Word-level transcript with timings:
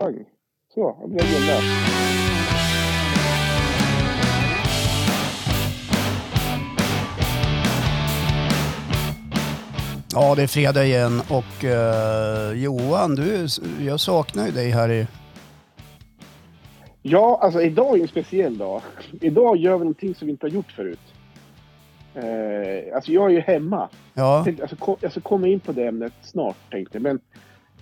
Pang. 0.00 0.24
Så, 0.74 0.96
jag 1.00 1.10
blev 1.10 1.26
gilla. 1.26 1.60
Ja, 10.14 10.34
det 10.34 10.42
är 10.42 10.46
fredag 10.46 10.84
igen 10.84 11.20
och 11.30 11.64
eh, 11.64 12.52
Johan, 12.52 13.14
du, 13.14 13.46
jag 13.80 14.00
saknar 14.00 14.46
ju 14.46 14.52
dig 14.52 14.70
här 14.70 14.90
i... 14.90 15.06
Ja, 17.02 17.38
alltså 17.42 17.62
idag 17.62 17.98
är 17.98 18.02
en 18.02 18.08
speciell 18.08 18.58
dag. 18.58 18.82
Idag 19.20 19.56
gör 19.56 19.72
vi 19.72 19.78
någonting 19.78 20.14
som 20.14 20.26
vi 20.26 20.32
inte 20.32 20.46
har 20.46 20.50
gjort 20.50 20.72
förut. 20.72 21.00
Eh, 22.14 22.94
alltså 22.94 23.12
jag 23.12 23.24
är 23.26 23.30
ju 23.34 23.40
hemma. 23.40 23.88
Jag, 24.14 24.24
Ja, 24.24 24.44
tänkte, 24.44 24.62
alltså, 24.62 24.76
ko- 24.76 24.96
jag 25.00 25.10
ska 25.10 25.20
komma 25.20 25.46
in 25.48 25.60
på 25.60 25.72
det 25.72 25.86
ämnet 25.86 26.12
snart 26.22 26.56
tänkte 26.70 26.96
jag. 26.98 27.02
Men 27.02 27.20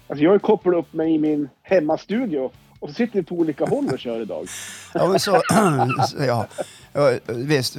alltså, 0.09 0.25
jag 0.25 0.43
kopplat 0.43 0.75
upp 0.75 0.93
mig 0.93 1.15
i 1.15 1.19
min 1.19 1.49
hemmastudio 1.63 2.51
och 2.81 2.89
så 2.89 2.95
sitter 2.95 3.15
vi 3.15 3.23
på 3.23 3.35
olika 3.35 3.65
håll 3.65 3.89
och 3.93 3.99
kör 3.99 4.21
idag. 4.21 4.47
ja, 4.95 5.19
så, 5.19 5.43
ja. 6.19 6.47
ja 6.93 7.13
visst. 7.27 7.77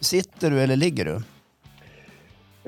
Sitter 0.00 0.50
du 0.50 0.60
eller 0.60 0.76
ligger 0.76 1.04
du? 1.04 1.14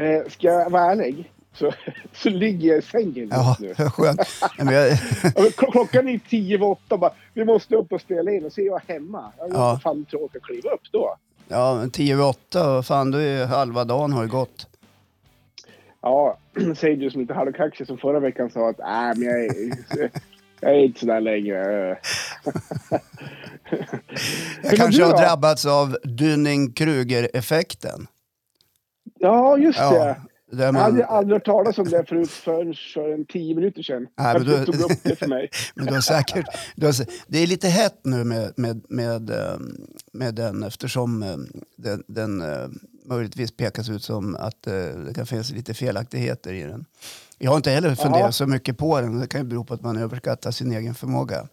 Eh, 0.05 0.29
ska 0.29 0.47
jag 0.47 0.71
vara 0.71 0.93
ärlig 0.93 1.31
så, 1.55 1.73
så 2.15 2.29
ligger 2.29 2.69
jag 2.69 2.79
i 2.79 2.83
sängen 2.83 3.29
Ja, 3.33 3.57
just 3.61 3.79
nu. 3.79 3.91
skönt. 3.91 4.21
Nej, 4.59 5.01
jag, 5.37 5.55
Klockan 5.57 6.09
är 6.09 6.21
tio 6.29 6.57
över 6.57 6.67
åtta 6.67 6.97
bara. 6.99 7.13
Vi 7.35 7.45
måste 7.45 7.77
upp 7.77 7.93
och 7.93 8.01
spela 8.01 8.31
in 8.31 8.45
och 8.45 8.53
så 8.53 8.61
är 8.61 8.67
jag 8.67 8.83
hemma. 8.87 9.33
Jag 9.39 9.51
Ja. 9.53 9.81
fan 9.83 9.97
inte 9.97 10.17
orka 10.17 10.39
kliva 10.43 10.71
upp 10.71 10.83
då. 10.93 11.17
ja, 11.49 11.75
men 11.75 11.91
tio 11.91 12.15
över 12.15 12.29
åtta, 12.29 12.83
fan, 12.83 13.11
då 13.11 13.19
är 13.19 13.47
halva 13.47 13.85
dagen 13.85 14.13
har 14.13 14.23
ju 14.23 14.29
gått. 14.29 14.67
Ja, 16.03 16.39
säger 16.77 16.97
du 16.97 17.11
som 17.11 17.21
lite 17.21 17.35
halvkaxig 17.35 17.87
som 17.87 17.99
förra 17.99 18.21
veckan 18.21 18.51
sa 18.51 18.71
att 18.71 18.79
nej 18.79 19.15
men 19.17 19.29
jag 19.29 19.45
är, 19.45 19.79
jag 20.61 20.71
är 20.75 20.79
inte 20.85 21.01
sådär 21.01 21.21
längre. 21.21 21.99
Jag 24.63 24.77
kanske 24.77 25.03
du 25.03 25.07
har 25.07 25.19
drabbats 25.19 25.67
av 25.67 25.97
Dunning-Kruger-effekten. 26.05 28.07
Ja, 29.19 29.59
just 29.59 29.79
Ja, 29.79 29.93
det. 29.93 30.17
där 30.57 30.65
Jag 30.65 30.75
man, 30.75 30.83
hade 30.83 31.07
aldrig 31.07 31.35
hört 31.35 31.45
talas 31.45 31.79
om 31.79 31.89
det 31.89 32.05
förut 32.09 32.31
förrän 32.31 32.75
för 32.95 33.13
en 33.13 33.25
tio 33.25 33.55
minuter 33.55 33.83
sedan. 33.83 34.07
Nej, 34.19 34.35
men 34.39 34.47
då- 34.47 34.65
tog 34.65 34.75
upp 34.91 34.99
det 35.03 35.17
för 35.17 35.27
mig. 35.27 35.49
Men 35.75 35.87
du 35.87 35.93
har 35.95 36.01
säkert, 36.01 36.47
du 36.77 36.87
har, 36.87 36.95
det 37.29 37.39
är 37.39 37.47
lite 37.47 37.69
hett 37.69 38.01
nu 38.05 38.25
med, 38.25 38.53
med, 38.57 38.85
med, 38.89 39.31
eh, 39.31 39.59
med 40.13 40.35
den 40.35 40.63
eftersom 40.63 41.23
eh, 41.23 41.37
den, 41.77 42.03
den 42.07 42.41
eh, 42.41 42.69
möjligtvis 43.11 43.57
pekas 43.57 43.89
ut 43.91 44.03
som 44.03 44.37
att 44.37 44.67
eh, 44.67 44.73
det 45.07 45.15
kan 45.15 45.27
finnas 45.27 45.51
lite 45.51 45.75
felaktigheter 45.75 46.53
i 46.53 46.63
den. 46.63 46.85
Jag 47.39 47.51
har 47.51 47.57
inte 47.57 47.71
heller 47.71 47.95
funderat 47.95 48.25
Ja. 48.25 48.33
så 48.33 48.47
mycket 48.47 48.79
på 48.79 49.01
den. 49.01 49.21
Det 49.21 49.27
kan 49.27 49.41
ju 49.41 49.47
bero 49.47 49.65
på 49.65 49.75
att 49.75 49.83
man 49.83 49.97
överskattar 49.97 50.51
sin 50.51 50.73
egen 50.73 50.95
förmåga. 50.95 51.49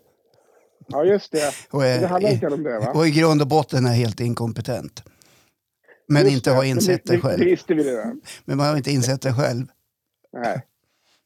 Ja, 0.88 1.03
just 1.03 1.31
det. 1.31 1.53
Och, 1.69 1.85
är, 1.85 2.02
Det 2.02 2.08
handlar 2.08 2.31
inte 2.31 2.47
om 2.47 2.63
det 2.63 2.80
va? 2.80 2.91
och 2.95 3.08
i 3.08 3.11
grund 3.11 3.41
och 3.41 3.47
botten 3.47 3.85
är 3.85 3.94
helt 3.94 4.19
inkompetent. 4.19 5.03
Men 6.08 6.23
Just 6.23 6.33
inte 6.35 6.50
det. 6.50 6.55
har 6.55 6.63
insett 6.63 7.02
det 7.05 7.13
Det 7.13 7.19
själv. 7.22 7.44
visste 7.45 7.73
vi 7.73 7.83
redan. 7.83 8.22
Men 8.45 8.58
man 8.58 8.67
har 8.67 8.78
inte 8.78 8.91
insett 8.91 9.22
det 9.22 9.33
själv. 9.33 9.66
Nej. 10.33 10.66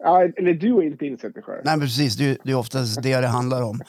Ja, 0.04 0.24
eller 0.24 0.54
du 0.54 0.74
har 0.74 0.84
inte 0.84 1.06
insett 1.06 1.34
det 1.36 1.42
själv. 1.42 1.62
Nej, 1.66 1.78
men 1.78 1.88
precis. 1.88 2.16
Det 2.16 2.38
det 2.44 2.52
är 2.52 2.56
oftast 2.56 3.02
det 3.04 3.18
det 3.20 3.28
handlar 3.28 3.62
om. 3.62 3.82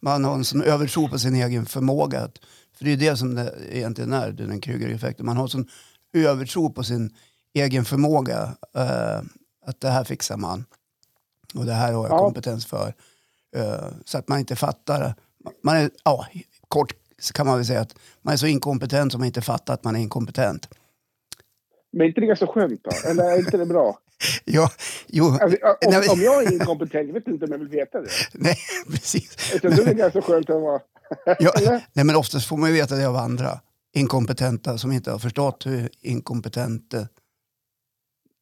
Man 0.00 0.24
har 0.24 0.34
en 0.34 0.44
sån 0.44 0.62
övertro 0.62 1.08
på 1.08 1.18
sin 1.18 1.34
egen 1.34 1.66
förmåga. 1.66 2.20
Att, 2.20 2.38
för 2.78 2.84
det 2.84 2.92
är 2.92 2.96
det 2.96 3.16
som 3.16 3.34
det 3.34 3.54
egentligen 3.72 4.12
är, 4.12 4.30
den 4.32 4.60
Kruger-effekten. 4.60 5.26
Man 5.26 5.36
har 5.36 5.44
en 5.44 5.48
sån 5.48 5.68
övertro 6.12 6.70
på 6.70 6.82
sin 6.84 7.14
egen 7.54 7.84
förmåga. 7.84 8.56
eh, 8.76 9.20
att 9.66 9.80
det 9.80 9.88
här 9.88 10.04
fixar 10.04 10.36
man. 10.36 10.64
Och 11.54 11.66
det 11.66 11.72
här 11.72 11.92
har 11.92 12.04
jag 12.04 12.12
Ja. 12.12 12.18
kompetens 12.18 12.66
för. 12.66 12.94
Eh, 13.56 13.84
så 14.04 14.18
att 14.18 14.28
man 14.28 14.38
inte 14.38 14.56
fattar. 14.56 15.14
Man 15.62 15.76
är, 15.76 15.90
ja, 16.04 16.26
kort 16.68 16.92
kan 17.34 17.46
man 17.46 17.56
väl 17.56 17.66
säga 17.66 17.80
att 17.80 17.94
man 18.22 18.32
är 18.34 18.38
så 18.38 18.46
inkompetent 18.46 19.12
som 19.12 19.18
man 19.20 19.26
inte 19.26 19.42
fattar 19.42 19.74
att 19.74 19.84
man 19.84 19.96
är 19.96 20.00
inkompetent. 20.00 20.68
Men 21.92 22.00
är 22.00 22.06
inte 22.08 22.20
det 22.20 22.26
ganska 22.26 22.46
skönt 22.46 22.84
då? 22.84 22.90
Eller 23.08 23.24
är 23.24 23.38
inte 23.38 23.56
det 23.56 23.66
bra? 23.66 23.98
Ja, 24.44 24.70
jo, 25.06 25.38
Alltså, 25.40 25.58
om, 25.86 25.94
om 26.12 26.20
jag 26.20 26.42
är 26.44 26.52
inkompetent, 26.52 27.06
jag 27.06 27.14
vet 27.14 27.26
inte 27.26 27.44
om 27.44 27.50
jag 27.52 27.58
vill 27.58 27.68
veta 27.68 28.00
det. 28.00 28.08
nej, 28.34 28.56
precis. 28.90 29.54
Utan 29.54 29.76
då 29.76 29.82
är 29.82 29.86
det 29.86 29.94
ganska 29.94 30.22
skönt 30.22 30.50
att 30.50 30.62
vara... 30.62 30.80
Ja, 31.38 31.52
nej, 31.92 32.04
men 32.04 32.16
oftast 32.16 32.46
får 32.48 32.56
man 32.56 32.68
ju 32.68 32.74
veta 32.74 32.94
det 32.96 33.08
av 33.08 33.16
andra 33.16 33.60
inkompetenta 33.96 34.78
som 34.78 34.92
inte 34.92 35.10
har 35.10 35.18
förstått 35.18 35.66
hur 35.66 35.88
inkompetent 36.00 36.94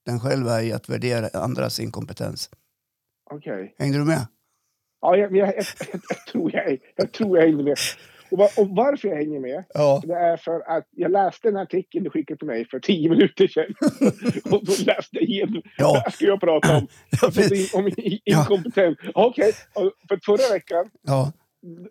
den 0.06 0.20
själv 0.20 0.46
är 0.48 0.62
i 0.62 0.72
att 0.72 0.88
värdera 0.88 1.40
andras 1.42 1.80
inkompetens. 1.80 2.50
Okej. 3.30 3.74
Hängde 3.78 3.98
du 3.98 4.04
med? 4.04 4.26
Ja, 5.00 5.16
jag, 5.16 5.36
jag, 5.36 5.48
jag, 5.48 5.64
jag, 6.10 6.26
tror 6.32 6.54
jag, 6.54 6.78
jag 6.96 7.12
tror 7.12 7.38
jag 7.38 7.46
hänger 7.46 7.62
med. 7.64 7.76
Och, 8.30 8.38
va- 8.38 8.48
och 8.56 8.68
varför 8.68 9.08
jag 9.08 9.16
hänger 9.16 9.40
med, 9.40 9.64
Ja. 9.74 10.02
det 10.06 10.14
är 10.14 10.36
för 10.36 10.60
att 10.60 10.88
jag 10.90 11.10
läste 11.10 11.48
en 11.48 11.56
artikel 11.56 12.04
du 12.04 12.10
skickade 12.10 12.38
till 12.38 12.46
mig 12.46 12.68
för 12.68 12.80
tio 12.80 13.10
minuter 13.10 13.48
sedan. 13.48 13.74
och 14.52 14.64
då 14.64 14.72
läste 14.86 15.08
jag 15.16 15.22
igenom. 15.22 15.62
Ja. 15.76 15.92
Det 15.92 15.98
här 16.00 16.10
ska 16.10 16.24
jag 16.24 16.40
prata 16.40 16.76
om. 16.76 16.86
Ja, 17.22 17.30
om 17.78 17.88
i- 17.88 18.20
inkompetent. 18.24 18.98
Okej, 19.14 19.52
och 19.74 19.92
för 20.08 20.20
förra 20.24 20.52
veckan, 20.54 20.90
ja, 21.02 21.32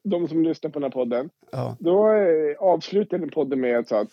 de 0.03 0.27
som 0.27 0.43
lyssnar 0.43 0.71
på 0.71 0.79
den 0.79 0.83
här 0.83 0.91
podden, 0.91 1.29
ja, 1.51 1.77
då 1.79 2.11
eh, 2.11 2.57
avslutade 2.59 3.21
den 3.21 3.29
podden 3.29 3.61
med 3.61 3.79
att, 3.79 3.91
att, 3.91 4.11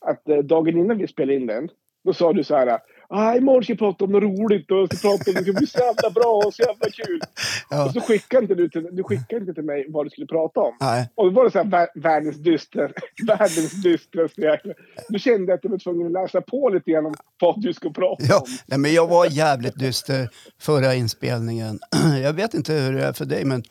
att 0.00 0.28
eh, 0.28 0.38
dagen 0.38 0.78
innan 0.78 0.98
vi 0.98 1.08
spelade 1.08 1.34
in 1.34 1.46
den, 1.46 1.70
då 2.04 2.12
sa 2.12 2.32
du 2.32 2.44
så 2.44 2.56
här. 2.56 2.78
Ah, 3.10 3.34
imorgon 3.36 3.62
ska 3.62 3.72
jag 3.72 3.78
prata 3.78 4.04
om 4.04 4.12
något 4.12 4.22
roligt 4.22 4.70
och 4.70 4.86
ska 4.86 5.08
prata 5.08 5.30
om 5.30 5.34
det 5.34 5.42
ska 5.42 5.52
bli 5.52 5.66
så 5.66 5.78
jävla 5.78 6.10
bra 6.10 6.42
och 6.46 6.54
så 6.54 6.62
jävla 6.62 6.90
kul. 6.90 7.20
ja. 7.70 7.86
Och 7.86 7.92
så 7.92 8.00
skickade 8.00 8.42
inte 8.42 8.54
du, 8.54 8.68
till, 8.68 8.88
du 8.92 9.02
skickade 9.02 9.40
inte 9.40 9.54
till 9.54 9.64
mig 9.64 9.86
vad 9.88 10.06
du 10.06 10.10
skulle 10.10 10.26
prata 10.26 10.60
om. 10.60 10.76
Nej, 10.80 11.08
Och 11.14 11.24
då 11.24 11.30
var 11.30 11.44
det 11.44 11.50
så 11.50 11.58
här 11.58 11.70
vär, 11.70 11.88
världens 11.94 12.36
dystra, 12.36 12.90
världens 13.26 13.82
dystraste 13.82 14.40
jäkla... 14.40 14.74
Du 15.08 15.18
kände 15.18 15.54
att 15.54 15.62
du 15.62 15.68
var 15.68 15.78
tvungen 15.78 16.06
att 16.06 16.12
läsa 16.12 16.40
på 16.40 16.68
lite 16.68 16.90
grann 16.90 17.06
om 17.06 17.14
vad 17.40 17.62
du 17.62 17.72
ska 17.72 17.90
prata 17.90 18.24
ja. 18.28 18.38
om. 18.38 18.46
nej, 18.66 18.78
men 18.78 18.92
jag 18.92 19.06
var 19.06 19.26
jävligt 19.26 19.78
dyster 19.78 20.28
förra 20.60 20.94
inspelningen. 20.94 21.78
Jag 22.22 22.32
vet 22.32 22.54
inte 22.54 22.72
hur 22.72 22.92
det 22.92 23.04
är 23.04 23.12
för 23.12 23.24
dig, 23.24 23.44
men 23.44 23.62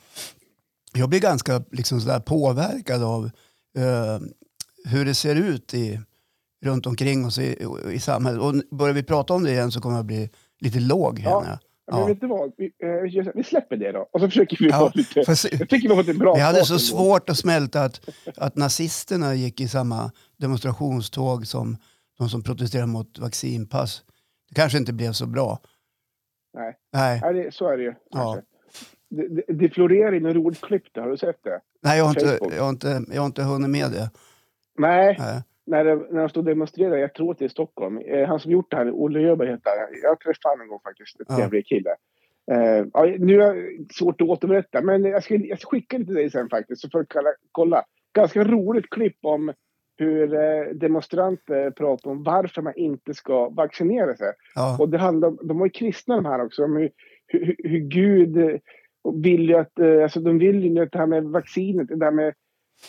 jag 0.97 1.09
blir 1.09 1.19
ganska 1.19 1.63
liksom 1.71 2.01
sådär 2.01 2.19
påverkad 2.19 3.03
av 3.03 3.25
eh, 3.77 4.19
hur 4.85 5.05
det 5.05 5.13
ser 5.13 5.35
ut 5.35 5.73
i, 5.73 5.99
runt 6.65 6.85
omkring 6.85 7.25
oss 7.25 7.39
i, 7.39 7.65
i 7.91 7.99
samhället. 7.99 8.41
Och 8.41 8.77
börjar 8.77 8.93
vi 8.93 9.03
prata 9.03 9.33
om 9.33 9.43
det 9.43 9.51
igen 9.51 9.71
så 9.71 9.81
kommer 9.81 9.95
jag 9.95 10.05
bli 10.05 10.29
lite 10.59 10.79
låg. 10.79 11.19
Ja. 11.25 11.31
jag. 11.31 11.59
Men 11.91 11.99
Ja. 11.99 12.05
vet 12.05 12.21
du 12.21 12.27
vad? 12.27 12.51
Vi, 12.57 12.65
eh, 12.65 13.31
vi 13.35 13.43
släpper 13.43 13.77
det 13.77 13.91
då. 13.91 14.09
Och 14.11 14.19
så 14.21 14.27
försöker 14.27 14.57
vi 14.59 14.69
Ja, 14.69 14.79
vara 14.79 14.91
lite... 14.95 15.23
fast- 15.25 15.51
Jag 15.51 15.69
tycker 15.69 15.89
vi 15.89 15.95
har 15.95 16.03
fått 16.03 16.09
en 16.11 16.17
bra 16.17 16.33
Vi 16.35 16.41
hade 16.41 16.65
så 16.65 16.79
svårt 16.79 17.29
att 17.29 17.37
smälta 17.37 17.83
att, 17.83 18.01
att 18.37 18.55
nazisterna 18.55 19.35
gick 19.35 19.61
i 19.61 19.67
samma 19.67 20.11
demonstrationståg 20.37 21.47
som 21.47 21.77
de 22.17 22.29
som 22.29 22.43
protesterade 22.43 22.87
mot 22.87 23.19
vaccinpass. 23.19 24.01
Det 24.49 24.55
kanske 24.55 24.77
inte 24.77 24.93
blev 24.93 25.11
så 25.11 25.25
bra. 25.25 25.59
Nej. 26.57 26.75
Nej, 26.93 27.19
Ja, 27.23 27.31
det, 27.33 27.53
så 27.53 27.67
är 27.69 27.77
det 27.77 27.83
ju. 27.83 27.93
Ja. 28.11 28.41
Det, 29.09 29.43
det, 29.47 29.69
florerar 29.69 30.13
in 30.13 30.25
en 30.25 30.33
roligt 30.33 30.61
klipp 30.61 30.83
där. 30.93 31.01
Har 31.01 31.09
du 31.09 31.17
sett 31.17 31.43
det? 31.43 31.59
Nej 31.83 31.97
jag, 31.97 32.05
har 32.05 32.09
inte, 32.09 32.55
jag, 32.55 32.63
har 32.63 32.69
inte, 32.69 33.01
jag 33.13 33.21
har 33.21 33.25
inte 33.25 33.43
hunnit 33.43 33.69
med 33.69 33.91
det. 33.91 34.11
Nej, 34.77 35.15
Nej. 35.19 35.41
när, 35.65 35.83
det, 35.85 35.95
när 35.95 36.19
de 36.19 36.29
stod 36.29 36.41
och 36.41 36.45
demonstrerade, 36.49 36.99
jag 36.99 37.13
tror 37.13 37.31
att 37.31 37.39
det 37.39 37.45
är 37.45 37.47
i 37.47 37.49
Stockholm. 37.49 37.97
Eh, 37.97 38.27
han 38.27 38.39
som 38.39 38.51
gjort 38.51 38.71
det 38.71 38.77
här, 38.77 38.91
Olle 38.91 39.19
Öberg 39.19 39.49
heter 39.49 39.69
han. 39.79 39.99
Jag 40.03 40.19
träffade 40.19 40.53
honom 40.53 40.61
en 40.61 40.67
gång 40.69 40.79
faktiskt. 40.83 41.19
En 41.19 41.25
Ja. 41.29 41.35
trevlig 41.35 41.65
kille. 41.65 41.89
Eh, 42.51 42.85
ja, 42.93 43.15
nu 43.19 43.41
är 43.41 43.53
det 43.55 43.93
svårt 43.93 44.21
att 44.21 44.27
återberätta, 44.27 44.81
men 44.81 45.03
jag 45.03 45.23
ska, 45.23 45.35
jag 45.35 45.59
ska 45.59 45.69
skicka 45.69 45.97
det 45.97 46.05
till 46.05 46.15
dig 46.15 46.29
sen 46.29 46.49
faktiskt. 46.49 46.81
Så 46.81 46.89
får 46.89 46.99
du 46.99 47.05
kolla. 47.51 47.83
Ganska 48.13 48.43
roligt 48.43 48.89
klipp 48.89 49.17
om 49.21 49.53
hur 49.97 50.33
eh, 50.33 50.65
demonstranter 50.73 51.71
pratar 51.71 52.11
om 52.11 52.23
varför 52.23 52.61
man 52.61 52.73
inte 52.75 53.13
ska 53.13 53.49
vaccinera 53.49 54.15
sig. 54.15 54.33
Ja, 54.55 54.77
Och 54.79 54.89
det 54.89 54.97
handlar 54.97 55.47
de 55.47 55.59
var 55.59 55.65
ju 55.65 55.69
kristna 55.69 56.15
de 56.15 56.25
här 56.25 56.45
också, 56.45 56.63
om 56.63 56.75
hur, 56.75 56.89
hur, 57.27 57.55
hur 57.63 57.79
Gud 57.79 58.59
vill 59.15 59.41
ju 59.49 59.55
att, 59.57 59.79
eh, 59.79 60.03
alltså 60.03 60.19
de 60.19 60.37
vill 60.39 60.63
ju 60.63 60.79
att 60.83 60.91
det 60.91 60.97
här 60.99 61.07
med 61.07 61.23
vaccinet, 61.23 61.87
det 61.99 62.05
här 62.05 62.11
med 62.11 62.33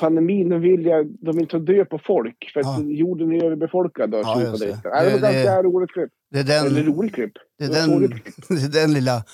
pandemin, 0.01 0.49
de 0.49 0.61
vill 0.61 0.87
ju, 0.87 1.05
de 1.05 1.37
vill 1.37 1.49
ta 1.49 1.59
död 1.59 1.89
på 1.89 1.99
folk 1.99 2.51
för 2.53 2.61
att 2.61 2.67
Ja. 2.67 2.81
jorden 2.85 3.33
är 3.33 3.45
överbefolkad. 3.45 4.15
Och 4.15 4.21
Ja, 4.21 4.43
just 4.43 4.61
det. 4.61 4.67
det. 4.67 4.73
det 4.83 4.89
var 4.91 5.05
Det- 5.05 5.11
det- 5.11 5.21
ganska 5.21 5.63
roligt 5.63 5.91
klipp. 5.91 6.11
det 6.31 6.39
är 6.39 6.67
Eller 6.67 6.77
den, 6.83 6.95
roligt 6.95 7.15
klipp. 7.15 7.33
det 7.59 7.65
är 7.65 7.69
var 7.89 8.01
den, 8.01 8.11
det 8.49 8.79
är 8.79 8.83
den 8.83 8.93
lilla, 8.95 9.25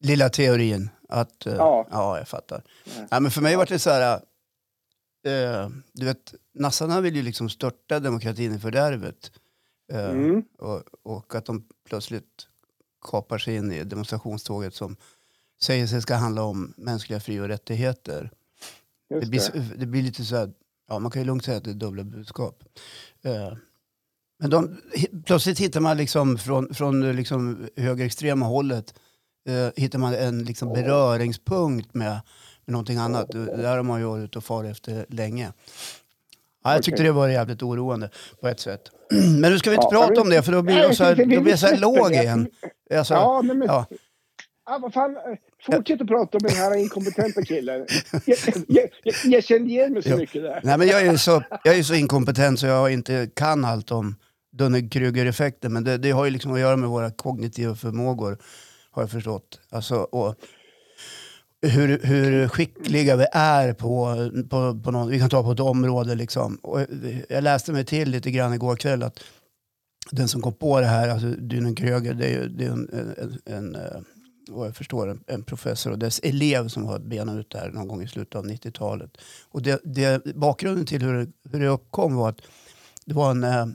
lilla 0.00 0.28
teorin. 0.28 0.90
Att, 1.08 1.46
eh, 1.46 1.54
Ja. 1.54 1.86
ja, 1.90 2.18
jag 2.18 2.28
fattar. 2.28 2.62
Ja. 2.84 3.06
Ja, 3.10 3.20
men 3.20 3.30
för 3.30 3.42
mig 3.42 3.56
var 3.56 3.66
det 3.66 3.78
så 3.78 3.90
här, 3.90 4.14
eh, 5.26 5.68
du 5.92 6.04
vet, 6.06 6.34
nassarna 6.54 7.00
vill 7.00 7.16
ju 7.16 7.22
liksom 7.22 7.48
störta 7.48 8.00
demokratin 8.00 8.54
i 8.54 8.58
fördärvet. 8.58 9.30
Eh, 9.92 10.10
Mm. 10.10 10.42
och, 10.58 10.82
och 11.02 11.34
att 11.34 11.44
de 11.46 11.64
plötsligt 11.88 12.46
kapar 13.10 13.38
sig 13.38 13.56
in 13.56 13.72
i 13.72 13.84
demonstrationståget 13.84 14.74
som 14.74 14.96
säger 15.62 15.86
sig 15.86 16.02
ska 16.02 16.14
handla 16.14 16.42
om 16.42 16.74
mänskliga 16.76 17.20
fri 17.20 17.40
och 17.40 17.48
rättigheter. 17.48 18.30
Det 19.08 19.14
Just 19.14 19.52
blir, 19.52 19.62
det. 19.62 19.76
det 19.76 19.86
blir 19.86 20.02
lite 20.02 20.24
så 20.24 20.36
här, 20.36 20.50
ja 20.88 20.98
man 20.98 21.10
kan 21.10 21.22
ju 21.22 21.26
lugnt 21.26 21.44
säga 21.44 21.56
att 21.56 21.64
det 21.64 21.70
är 21.70 21.74
dubbla 21.74 22.04
budskap. 22.04 22.62
Eh, 23.22 23.52
men 24.40 24.50
de, 24.50 24.80
plötsligt 25.26 25.58
hittar 25.58 25.80
man 25.80 25.96
liksom 25.96 26.38
från, 26.38 26.74
från 26.74 27.16
liksom 27.16 27.68
högerextrema 27.76 28.46
hållet 28.46 28.94
eh, 29.48 29.68
hittar 29.76 29.98
man 29.98 30.14
en 30.14 30.44
liksom 30.44 30.72
beröringspunkt 30.72 31.94
med, 31.94 32.10
med 32.64 32.72
någonting 32.72 32.98
annat. 32.98 33.30
Det 33.30 33.44
där 33.56 33.76
har 33.76 33.82
man 33.82 34.00
ju 34.00 34.06
varit 34.06 34.36
och 34.36 34.44
far 34.44 34.64
efter 34.64 35.06
länge. 35.08 35.52
Ja, 36.64 36.72
jag 36.72 36.82
tyckte 36.82 37.02
det 37.02 37.12
var 37.12 37.28
jävligt 37.28 37.62
oroande 37.62 38.10
på 38.40 38.48
ett 38.48 38.60
sätt. 38.60 38.82
Men 39.40 39.52
nu 39.52 39.58
ska 39.58 39.70
vi 39.70 39.76
inte 39.76 39.86
Ja, 39.86 39.90
prata 39.90 40.10
men- 40.10 40.18
om 40.22 40.30
det 40.30 40.42
för 40.42 40.52
då 40.52 40.62
blir 40.62 40.74
Nej, 40.74 40.82
jag 40.84 40.96
så 40.96 41.04
här, 41.04 41.14
vi- 41.14 41.24
vi- 41.24 41.34
då 41.36 41.42
blir 41.42 41.52
jag 41.52 41.58
så 41.58 41.66
här 41.66 41.74
vi- 41.74 41.80
låg 41.80 42.12
igen. 42.12 42.48
Alltså, 42.94 43.14
Ja, 43.14 43.42
men, 43.42 43.62
ja. 43.62 43.86
Ah, 44.64 44.78
vad 44.78 44.92
fan, 44.92 45.16
fortsätt 45.62 46.00
att 46.00 46.06
prata 46.06 46.38
om 46.38 46.42
den 46.42 46.56
här 46.56 46.76
inkompetenta 46.76 47.42
killen. 47.42 47.86
Jag, 48.24 48.38
jag, 48.68 48.88
jag, 49.04 49.14
jag 49.24 49.44
kände 49.44 49.70
igen 49.70 49.92
mig 49.92 50.02
så 50.02 50.16
mycket 50.16 50.42
där. 50.42 50.60
Nej, 50.64 50.78
men 50.78 50.88
jag 50.88 51.06
är 51.06 51.16
så, 51.16 51.42
jag 51.64 51.78
är 51.78 51.82
så 51.82 51.94
inkompetent 51.94 52.60
så 52.60 52.66
jag 52.66 52.92
inte 52.92 53.30
kan 53.34 53.64
allt 53.64 53.90
om 53.90 54.16
Dunning-Kruger-effekten. 54.58 55.72
Men 55.72 55.84
det, 55.84 55.98
det 55.98 56.10
har 56.10 56.24
ju 56.24 56.30
liksom 56.30 56.52
att 56.52 56.60
göra 56.60 56.76
med 56.76 56.88
våra 56.88 57.10
kognitiva 57.10 57.74
förmågor, 57.74 58.38
har 58.90 59.02
jag 59.02 59.10
förstått. 59.10 59.60
Alltså, 59.70 59.96
och 59.96 60.34
hur, 61.62 62.00
hur 62.02 62.48
skickliga 62.48 63.16
vi 63.16 63.26
är 63.32 63.72
på, 63.72 64.16
på, 64.50 64.80
på 64.84 64.90
någon, 64.90 65.08
vi 65.08 65.18
kan 65.18 65.30
ta 65.30 65.42
på 65.42 65.52
ett 65.52 65.60
område 65.60 66.14
liksom. 66.14 66.56
Och 66.56 66.86
jag 67.28 67.44
läste 67.44 67.72
mig 67.72 67.84
till 67.84 68.10
lite 68.10 68.30
grann 68.30 68.54
igår 68.54 68.76
kväll 68.76 69.02
att 69.02 69.20
den 70.10 70.28
som 70.28 70.42
kom 70.42 70.52
på 70.52 70.80
det 70.80 70.86
här, 70.86 71.08
alltså 71.08 71.26
Dunning-Kruger, 71.26 72.14
det 72.14 72.26
är 72.26 72.30
ju 72.30 72.48
det 72.48 72.64
är 72.64 72.70
en, 72.70 72.88
en, 73.46 73.74
en, 73.74 74.04
vad 74.48 74.66
jag 74.66 74.76
förstår, 74.76 75.08
en, 75.08 75.24
en 75.26 75.42
professor 75.42 75.90
och 75.92 75.98
dess 75.98 76.20
elev 76.22 76.68
som 76.68 76.86
har 76.86 76.98
benat 76.98 77.36
ut 77.36 77.50
det 77.50 77.58
här 77.58 77.70
någon 77.70 77.88
gång 77.88 78.02
i 78.02 78.08
slutet 78.08 78.34
av 78.34 78.46
90-talet. 78.46 79.10
Och 79.50 79.62
det, 79.62 79.80
det, 79.84 80.24
bakgrunden 80.34 80.86
till 80.86 81.02
hur, 81.02 81.12
det- 81.14 81.32
hur 81.52 81.60
det 81.60 81.68
uppkom 81.68 82.14
var 82.16 82.28
att 82.28 82.40
det 83.04 83.14
var 83.14 83.30
en, 83.30 83.44
eh, 83.44 83.66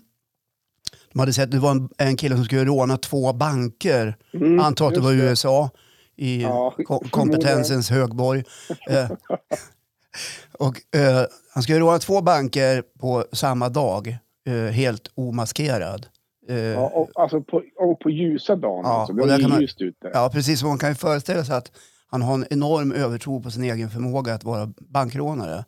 de 1.13 1.19
hade 1.19 1.33
sett, 1.33 1.51
det 1.51 1.59
var 1.59 1.71
en, 1.71 1.89
en 1.97 2.17
kille 2.17 2.35
som 2.35 2.45
skulle 2.45 2.65
råna 2.65 2.97
två 2.97 3.33
banker. 3.33 4.17
Mm, 4.33 4.59
Antar 4.59 4.87
att 4.87 4.93
det 4.93 4.99
var 4.99 5.13
USA, 5.13 5.69
i 6.15 6.41
Ja, 6.41 6.71
ko- 6.87 7.03
kompetensens 7.11 7.89
högborg. 7.89 8.43
Eh, 8.89 9.11
och, 10.59 10.95
eh, 10.95 11.25
han 11.53 11.63
skulle 11.63 11.79
råna 11.79 11.99
två 11.99 12.21
banker 12.21 12.83
på 12.99 13.25
samma 13.31 13.69
dag, 13.69 14.17
eh, 14.47 14.53
helt 14.55 15.11
omaskerad. 15.15 16.07
Eh, 16.49 16.55
Ja, 16.57 16.91
och, 16.93 17.09
alltså 17.15 17.41
på, 17.41 17.63
och 17.79 17.99
på 17.99 18.09
ljusa 18.09 18.55
dagen. 18.55 18.81
Ja, 18.85 18.91
alltså. 18.93 19.13
Det 19.13 19.27
var 19.27 19.37
ju 19.39 19.47
man- 19.47 19.61
ljust 19.61 19.81
ute. 19.81 20.11
Ja, 20.13 20.29
precis. 20.33 20.63
Man 20.63 20.77
kan 20.77 20.89
ju 20.89 20.95
föreställa 20.95 21.43
sig 21.45 21.55
att 21.55 21.71
han 22.07 22.21
har 22.21 22.33
en 22.33 22.45
enorm 22.49 22.91
övertro 22.91 23.41
på 23.43 23.51
sin 23.51 23.63
egen 23.63 23.89
förmåga 23.89 24.33
att 24.33 24.43
vara 24.43 24.73
bankrånare. 24.79 25.65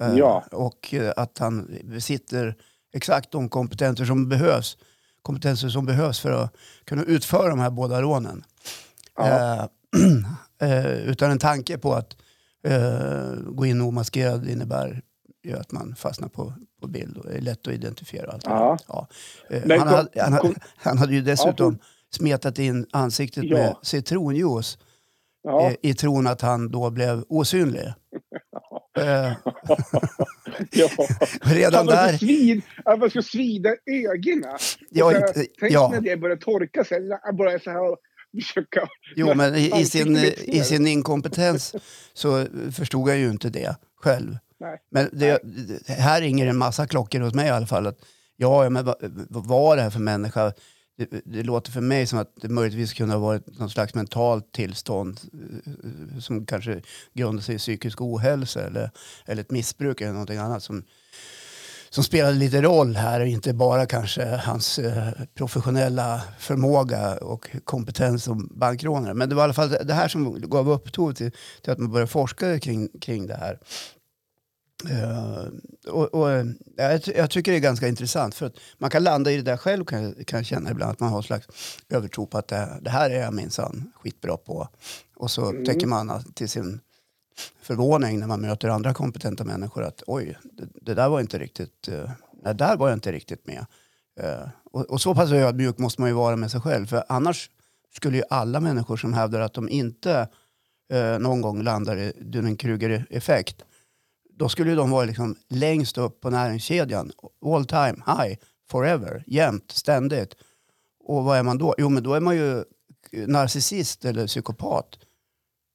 Eh, 0.00 0.14
Ja. 0.16 0.44
Och 0.52 0.94
eh, 0.94 1.12
att 1.16 1.38
han 1.38 1.76
besitter 1.84 2.56
exakt 2.94 3.30
de 3.32 3.48
kompetenser 3.48 4.04
som 4.04 4.28
behövs. 4.28 4.76
Kompetenser 5.22 5.68
som 5.68 5.86
behövs 5.86 6.20
för 6.20 6.32
att 6.32 6.54
kunna 6.84 7.02
utföra 7.04 7.48
de 7.48 7.58
här 7.58 7.70
båda 7.70 8.02
rånen. 8.02 8.44
Ja. 9.16 9.28
Eh, 9.28 9.64
eh, 10.68 10.86
utan 10.96 11.30
en 11.30 11.38
tanke 11.38 11.78
på 11.78 11.92
att 11.94 12.16
eh, 12.66 13.32
gå 13.46 13.66
in 13.66 13.80
omaskerad 13.80 14.48
innebär 14.48 15.02
ju 15.44 15.56
att 15.58 15.72
man 15.72 15.94
fastnar 15.96 16.28
på, 16.28 16.54
på 16.80 16.88
bild 16.88 17.16
och 17.16 17.32
är 17.32 17.40
lätt 17.40 17.66
att 17.68 17.74
identifiera. 17.74 18.30
Allt 18.32 18.44
Ja. 18.46 18.78
Ja. 18.88 19.08
Eh, 19.50 19.62
Men 19.64 19.78
han, 19.78 19.88
hade, 19.88 20.22
han, 20.22 20.32
hade, 20.32 20.54
han 20.76 20.98
hade 20.98 21.14
ju 21.14 21.20
dessutom 21.22 21.78
Ja, 21.80 21.86
smetat 22.16 22.58
in 22.58 22.86
ansiktet 22.90 23.44
Ja. 23.44 23.56
med 23.56 23.76
citronjuice 23.82 24.78
Ja. 25.42 25.70
eh, 25.70 25.74
i 25.82 25.94
tron 25.94 26.26
att 26.26 26.40
han 26.40 26.70
då 26.70 26.90
blev 26.90 27.24
osynlig. 27.28 27.82
Eh, 28.98 29.32
ja. 30.72 30.88
redan 31.42 31.86
där... 31.86 32.12
så 32.12 32.18
svid, 32.18 32.62
han 32.84 33.00
var 33.00 33.08
så 33.08 33.22
svida 33.22 33.70
ögonen. 33.86 34.58
Ja, 34.90 35.16
inte- 35.16 35.46
tänk 35.60 35.72
ja. 35.72 35.90
när 35.92 36.00
det 36.00 36.16
börjar 36.16 36.36
torka 36.36 36.84
sig. 36.84 37.00
Börjar 37.38 37.58
så 37.58 37.70
här 37.70 37.96
försöka... 38.40 38.88
Jo, 39.16 39.34
men 39.34 39.54
i, 39.54 39.84
sin, 39.84 40.16
i 40.44 40.62
sin 40.64 40.86
inkompetens 40.86 41.74
så 42.14 42.46
förstod 42.72 43.08
jag 43.10 43.18
ju 43.18 43.30
inte 43.30 43.50
det 43.50 43.76
själv. 43.96 44.36
Men 44.90 45.08
det, 45.12 45.40
här 45.88 46.20
ringer 46.20 46.46
en 46.46 46.56
massa 46.56 46.86
klockor 46.86 47.20
hos 47.20 47.34
mig 47.34 47.46
i 47.46 47.50
alla 47.50 47.66
fall. 47.66 47.86
Att, 47.86 47.98
ja, 48.36 48.70
men 48.70 48.84
vad, 48.84 48.96
vad 49.30 49.46
var 49.46 49.76
det 49.76 49.82
här 49.82 49.90
för 49.90 50.00
människa? 50.00 50.52
Det, 50.98 51.22
det 51.24 51.42
låter 51.42 51.72
för 51.72 51.80
mig 51.80 52.06
som 52.06 52.18
att 52.18 52.32
det 52.40 52.48
möjligtvis 52.48 52.92
kunde 52.92 53.14
ha 53.14 53.20
varit 53.20 53.58
någon 53.58 53.70
slags 53.70 53.94
mentalt 53.94 54.52
tillstånd 54.52 55.20
eh, 55.32 56.18
som 56.18 56.46
kanske 56.46 56.82
grundar 57.14 57.42
sig 57.42 57.54
i 57.54 57.58
psykisk 57.58 58.00
ohälsa 58.00 58.66
eller, 58.66 58.90
eller 59.26 59.42
ett 59.42 59.50
missbruk 59.50 60.00
eller 60.00 60.12
någonting 60.12 60.38
annat 60.38 60.62
som, 60.62 60.84
som 61.90 62.04
spelade 62.04 62.34
lite 62.34 62.62
roll 62.62 62.96
här 62.96 63.20
och 63.20 63.26
inte 63.26 63.54
bara 63.54 63.86
kanske 63.86 64.24
hans 64.24 64.78
eh, 64.78 65.08
professionella 65.34 66.22
förmåga 66.38 67.16
och 67.16 67.50
kompetens 67.64 68.24
som 68.24 68.48
bankrånare. 68.54 69.14
Men 69.14 69.28
det 69.28 69.34
var 69.34 69.42
i 69.42 69.44
alla 69.44 69.54
fall 69.54 69.76
det 69.84 69.94
här 69.94 70.08
som 70.08 70.40
gav 70.40 70.70
upphov 70.70 71.12
till, 71.12 71.32
till 71.62 71.72
att 71.72 71.78
man 71.78 71.92
började 71.92 72.10
forska 72.10 72.58
kring, 72.58 72.88
kring 73.00 73.26
det 73.26 73.36
här. 73.36 73.58
Eh, 74.90 75.46
och, 75.92 76.14
och, 76.14 76.30
eh, 76.30 76.46
jag, 76.76 77.00
jag 77.16 77.30
tycker 77.30 77.52
det 77.52 77.58
är 77.58 77.60
ganska 77.60 77.88
intressant 77.88 78.34
för 78.34 78.46
att 78.46 78.56
man 78.78 78.90
kan 78.90 79.02
landa 79.04 79.32
i 79.32 79.36
det 79.36 79.42
där 79.42 79.56
själv 79.56 79.84
kan, 79.84 80.14
kan 80.24 80.38
jag 80.38 80.46
känna 80.46 80.70
ibland 80.70 80.92
att 80.92 81.00
man 81.00 81.08
har 81.10 81.16
en 81.16 81.22
slags 81.22 81.46
övertro 81.88 82.26
på 82.26 82.38
att 82.38 82.48
det, 82.48 82.68
det 82.82 82.90
här 82.90 83.10
är 83.10 83.20
jag 83.20 83.34
minsann 83.34 83.92
skitbra 83.94 84.36
på. 84.36 84.68
Och 85.16 85.30
så 85.30 85.50
Mm. 85.50 85.64
tänker 85.64 85.86
man 85.86 86.10
att, 86.10 86.34
till 86.34 86.48
sin 86.48 86.80
förvåning 87.62 88.20
när 88.20 88.26
man 88.26 88.40
möter 88.40 88.68
andra 88.68 88.94
kompetenta 88.94 89.44
människor 89.44 89.82
att 89.84 90.02
oj, 90.06 90.38
det, 90.42 90.66
det 90.80 90.94
där 90.94 91.08
var 91.08 91.20
inte 91.20 91.38
riktigt, 91.38 91.88
uh, 91.88 92.10
där 92.54 92.76
var 92.76 92.88
jag 92.88 92.96
inte 92.96 93.12
riktigt 93.12 93.46
med. 93.46 93.66
Eh, 94.20 94.48
och, 94.72 94.90
och 94.90 95.00
så 95.00 95.14
pass 95.14 95.32
ödmjuk 95.32 95.78
måste 95.78 96.00
man 96.00 96.10
ju 96.10 96.14
vara 96.14 96.36
med 96.36 96.50
sig 96.50 96.60
själv 96.60 96.86
för 96.86 97.04
annars 97.08 97.50
skulle 97.94 98.16
ju 98.16 98.22
alla 98.30 98.60
människor 98.60 98.96
som 98.96 99.12
hävdar 99.12 99.40
att 99.40 99.54
de 99.54 99.68
inte 99.68 100.28
eh, 100.92 101.18
någon 101.18 101.40
gång 101.40 101.62
landar 101.62 101.96
i 101.96 102.12
Dunning-Kruger-effekt 102.20 103.64
då 104.36 104.48
skulle 104.48 104.74
de 104.74 104.90
vara 104.90 105.04
liksom 105.04 105.36
längst 105.48 105.98
upp 105.98 106.20
på 106.20 106.30
näringskedjan. 106.30 107.12
All 107.46 107.64
time, 107.64 107.96
high, 108.06 108.36
forever, 108.70 109.24
jämt, 109.26 109.70
ständigt. 109.70 110.34
Och 111.04 111.24
vad 111.24 111.38
är 111.38 111.42
man 111.42 111.58
då? 111.58 111.74
Jo, 111.78 111.88
men 111.88 112.02
då 112.02 112.14
är 112.14 112.20
man 112.20 112.36
ju 112.36 112.64
narcissist 113.26 114.04
eller 114.04 114.26
psykopat. 114.26 114.98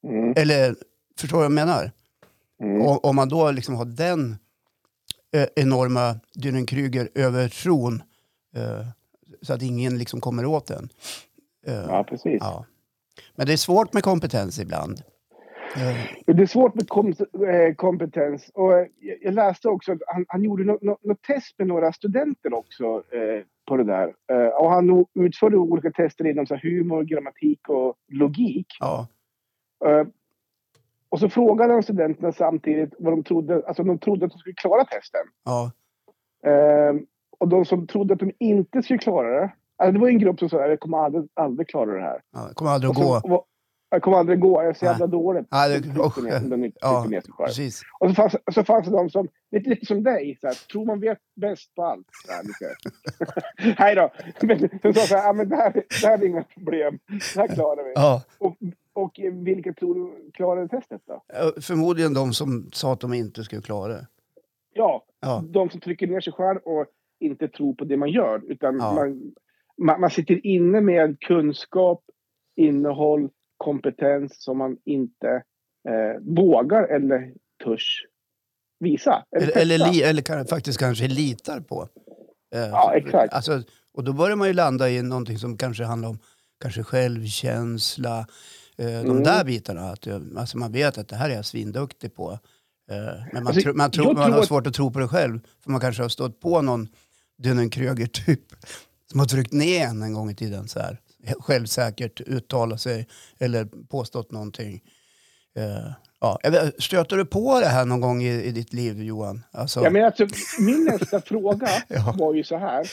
Mm, 0.04 0.32
Eller, 0.36 0.76
förstår 1.18 1.36
du 1.36 1.40
vad 1.40 1.44
jag 1.44 1.52
menar? 1.52 1.92
mm. 2.62 2.82
Om, 2.82 2.98
om 3.02 3.16
man 3.16 3.28
då 3.28 3.50
liksom 3.50 3.74
har 3.74 3.84
den 3.84 4.36
eh, 5.34 5.46
enorma 5.56 6.20
Dunning-Kruger-övertron 6.34 8.02
eh, 8.56 8.86
så 9.42 9.52
att 9.52 9.62
ingen 9.62 9.98
liksom 9.98 10.20
kommer 10.20 10.44
åt 10.44 10.66
den. 10.66 10.88
Eh, 11.66 11.74
Ja, 11.74 12.04
precis. 12.04 12.36
ja. 12.40 12.64
Men 13.36 13.46
det 13.46 13.52
är 13.52 13.56
svårt 13.56 13.92
med 13.92 14.02
kompetens 14.02 14.58
ibland. 14.58 15.02
Eh, 15.76 16.34
Det 16.34 16.42
är 16.42 16.46
svårt 16.46 16.74
med 16.74 16.88
kom 16.88 17.08
eh, 17.48 17.74
kompetens. 17.76 18.50
Och 18.54 18.78
eh, 18.78 18.86
jag- 19.22 19.34
läste 19.34 19.68
också 19.68 19.92
att 19.92 19.98
han, 20.06 20.24
han 20.28 20.42
gjorde 20.44 20.64
något 20.64 20.82
no, 20.82 20.96
no 21.02 21.14
test 21.14 21.58
med 21.58 21.66
några 21.66 21.92
studenter 21.92 22.54
också 22.54 22.84
eh, 22.94 23.42
på 23.68 23.76
det 23.76 23.84
där. 23.84 24.14
Eh, 24.32 24.48
och 24.48 24.70
han 24.70 25.06
utförde 25.14 25.56
olika 25.56 25.90
tester 25.90 26.26
inom 26.26 26.46
så 26.46 26.54
här, 26.54 26.62
humor, 26.62 27.02
grammatik 27.02 27.68
och 27.68 27.94
logik. 28.08 28.66
ja. 28.80 29.06
Eh, 29.86 30.06
och 31.10 31.20
så 31.20 31.28
frågade 31.28 31.72
han 31.72 31.82
studenterna 31.82 32.32
samtidigt 32.32 32.94
vad 32.98 33.12
de 33.12 33.22
trodde, 33.24 33.62
alltså 33.66 33.82
de 33.84 33.98
trodde 33.98 34.26
att 34.26 34.32
de 34.32 34.38
skulle 34.38 34.54
klara 34.54 34.84
testen. 34.84 35.20
ja. 35.44 35.72
Eh, 36.50 36.94
och 37.38 37.48
de 37.48 37.64
som 37.64 37.86
trodde 37.86 38.14
att 38.14 38.20
de 38.20 38.32
inte 38.38 38.82
skulle 38.82 38.98
klara 38.98 39.40
det, 39.40 39.50
alltså 39.76 39.92
det 39.92 39.98
var 39.98 40.08
en 40.08 40.18
grupp 40.18 40.38
som 40.38 40.48
sa 40.48 40.64
att 40.64 40.70
jag 40.70 40.80
kommer 40.80 40.98
aldrig, 40.98 41.28
aldrig 41.34 41.68
klara 41.68 41.94
det 41.94 42.00
här. 42.00 42.20
ja. 42.32 42.46
Det 42.48 42.54
kommer 42.54 42.70
aldrig 42.70 42.90
att 42.90 42.96
så, 42.96 43.02
gå. 43.28 43.34
och, 43.34 43.44
jag 43.90 44.02
kommer 44.02 44.16
aldrig 44.16 44.40
gå, 44.40 44.62
jag 44.62 44.70
är 44.70 44.74
så 44.74 44.84
jävla 44.84 45.06
dålig. 45.06 45.44
Nej, 45.50 45.68
det- 45.70 45.82
tryckte 45.82 46.00
Ja, 46.80 47.06
precis. 47.44 47.82
Och 48.00 48.08
så 48.08 48.14
fanns, 48.14 48.36
så 48.54 48.64
fanns 48.64 48.86
det 48.86 48.92
de 48.92 49.10
som, 49.10 49.28
lite, 49.50 49.70
lite 49.70 49.86
som 49.86 50.02
dig, 50.02 50.38
så 50.40 50.46
här, 50.46 50.54
tror 50.72 50.84
man 50.86 51.00
vet 51.00 51.18
bäst 51.36 51.74
på 51.74 51.82
allt. 51.84 52.06
Så 52.26 52.32
här, 52.32 52.42
lite. 52.42 52.74
Nej 53.82 53.94
då, 53.94 54.10
men 54.42 54.68
de 54.82 54.94
sa 54.94 55.00
så 55.06 55.16
här, 55.16 55.30
ah, 55.30 55.32
men 55.32 55.48
det, 55.48 55.56
här, 55.56 55.72
det 55.72 56.06
här 56.06 56.18
är 56.18 56.26
inga 56.26 56.42
problem, 56.42 56.98
det 57.08 57.40
här 57.40 57.48
klarar 57.54 57.84
vi. 57.84 57.92
Ja. 57.94 58.22
Och, 58.38 58.56
och 58.92 59.20
vilka 59.32 59.72
tror 59.72 59.94
du 59.94 60.30
klarade 60.30 60.68
testet 60.68 61.02
då? 61.06 61.22
Förmodligen 61.60 62.14
de 62.14 62.32
som 62.32 62.70
sa 62.72 62.92
att 62.92 63.00
de 63.00 63.14
inte 63.14 63.44
skulle 63.44 63.62
klara 63.62 63.88
det. 63.92 64.06
Ja, 64.74 65.04
Ja. 65.20 65.44
de 65.48 65.70
som 65.70 65.80
trycker 65.80 66.06
ner 66.06 66.20
sig 66.20 66.32
själv 66.32 66.58
och 66.64 66.86
inte 67.20 67.48
tror 67.48 67.74
på 67.74 67.84
det 67.84 67.96
man 67.96 68.10
gör. 68.10 68.42
Utan 68.52 68.76
Ja. 68.78 68.94
man, 68.94 69.32
man, 69.82 70.00
man 70.00 70.10
sitter 70.10 70.46
inne 70.46 70.80
med 70.80 71.20
kunskap, 71.20 72.02
innehåll, 72.56 73.28
kompetens 73.58 74.42
som 74.42 74.58
man 74.58 74.76
inte 74.84 75.28
eh, 75.88 76.20
vågar 76.36 76.82
eller 76.84 77.32
törs 77.64 78.04
visa. 78.80 79.24
Eller, 79.36 79.46
testa. 79.46 79.60
eller, 79.60 79.92
li, 79.92 80.02
eller 80.02 80.22
kan, 80.22 80.46
faktiskt 80.46 80.78
kanske 80.78 81.08
litar 81.08 81.60
på. 81.60 81.88
Eh, 82.54 82.60
Ja, 82.60 82.94
exakt. 82.96 83.34
Alltså, 83.34 83.62
och 83.92 84.04
då 84.04 84.12
börjar 84.12 84.36
man 84.36 84.48
ju 84.48 84.54
landa 84.54 84.90
i 84.90 85.02
någonting 85.02 85.38
som 85.38 85.56
kanske 85.56 85.84
handlar 85.84 86.08
om 86.08 86.18
kanske 86.62 86.82
självkänsla. 86.82 88.18
Eh, 88.78 88.86
de 88.86 89.10
Mm. 89.10 89.22
där 89.22 89.44
bitarna. 89.44 89.90
Att, 89.90 90.06
eh, 90.06 90.20
alltså 90.36 90.58
man 90.58 90.72
vet 90.72 90.98
att 90.98 91.08
det 91.08 91.16
här 91.16 91.30
är 91.30 91.34
jag 91.34 91.44
svinduktig 91.44 92.14
på. 92.14 92.32
Eh, 92.90 92.96
men 93.32 93.44
man, 93.44 93.46
Alltså, 93.46 93.62
tro, 93.62 93.74
man, 93.74 93.90
tror, 93.90 94.14
man 94.14 94.32
har 94.32 94.42
svårt 94.42 94.66
att 94.66 94.74
tro 94.74 94.90
på 94.92 94.98
det 94.98 95.08
själv. 95.08 95.40
För 95.64 95.70
man 95.70 95.80
kanske 95.80 96.02
har 96.02 96.08
stått 96.08 96.40
på 96.40 96.62
någon 96.62 96.88
Dunning-Kröger 97.42 98.06
typ 98.06 98.40
som 99.10 99.20
har 99.20 99.26
tryckt 99.26 99.52
ner 99.52 99.86
en 99.86 100.02
en 100.02 100.12
gång 100.12 100.30
i 100.30 100.34
tiden. 100.34 100.68
Så 100.68 100.80
här. 100.80 100.98
Självsäkert 101.40 102.20
uttalat 102.20 102.80
sig 102.80 103.06
eller 103.40 103.68
påstått 103.90 104.30
någonting. 104.32 104.82
Eh, 105.56 105.92
ja. 106.20 106.38
Jag 106.42 106.82
Stöter 106.82 107.16
du 107.16 107.24
på 107.26 107.60
det 107.60 107.66
här 107.66 107.84
någon 107.84 108.00
gång 108.00 108.22
i, 108.22 108.42
i 108.44 108.50
ditt 108.50 108.72
liv 108.72 109.02
Johan? 109.02 109.44
Alltså, 109.52 109.80
Ja, 109.84 109.90
men 109.90 110.04
alltså, 110.04 110.26
min 110.60 110.84
nästa 110.84 111.20
fråga 111.26 111.68
Ja. 111.88 112.14
var 112.18 112.34
ju 112.34 112.44
så 112.44 112.56
här. 112.56 112.86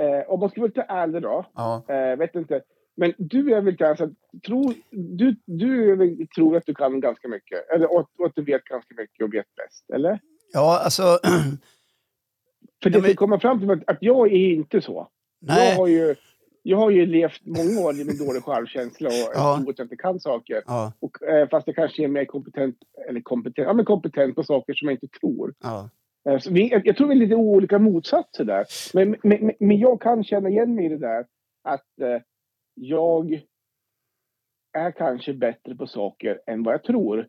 Eh, 0.00 0.30
om 0.30 0.40
man 0.40 0.50
ska 0.50 0.60
vara 0.60 0.68
lite 0.68 0.86
ärlig 0.88 1.22
då. 1.22 1.46
ja. 1.54 1.84
Eh, 1.88 2.16
vet 2.16 2.34
inte. 2.34 2.60
Men 2.96 3.12
du 3.18 3.54
är 3.54 3.60
väl 3.60 3.76
kanske... 3.76 4.08
Tror, 4.46 4.74
du, 4.90 5.36
du 5.46 5.96
väl, 5.96 6.26
tror 6.36 6.56
att 6.56 6.66
du 6.66 6.74
kan 6.74 7.00
ganska 7.00 7.28
mycket. 7.28 7.70
Eller 7.74 7.92
och, 7.92 8.08
och 8.18 8.26
att 8.26 8.32
du 8.34 8.44
vet 8.44 8.64
ganska 8.64 8.94
mycket 8.94 9.24
och 9.24 9.34
vet 9.34 9.46
bäst. 9.56 9.90
Eller? 9.94 10.20
ja, 10.52 10.80
alltså... 10.84 11.02
För 12.82 12.90
det 12.90 12.98
Ja, 12.98 13.02
men- 13.02 13.16
komma 13.16 13.40
fram 13.40 13.60
till 13.60 13.70
att, 13.70 13.78
att 13.86 13.98
jag 14.00 14.26
är 14.32 14.52
inte 14.54 14.80
så. 14.80 15.08
Jag 15.40 15.54
nej. 15.56 15.76
har 15.76 15.86
ju... 15.86 16.14
Jag 16.66 16.76
har 16.78 16.90
ju 16.90 17.06
levt 17.06 17.40
många 17.44 17.80
år 17.86 18.04
med 18.04 18.18
dålig 18.26 18.42
självkänsla 18.42 19.08
och 19.08 19.32
Ja. 19.34 19.56
att 19.68 19.78
jag 19.78 19.84
inte 19.84 19.96
kan 19.96 20.20
saker. 20.20 20.62
Ja, 20.66 20.92
Och, 21.00 21.22
eh, 21.22 21.48
fast 21.48 21.66
jag 21.66 21.76
kanske 21.76 22.04
är 22.04 22.08
mer 22.08 22.24
kompetent, 22.24 22.76
eller 23.08 23.20
kompetent, 23.20 23.66
ja, 23.66 23.72
men 23.72 23.84
kompetent 23.84 24.34
på 24.34 24.44
saker 24.44 24.74
som 24.74 24.88
jag 24.88 24.94
inte 24.94 25.18
tror. 25.20 25.54
ja. 25.62 25.90
Eh, 26.28 26.40
vi, 26.50 26.80
jag, 26.84 26.96
tror 26.96 27.08
vi 27.08 27.14
är 27.14 27.18
lite 27.18 27.34
olika 27.34 27.78
motsatser 27.78 28.44
där. 28.44 28.64
Men, 28.94 29.16
men, 29.22 29.52
men, 29.60 29.78
jag 29.78 30.00
kan 30.00 30.24
känna 30.24 30.48
igen 30.48 30.74
mig 30.74 30.84
i 30.84 30.88
det 30.88 30.98
där 30.98 31.26
att 31.64 32.00
eh, 32.00 32.22
jag 32.74 33.42
är 34.72 34.90
kanske 34.90 35.34
bättre 35.34 35.74
på 35.74 35.86
saker 35.86 36.40
än 36.46 36.62
vad 36.62 36.74
jag 36.74 36.84
tror. 36.84 37.28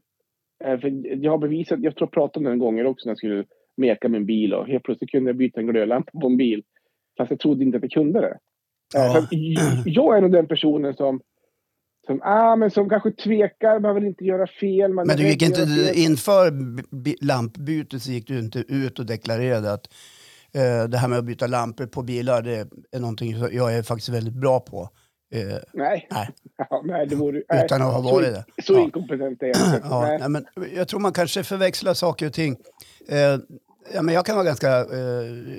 Eh, 0.64 0.80
för 0.80 1.16
jag 1.24 1.32
har 1.32 1.38
bevisat, 1.38 1.80
jag 1.82 1.96
tror 1.96 2.08
jag 2.08 2.14
pratade 2.14 2.40
om 2.40 2.44
det 2.44 2.52
en 2.52 2.60
gång 2.60 2.86
också 2.86 3.08
när 3.08 3.12
jag 3.12 3.18
skulle 3.18 3.46
meka 3.78 4.10
min 4.10 4.26
bil 4.26 4.54
och 4.54 4.68
helt 4.68 4.84
plötsligt 4.84 5.12
kunde 5.12 5.30
jag 5.30 5.38
byta 5.38 5.60
en 5.60 5.68
glödlampa 5.68 6.20
på 6.22 6.28
en 6.28 6.38
bil. 6.38 6.64
Fast 7.18 7.32
jag 7.32 7.40
trodde 7.40 7.64
inte 7.64 7.78
att 7.78 7.84
jag 7.84 7.92
kunde 7.92 8.22
det. 8.22 8.38
Ja. 8.94 9.14
så 9.14 9.28
jag 9.86 10.18
är 10.18 10.22
nog 10.22 10.32
den 10.32 10.48
personen 10.48 10.94
som 10.94 11.20
som, 12.08 12.22
ah, 12.24 12.56
men 12.56 12.72
som 12.72 12.90
kanske 12.90 13.12
tvekar, 13.12 13.80
man 13.80 13.96
vill 13.96 14.04
inte 14.06 14.24
göra 14.26 14.48
fel. 14.48 14.94
Men 14.94 15.08
du 15.08 15.28
gick 15.28 15.42
inte, 15.42 15.68
fel. 15.68 15.92
inför 15.96 16.54
lampbytet 17.26 18.02
så 18.02 18.12
gick 18.12 18.28
du 18.28 18.40
inte 18.40 18.60
ut 18.60 19.00
och 19.00 19.06
deklarerade 19.06 19.74
att 19.74 19.88
eh, 20.54 20.84
det 20.90 20.98
här 20.98 21.08
med 21.08 21.20
att 21.20 21.26
byta 21.26 21.48
lampor 21.48 21.86
på 21.86 22.02
bilar 22.04 22.42
det 22.42 22.68
är 22.92 23.00
någonting 23.00 23.36
som 23.40 23.50
jag 23.52 23.76
är 23.76 23.84
faktiskt 23.84 24.10
väldigt 24.10 24.34
bra 24.34 24.60
på. 24.60 24.90
Eh, 25.34 25.42
Nej. 25.74 26.08
nej, 26.12 26.30
Ja, 26.70 26.82
nej, 26.86 27.08
det 27.08 27.16
vore, 27.16 27.42
nej. 27.50 27.66
utan 27.66 27.82
att 27.82 27.94
ha 27.94 28.04
Så- 28.04 28.14
varit 28.16 28.34
det. 28.34 28.64
Så 28.64 28.74
Ja. 28.74 28.80
inkompetent 28.82 29.44
är 29.44 29.48
jag. 29.48 29.58
Ja, 29.90 30.18
nej, 30.20 30.30
men 30.30 30.46
jag 30.76 30.88
tror 30.88 31.00
man 31.00 31.14
kanske 31.14 31.44
förväxlar 31.44 31.94
saker 31.94 32.26
och 32.28 32.34
ting. 32.34 32.56
Eh, 33.10 33.40
ja, 33.94 34.02
men 34.02 34.16
jag 34.16 34.26
kan 34.26 34.36
vara 34.36 34.46
ganska, 34.46 34.70
eh, 34.86 35.00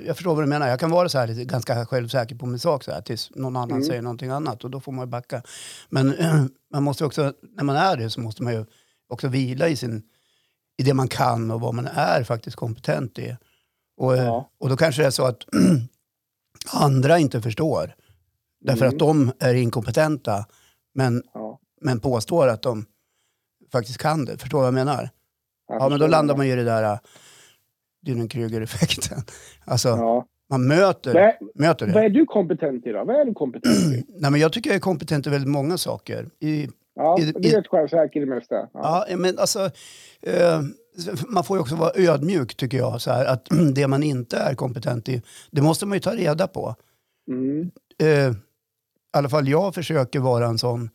jag 0.05 0.15
förstår 0.15 0.35
vad 0.35 0.43
du 0.43 0.47
menar, 0.47 0.67
jag 0.67 0.79
kan 0.79 0.89
vara 0.91 1.09
så 1.09 1.17
här 1.17 1.27
lite, 1.27 1.45
ganska 1.45 1.85
självsäker 1.85 2.35
på 2.35 2.45
min 2.45 2.59
sak 2.59 2.83
så 2.83 2.91
här, 2.91 3.01
tills 3.01 3.31
någon 3.35 3.55
annan 3.55 3.71
Mm. 3.71 3.83
säger 3.83 4.01
någonting 4.01 4.29
annat 4.29 4.63
och 4.63 4.71
då 4.71 4.79
får 4.79 4.91
man 4.91 5.05
ju 5.05 5.09
backa. 5.09 5.41
Men 5.89 6.15
man 6.73 6.83
måste 6.83 7.05
också, 7.05 7.33
när 7.55 7.63
man 7.63 7.75
är 7.75 7.97
det 7.97 8.09
så 8.09 8.19
måste 8.21 8.43
man 8.43 8.53
ju 8.53 8.65
också 9.09 9.27
vila 9.27 9.67
i, 9.67 9.75
sin, 9.75 10.03
i 10.77 10.83
det 10.83 10.93
man 10.93 11.07
kan 11.07 11.51
och 11.51 11.61
vad 11.61 11.73
man 11.73 11.87
är 11.87 12.23
faktiskt 12.23 12.55
kompetent 12.57 13.19
i. 13.19 13.37
Och, 13.97 14.17
eh, 14.17 14.23
Ja. 14.25 14.49
och 14.59 14.69
då 14.69 14.77
kanske 14.77 15.01
det 15.01 15.05
är 15.05 15.11
så 15.11 15.25
att 15.25 15.37
andra 16.73 17.19
inte 17.19 17.41
förstår. 17.41 17.95
Därför 18.61 18.85
Mm. 18.85 18.95
att 18.95 18.99
de 18.99 19.31
är 19.39 19.53
inkompetenta 19.53 20.45
men, 20.93 21.23
Ja. 21.33 21.59
men 21.81 21.99
påstår 21.99 22.47
att 22.47 22.61
de 22.61 22.85
faktiskt 23.71 23.97
kan 23.97 24.25
det. 24.25 24.37
Förstår 24.37 24.57
du 24.57 24.61
vad 24.61 24.67
jag 24.67 24.73
menar? 24.73 25.09
Jag 25.67 25.81
Ja, 25.81 25.89
men 25.89 25.99
då 25.99 26.07
landar 26.07 26.37
man 26.37 26.47
ju 26.47 26.53
i 26.53 26.55
det 26.55 26.63
där 26.63 26.99
Dunning-Kruger-effekten. 28.07 29.21
Alltså, 29.65 29.87
Ja. 29.89 30.25
man 30.49 30.67
möter, 30.67 31.13
Vad, 31.13 31.23
är, 31.23 31.33
möter 31.55 31.85
vad 31.85 31.95
det. 31.95 32.05
är 32.05 32.09
du 32.09 32.25
kompetent 32.25 32.85
i 32.87 32.91
då? 32.91 33.03
Vad 33.05 33.15
är 33.15 33.25
du 33.25 33.33
kompetent 33.33 33.75
i? 33.95 34.03
Nej, 34.19 34.31
men 34.31 34.39
jag 34.41 34.53
tycker 34.53 34.69
jag 34.69 34.75
är 34.75 34.79
kompetent 34.81 35.27
i 35.27 35.29
väldigt 35.29 35.49
många 35.49 35.77
saker. 35.77 36.25
I, 36.39 36.67
Ja, 36.95 37.19
I- 37.19 37.31
du 37.31 37.49
är 37.49 37.55
rätt 37.57 37.67
självsäker 37.67 38.19
i 38.21 38.25
det 38.25 38.35
mesta. 38.35 38.55
Ja. 38.73 39.05
ja, 39.09 39.17
men 39.17 39.39
alltså, 39.39 39.59
eh, 40.21 40.61
man 41.27 41.43
får 41.43 41.57
ju 41.57 41.61
också 41.61 41.75
vara 41.75 41.91
ödmjuk 41.95 42.55
tycker 42.57 42.77
jag. 42.77 43.01
Så 43.01 43.11
här, 43.11 43.25
att 43.25 43.47
det 43.75 43.87
man 43.87 44.03
inte 44.03 44.37
är 44.37 44.55
kompetent 44.55 45.09
i, 45.09 45.21
det 45.51 45.61
måste 45.61 45.85
man 45.85 45.95
ju 45.95 45.99
ta 45.99 46.11
reda 46.15 46.47
på. 46.47 46.75
Mm. 47.31 47.71
Eh, 48.01 48.31
I 48.31 48.33
alla 49.17 49.29
fall 49.29 49.47
jag 49.47 49.75
försöker 49.75 50.19
vara 50.19 50.45
en 50.45 50.57
sån 50.57 50.89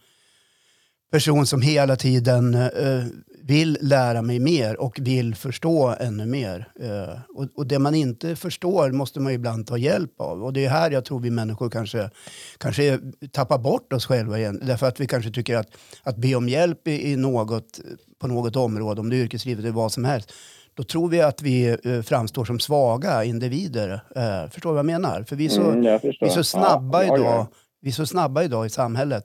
person 1.12 1.46
som 1.46 1.62
hela 1.62 1.96
tiden 1.96 2.54
eh, 2.54 3.04
vill 3.44 3.78
lära 3.80 4.22
mig 4.22 4.38
mer 4.38 4.80
och 4.80 4.98
vill 5.00 5.34
förstå 5.34 5.94
ännu 6.00 6.26
mer. 6.26 6.68
Eh, 6.80 7.18
och, 7.34 7.46
och 7.54 7.66
det 7.66 7.78
man 7.78 7.94
inte 7.94 8.36
förstår 8.36 8.90
måste 8.90 9.20
man 9.20 9.32
ibland 9.32 9.66
ta 9.66 9.76
hjälp 9.78 10.20
av. 10.20 10.44
Och 10.44 10.52
det 10.52 10.64
är 10.64 10.70
här 10.70 10.90
jag 10.90 11.04
tror 11.04 11.20
vi 11.20 11.30
människor 11.30 11.70
kanske, 11.70 12.10
kanske 12.58 12.98
tappar 13.32 13.58
bort 13.58 13.92
oss 13.92 14.06
själva 14.06 14.38
igen. 14.38 14.60
Därför 14.66 14.86
att 14.86 15.00
vi 15.00 15.06
kanske 15.06 15.30
tycker 15.30 15.56
att, 15.56 15.68
att 16.02 16.16
be 16.16 16.34
om 16.34 16.48
hjälp 16.48 16.88
i, 16.88 17.16
något, 17.16 17.80
på 18.20 18.26
något 18.26 18.56
område, 18.56 19.00
om 19.00 19.10
det 19.10 19.16
är 19.16 19.24
yrkeslivet 19.24 19.64
eller 19.64 19.74
vad 19.74 19.92
som 19.92 20.04
helst, 20.04 20.32
då 20.74 20.82
tror 20.82 21.08
vi 21.08 21.20
att 21.20 21.42
vi 21.42 21.76
eh, 21.84 22.02
framstår 22.02 22.44
som 22.44 22.60
svaga 22.60 23.24
individer. 23.24 23.92
Eh, 24.16 24.50
förstår 24.50 24.70
du 24.70 24.74
vad 24.74 24.78
jag 24.78 24.86
menar? 24.86 25.22
För 25.22 25.36
vi 25.36 25.44
är 25.44 25.48
så, 25.48 25.62
Mm, 25.70 25.98
vi 26.20 26.26
är 26.26 26.28
så 26.28 26.44
snabba 26.44 27.02
Ja, 27.04 27.08
ja, 27.08 27.16
idag. 27.16 27.26
ja. 27.26 27.46
Vi 27.80 27.88
är 27.88 27.92
så 27.92 28.06
snabba 28.06 28.42
idag 28.42 28.66
i 28.66 28.70
samhället. 28.70 29.24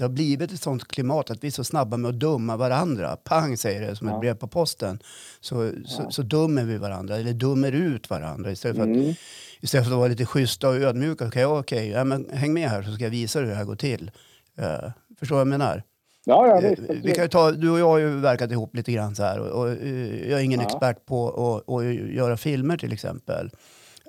Det 0.00 0.04
har 0.04 0.08
blivit 0.10 0.52
ett 0.52 0.60
sånt 0.60 0.88
klimat 0.88 1.30
att 1.30 1.44
vi 1.44 1.48
är 1.48 1.52
så 1.52 1.64
snabba 1.64 1.96
med 1.96 2.08
att 2.08 2.20
döma 2.20 2.56
varandra. 2.56 3.16
Pang 3.16 3.56
säger 3.56 3.80
det 3.80 3.96
som 3.96 4.06
ett 4.08 4.12
Ja. 4.14 4.20
brev 4.20 4.34
på 4.34 4.46
posten. 4.48 4.98
Så, 5.40 5.70
så, 5.86 6.10
så 6.10 6.22
dömer 6.22 6.64
vi 6.64 6.76
varandra, 6.76 7.16
eller 7.16 7.32
dömer 7.32 7.72
ut 7.72 8.10
varandra 8.10 8.50
istället 8.50 8.76
för 8.76 8.82
att, 8.82 8.88
Mm. 8.96 9.14
istället 9.60 9.86
för 9.86 9.92
att 9.92 9.98
vara 9.98 10.08
lite 10.08 10.26
schyssta 10.26 10.68
och 10.68 10.74
ödmjuka. 10.74 11.26
Okej, 11.26 11.46
okej, 11.46 11.88
ja, 11.88 12.04
men 12.04 12.26
häng 12.32 12.52
med 12.52 12.68
här 12.70 12.82
så 12.82 12.92
ska 12.92 13.04
jag 13.04 13.10
visa 13.10 13.38
dig 13.38 13.46
hur 13.48 13.52
det 13.52 13.58
här 13.58 13.64
går 13.64 13.76
till. 13.76 14.10
Eh, 14.58 14.90
förstår 15.18 15.34
vad 15.36 15.40
jag 15.40 15.48
menar? 15.48 15.82
Ja, 16.24 16.46
ja, 16.46 16.62
Eh, 16.62 16.70
visst. 16.70 17.04
vi 17.04 17.12
kan 17.14 17.28
ta, 17.28 17.50
du 17.50 17.70
och 17.70 17.78
jag 17.78 17.86
har 17.88 17.98
ju 17.98 18.08
verkat 18.20 18.50
ihop 18.52 18.76
lite 18.76 18.92
grann 18.92 19.14
så 19.16 19.22
här. 19.22 19.38
Och, 19.38 19.60
och, 19.62 19.70
eh, 19.70 20.30
jag 20.30 20.40
är 20.40 20.44
ingen 20.44 20.60
Ja. 20.60 20.66
expert 20.66 21.06
på 21.06 21.28
att 21.68 21.74
att 21.74 21.84
göra 22.14 22.36
filmer 22.36 22.76
till 22.76 22.92
exempel. 22.92 23.50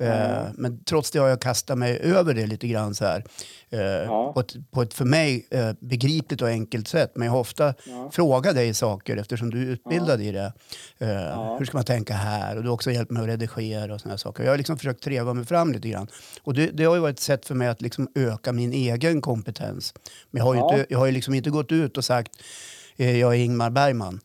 Eh, 0.01 0.07
Ja. 0.07 0.45
Men 0.55 0.83
trots 0.83 1.11
det 1.11 1.19
har 1.19 1.27
jag 1.27 1.41
kastat 1.41 1.77
mig 1.77 1.99
över 1.99 2.33
det 2.33 2.45
lite 2.45 2.67
grann 2.67 2.95
så 2.95 3.05
här. 3.05 3.23
Eh, 3.69 3.79
Ja. 3.81 4.33
på, 4.33 4.39
ett, 4.39 4.71
på 4.71 4.81
ett 4.81 4.93
för 4.93 5.05
mig 5.05 5.47
eh, 5.51 5.71
begripligt 5.79 6.41
och 6.41 6.47
enkelt 6.47 6.87
sätt. 6.87 7.11
Men 7.15 7.25
jag 7.25 7.31
har 7.31 7.39
ofta 7.39 7.73
Ja. 7.85 8.09
frågat 8.13 8.55
dig 8.55 8.73
saker 8.73 9.17
eftersom 9.17 9.49
du 9.49 9.61
är 9.61 9.65
utbildad 9.65 10.21
i 10.21 10.31
det. 10.31 10.53
Ja. 10.97 11.55
Hur 11.59 11.65
ska 11.65 11.77
man 11.77 11.83
tänka 11.85 12.13
här? 12.13 12.55
Och 12.57 12.63
du 12.63 12.69
har 12.69 12.73
också 12.73 12.91
hjälpt 12.91 13.11
mig 13.11 13.21
att 13.23 13.29
redigera 13.29 13.93
och 13.93 14.01
sådana 14.01 14.17
saker. 14.17 14.43
Jag 14.43 14.51
har 14.51 14.57
liksom 14.57 14.77
försökt 14.77 15.03
treva 15.03 15.33
mig 15.33 15.45
fram 15.45 15.71
lite 15.73 15.89
grann. 15.89 16.07
Och 16.43 16.53
det, 16.53 16.67
det 16.67 16.83
har 16.83 16.95
ju 16.95 17.01
varit 17.01 17.15
ett 17.15 17.19
sätt 17.23 17.45
för 17.45 17.55
mig 17.55 17.67
att 17.67 17.81
liksom 17.81 18.07
öka 18.15 18.51
min 18.51 18.73
egen 18.73 19.21
kompetens. 19.21 19.93
Men 20.31 20.39
jag 20.39 20.45
har 20.45 20.53
ju, 20.53 20.59
Ja. 20.59 20.73
inte, 20.73 20.85
jag 20.89 20.99
har 20.99 21.05
ju 21.05 21.11
liksom 21.11 21.33
inte 21.33 21.49
gått 21.49 21.71
ut 21.71 21.97
och 21.97 22.05
sagt 22.05 22.31
jag 22.95 23.09
är 23.35 23.39
Ingmar 23.39 23.69
Bergman. 23.69 24.19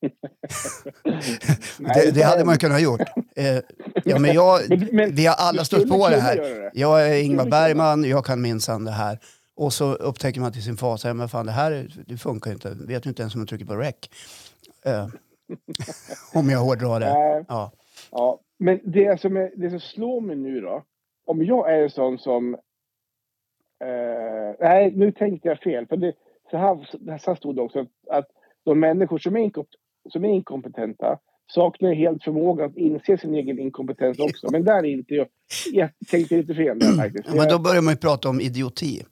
Det, 1.94 2.14
det 2.14 2.22
hade 2.22 2.44
man 2.44 2.58
kunnat 2.58 2.82
gjort. 2.82 3.00
Eh, 3.36 3.58
ja, 4.04 4.18
men 4.18 4.34
jag, 4.34 4.60
vi 5.12 5.26
har 5.26 5.34
alla 5.38 5.64
stött 5.64 5.88
på 5.88 6.08
det 6.08 6.20
här. 6.20 6.70
Jag 6.74 7.08
är 7.08 7.22
Ingmar. 7.22 7.46
Bergman, 7.46 8.04
jag 8.04 8.24
kan 8.24 8.42
minsann 8.42 8.84
det 8.84 8.90
här. 8.90 9.18
Och 9.54 9.72
så 9.72 9.94
upptäcker 9.94 10.40
man 10.40 10.52
till 10.52 10.64
sin 10.64 10.76
fas, 10.76 11.04
men 11.04 11.28
fan 11.28 11.46
det 11.46 11.52
här 11.52 11.88
det 12.06 12.16
funkar 12.16 12.50
ju 12.50 12.54
inte. 12.54 12.76
Vet 12.88 13.06
ju 13.06 13.08
inte 13.08 13.22
ens 13.22 13.34
om 13.34 13.40
man 13.40 13.46
trycker 13.46 13.64
på 13.64 13.76
rec. 13.76 13.94
Eh, 14.84 15.06
om 16.34 16.50
jag 16.50 16.58
hårdrar 16.58 17.00
det. 17.00 17.44
Ja. 17.48 17.72
Ja, 18.10 18.40
men 18.58 18.80
det 18.84 19.20
som, 19.20 19.36
är, 19.36 19.52
det 19.56 19.70
som 19.70 19.80
slår 19.80 20.20
mig 20.20 20.36
nu 20.36 20.60
då. 20.60 20.84
Om 21.26 21.44
jag 21.44 21.72
är 21.74 21.82
en 21.82 21.90
sån 21.90 22.18
som... 22.18 22.54
Eh, 23.84 24.54
nej, 24.60 24.92
nu 24.96 25.12
tänkte 25.12 25.48
jag 25.48 25.58
fel. 25.58 25.86
För 25.86 25.96
det, 25.96 26.12
så, 26.50 26.56
här, 26.56 26.88
så 27.18 27.30
här 27.30 27.34
stod 27.34 27.56
det 27.56 27.62
också. 27.62 27.86
Att, 28.10 28.28
de 28.70 28.80
människor 28.80 29.18
som 29.18 29.36
är, 29.36 29.40
inkom, 29.40 29.64
som 30.12 30.24
är 30.24 30.28
inkompetenta 30.28 31.18
saknar 31.46 31.92
helt 31.94 32.24
förmåga 32.24 32.64
att 32.64 32.76
inse 32.76 33.18
sin 33.18 33.34
egen 33.34 33.58
inkompetens 33.58 34.18
också. 34.18 34.48
Men 34.52 34.64
där 34.64 34.78
är 34.78 34.84
inte 34.84 35.14
jag. 35.14 35.26
Jag 35.72 35.90
tänkte 36.10 36.36
lite 36.36 36.54
fel 36.54 36.78
där 36.78 36.92
faktiskt. 36.96 37.34
Men 37.34 37.48
då 37.48 37.58
börjar 37.58 37.82
man 37.82 37.92
ju 37.94 37.98
prata 37.98 38.28
om 38.28 38.40
idioti. 38.40 39.02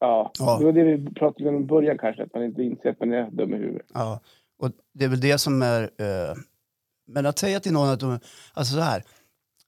ja, 0.00 0.32
Ja. 0.38 0.58
det 0.58 0.64
var 0.64 0.72
det 0.72 0.84
vi 0.84 1.14
pratade 1.14 1.48
om 1.48 1.56
i 1.56 1.64
början 1.64 1.98
kanske. 1.98 2.22
Att 2.22 2.34
man 2.34 2.44
inte 2.44 2.62
inser 2.62 2.88
att 2.90 3.00
man 3.00 3.12
är 3.12 3.30
dum 3.30 3.54
i 3.54 3.56
huvudet. 3.56 3.86
Ja. 3.94 4.20
Och 4.58 4.70
det 4.92 5.04
är 5.04 5.08
väl 5.08 5.20
det 5.20 5.38
som 5.38 5.62
är... 5.62 5.82
Eh, 5.82 6.34
men 7.06 7.26
att 7.26 7.38
säga 7.38 7.60
till 7.60 7.72
någon 7.72 7.88
att 7.88 8.00
de... 8.00 8.18
Alltså 8.54 8.74
så 8.74 8.80
här. 8.80 9.02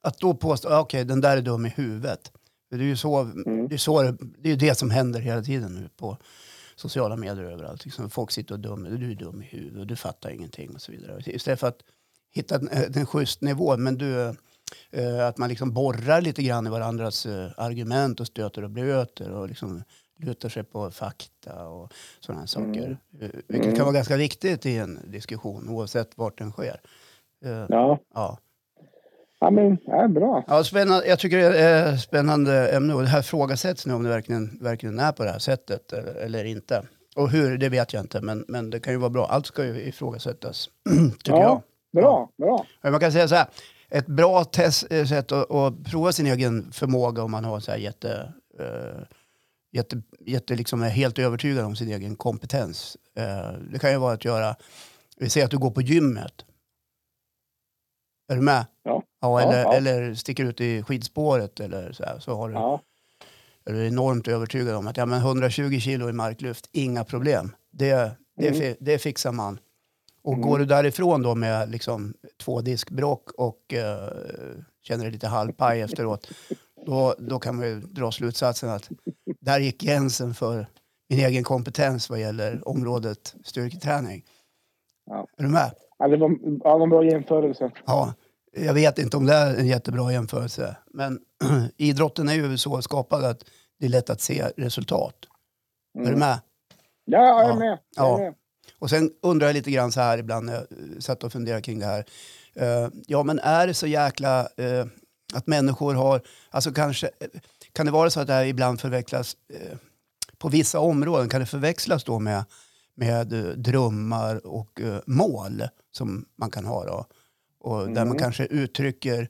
Att 0.02 0.18
då 0.18 0.34
påstå, 0.34 0.78
okej 0.80 1.04
den 1.04 1.20
där 1.20 1.36
är 1.36 1.42
dum 1.42 1.66
i 1.66 1.68
huvudet. 1.68 2.32
Det 2.70 2.76
är 2.76 2.80
ju 2.80 2.96
så, 2.96 3.20
Mm. 3.20 3.68
det, 3.68 3.74
är 3.74 3.78
så 3.78 4.02
det, 4.02 4.16
det, 4.38 4.48
är 4.48 4.50
ju 4.52 4.56
det 4.56 4.74
som 4.78 4.90
händer 4.90 5.20
hela 5.20 5.42
tiden 5.42 5.74
nu 5.74 5.88
på 5.96 6.16
sociala 6.76 7.16
medier 7.16 7.44
överallt. 7.44 7.84
Liksom, 7.84 8.10
folk 8.10 8.30
sitter 8.30 8.54
och 8.54 8.60
dömer, 8.60 8.90
du 8.90 9.10
är 9.10 9.14
dum 9.14 9.42
i 9.42 9.44
huvudet, 9.44 9.88
du 9.88 9.96
fattar 9.96 10.30
ingenting 10.30 10.74
och 10.74 10.80
så 10.82 10.92
vidare. 10.92 11.20
Istället 11.26 11.60
för 11.60 11.66
att 11.68 11.82
hitta 12.30 12.54
en, 12.54 12.68
en 12.96 13.06
schysst 13.06 13.40
nivå, 13.40 13.76
men 13.76 13.98
du, 13.98 14.34
eh, 14.90 15.26
att 15.28 15.38
man 15.38 15.48
liksom 15.48 15.72
borrar 15.72 16.20
lite 16.20 16.42
grann 16.42 16.66
i 16.66 16.70
varandras 16.70 17.26
eh, 17.26 17.50
argument 17.56 18.20
och 18.20 18.26
stöter 18.26 18.64
och 18.64 18.70
blöter 18.70 19.30
och 19.30 19.48
liksom 19.48 19.82
lutar 20.18 20.48
sig 20.48 20.64
på 20.64 20.90
fakta 20.90 21.68
och 21.68 21.92
sådana 22.20 22.46
saker. 22.46 22.98
Eh, 23.20 23.28
vilket 23.48 23.50
Mm. 23.64 23.74
kan 23.76 23.84
vara 23.84 23.94
ganska 23.94 24.16
viktigt 24.16 24.66
i 24.66 24.76
en 24.76 24.98
diskussion 25.06 25.68
oavsett 25.68 26.18
vart 26.18 26.38
den 26.38 26.52
sker. 26.52 26.80
Eh, 27.44 27.66
Ja, 27.68 27.98
ja. 28.14 28.38
Ja, 29.40 29.50
men 29.50 29.78
ja, 29.86 30.08
bra. 30.08 30.44
Ja, 30.48 30.64
spännande. 30.64 31.06
Jag 31.06 31.18
tycker 31.18 31.38
det 31.38 31.58
är 31.58 31.92
ett 31.92 32.00
spännande 32.00 32.68
ämne 32.70 32.94
och 32.94 33.02
det 33.02 33.08
här 33.08 33.22
frågasätts 33.22 33.86
nu 33.86 33.94
om 33.94 34.02
det 34.02 34.08
verkligen, 34.08 34.58
verkligen 34.60 34.98
är 34.98 35.12
på 35.12 35.24
det 35.24 35.30
här 35.30 35.38
sättet 35.38 35.92
eller, 35.92 36.14
eller 36.14 36.44
inte. 36.44 36.82
Och 37.16 37.30
hur, 37.30 37.58
det 37.58 37.68
vet 37.68 37.92
jag 37.92 38.02
inte, 38.02 38.20
men, 38.20 38.44
men 38.48 38.70
det 38.70 38.80
kan 38.80 38.92
ju 38.92 38.98
vara 38.98 39.10
bra. 39.10 39.26
Allt 39.26 39.46
ska 39.46 39.64
ju 39.64 39.82
ifrågasättas, 39.82 40.68
tycker 41.24 41.32
Ja, 41.40 41.62
jag. 41.92 42.02
bra, 42.02 42.30
bra. 42.38 42.66
Men 42.82 42.92
Man 42.92 43.00
kan 43.00 43.12
säga 43.12 43.28
så 43.28 43.34
här, 43.34 43.46
ett 43.88 44.06
bra 44.06 44.44
test, 44.44 44.86
eh, 44.92 45.04
sätt 45.04 45.32
att, 45.32 45.50
att 45.50 45.84
prova 45.84 46.12
sin 46.12 46.26
egen 46.26 46.72
förmåga 46.72 47.22
om 47.22 47.30
man 47.30 47.44
har 47.44 47.60
så 47.60 47.70
här 47.70 47.78
jätte, 47.78 48.32
eh, 48.58 49.02
jätte, 49.72 50.02
jätte 50.20 50.54
liksom 50.54 50.82
är 50.82 50.88
helt 50.88 51.18
övertygad 51.18 51.64
om 51.64 51.76
sin 51.76 51.88
egen 51.92 52.16
kompetens. 52.16 52.96
Eh, 53.18 53.52
det 53.72 53.78
kan 53.78 53.90
ju 53.90 53.98
vara 53.98 54.12
att 54.12 54.24
göra, 54.24 54.56
vi 55.16 55.30
säger 55.30 55.44
att 55.44 55.50
du 55.50 55.58
går 55.58 55.70
på 55.70 55.82
gymmet. 55.82 56.32
Är 58.32 58.36
du 58.36 58.42
med? 58.42 58.66
Ja. 58.82 59.02
Ja, 59.30 59.40
eller, 59.40 59.62
ja. 59.62 59.72
eller 59.72 60.14
sticker 60.14 60.44
ut 60.44 60.60
i 60.60 60.82
skidspåret 60.82 61.60
eller 61.60 61.92
så 61.92 62.04
här, 62.04 62.18
så 62.18 62.34
har 62.34 62.48
du, 62.48 62.54
Ja. 62.54 62.80
är 63.64 63.72
du 63.72 63.86
enormt 63.86 64.28
övertygad 64.28 64.74
om 64.76 64.86
att 64.86 64.96
ja, 64.96 65.06
men 65.06 65.20
120 65.20 65.78
kilo 65.78 66.08
i 66.08 66.12
marklyft, 66.12 66.68
inga 66.72 67.04
problem. 67.04 67.56
Det, 67.72 68.10
det, 68.36 68.48
Mm. 68.60 68.76
det 68.80 68.98
fixar 68.98 69.32
man. 69.32 69.58
Och 70.22 70.32
Mm. 70.34 70.48
går 70.48 70.58
du 70.58 70.64
därifrån 70.64 71.22
då 71.22 71.34
med 71.34 71.70
liksom 71.70 72.14
två 72.44 72.60
diskbråck 72.60 73.30
och 73.32 73.74
eh, 73.74 74.08
känner 74.82 75.04
dig 75.04 75.12
lite 75.12 75.28
halvpaj 75.28 75.80
efteråt, 75.80 76.28
då, 76.86 77.14
då 77.18 77.38
kan 77.38 77.56
man 77.56 77.66
ju 77.68 77.80
dra 77.80 78.12
slutsatsen 78.12 78.70
att 78.70 78.90
där 79.40 79.58
gick 79.58 79.80
gränsen 79.80 80.34
för 80.34 80.66
min 81.08 81.18
egen 81.20 81.44
kompetens 81.44 82.10
vad 82.10 82.20
gäller 82.20 82.68
området 82.68 83.34
styrketräning. 83.44 84.24
Ja. 85.06 85.26
Är 85.38 85.42
du 85.42 85.48
med? 85.48 85.70
Ja, 85.98 86.08
det 86.08 86.16
var, 86.16 86.30
ja, 86.64 86.76
var 86.76 86.82
en 86.82 86.90
bra 86.90 87.04
jämförelse. 87.04 87.70
Ja, 87.86 88.14
jag 88.56 88.74
vet 88.74 88.98
inte 88.98 89.16
om 89.16 89.26
det 89.26 89.34
är 89.34 89.54
en 89.56 89.66
jättebra 89.66 90.12
jämförelse. 90.12 90.76
Men 90.94 91.18
idrotten 91.76 92.28
är 92.28 92.34
ju 92.34 92.58
så 92.58 92.82
skapad 92.82 93.24
att 93.24 93.44
det 93.80 93.86
är 93.86 93.90
lätt 93.90 94.10
att 94.10 94.20
se 94.20 94.44
resultat. 94.56 95.14
Är 95.98 96.00
du 96.00 96.06
Mm. 96.06 96.18
med? 96.18 96.38
Ja, 97.04 97.18
jag 97.42 97.50
är 97.50 97.54
med. 97.54 97.68
Jag 97.68 97.78
Ja. 98.06 98.18
är 98.18 98.24
med. 98.24 98.34
Och 98.78 98.90
sen 98.90 99.10
undrar 99.22 99.46
jag 99.46 99.54
lite 99.54 99.70
grann 99.70 99.92
så 99.92 100.00
här 100.00 100.18
ibland 100.18 100.46
när 100.46 100.52
jag 100.52 100.62
eh, 100.62 100.98
satt 100.98 101.24
och 101.24 101.32
funderade 101.32 101.62
kring 101.62 101.78
det 101.78 101.86
här. 101.86 102.04
Eh, 102.54 102.88
ja, 103.06 103.22
men 103.22 103.38
är 103.38 103.66
det 103.66 103.74
så 103.74 103.86
jäkla 103.86 104.40
eh, 104.56 104.86
att 105.34 105.46
människor 105.46 105.94
har, 105.94 106.20
alltså 106.50 106.72
kanske, 106.72 107.10
kan 107.72 107.86
det 107.86 107.92
vara 107.92 108.10
så 108.10 108.20
att 108.20 108.26
det 108.26 108.32
här 108.32 108.44
ibland 108.44 108.80
förväxlas 108.80 109.36
eh, 109.52 109.76
på 110.38 110.48
vissa 110.48 110.78
områden, 110.80 111.28
kan 111.28 111.40
det 111.40 111.46
förväxlas 111.46 112.04
då 112.04 112.18
med, 112.18 112.44
med 112.94 113.26
drömmar 113.56 114.46
och 114.46 114.80
mål 115.06 115.62
som 115.92 116.24
man 116.38 116.50
kan 116.50 116.64
ha 116.64 116.84
då? 116.84 117.06
Och 117.60 117.78
där 117.86 117.94
man 117.94 118.06
Mm. 118.06 118.18
kanske 118.18 118.46
uttrycker, 118.46 119.28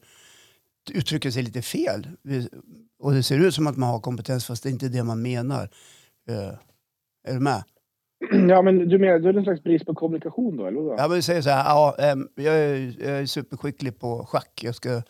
uttrycker 0.92 1.30
sig 1.30 1.42
lite 1.42 1.62
fel. 1.62 2.09
Och 2.99 3.12
det 3.12 3.23
ser 3.23 3.38
ut 3.38 3.54
som 3.54 3.66
att 3.66 3.76
man 3.76 3.88
har 3.88 4.00
kompetens 4.00 4.47
fast 4.47 4.62
det 4.62 4.68
är 4.68 4.71
inte 4.73 4.88
det 4.88 5.04
man 5.04 5.23
menar. 5.23 5.71
Eh, 6.28 6.49
är 7.28 7.35
du 7.35 7.40
med? 7.40 7.64
Ja, 8.49 8.62
men 8.62 8.78
du 8.88 8.99
menar, 8.99 9.18
du 9.18 9.28
är 9.28 9.35
en 9.35 9.45
slags 9.45 9.62
brist 9.62 9.87
på 9.87 9.95
kommunikation 9.95 10.56
då, 10.56 10.66
eller? 10.66 10.80
Ja, 10.80 10.97
men 11.09 11.11
vi 11.11 11.23
säger 11.23 11.42
så 11.42 11.50
här, 11.50 11.64
ja, 11.64 11.95
jag, 12.37 12.54
är, 12.54 12.95
jag 13.00 13.18
är 13.18 13.26
superskicklig 13.26 13.99
på 14.00 14.26
schack. 14.26 14.61
Jag, 14.62 14.75
ska, 14.75 15.02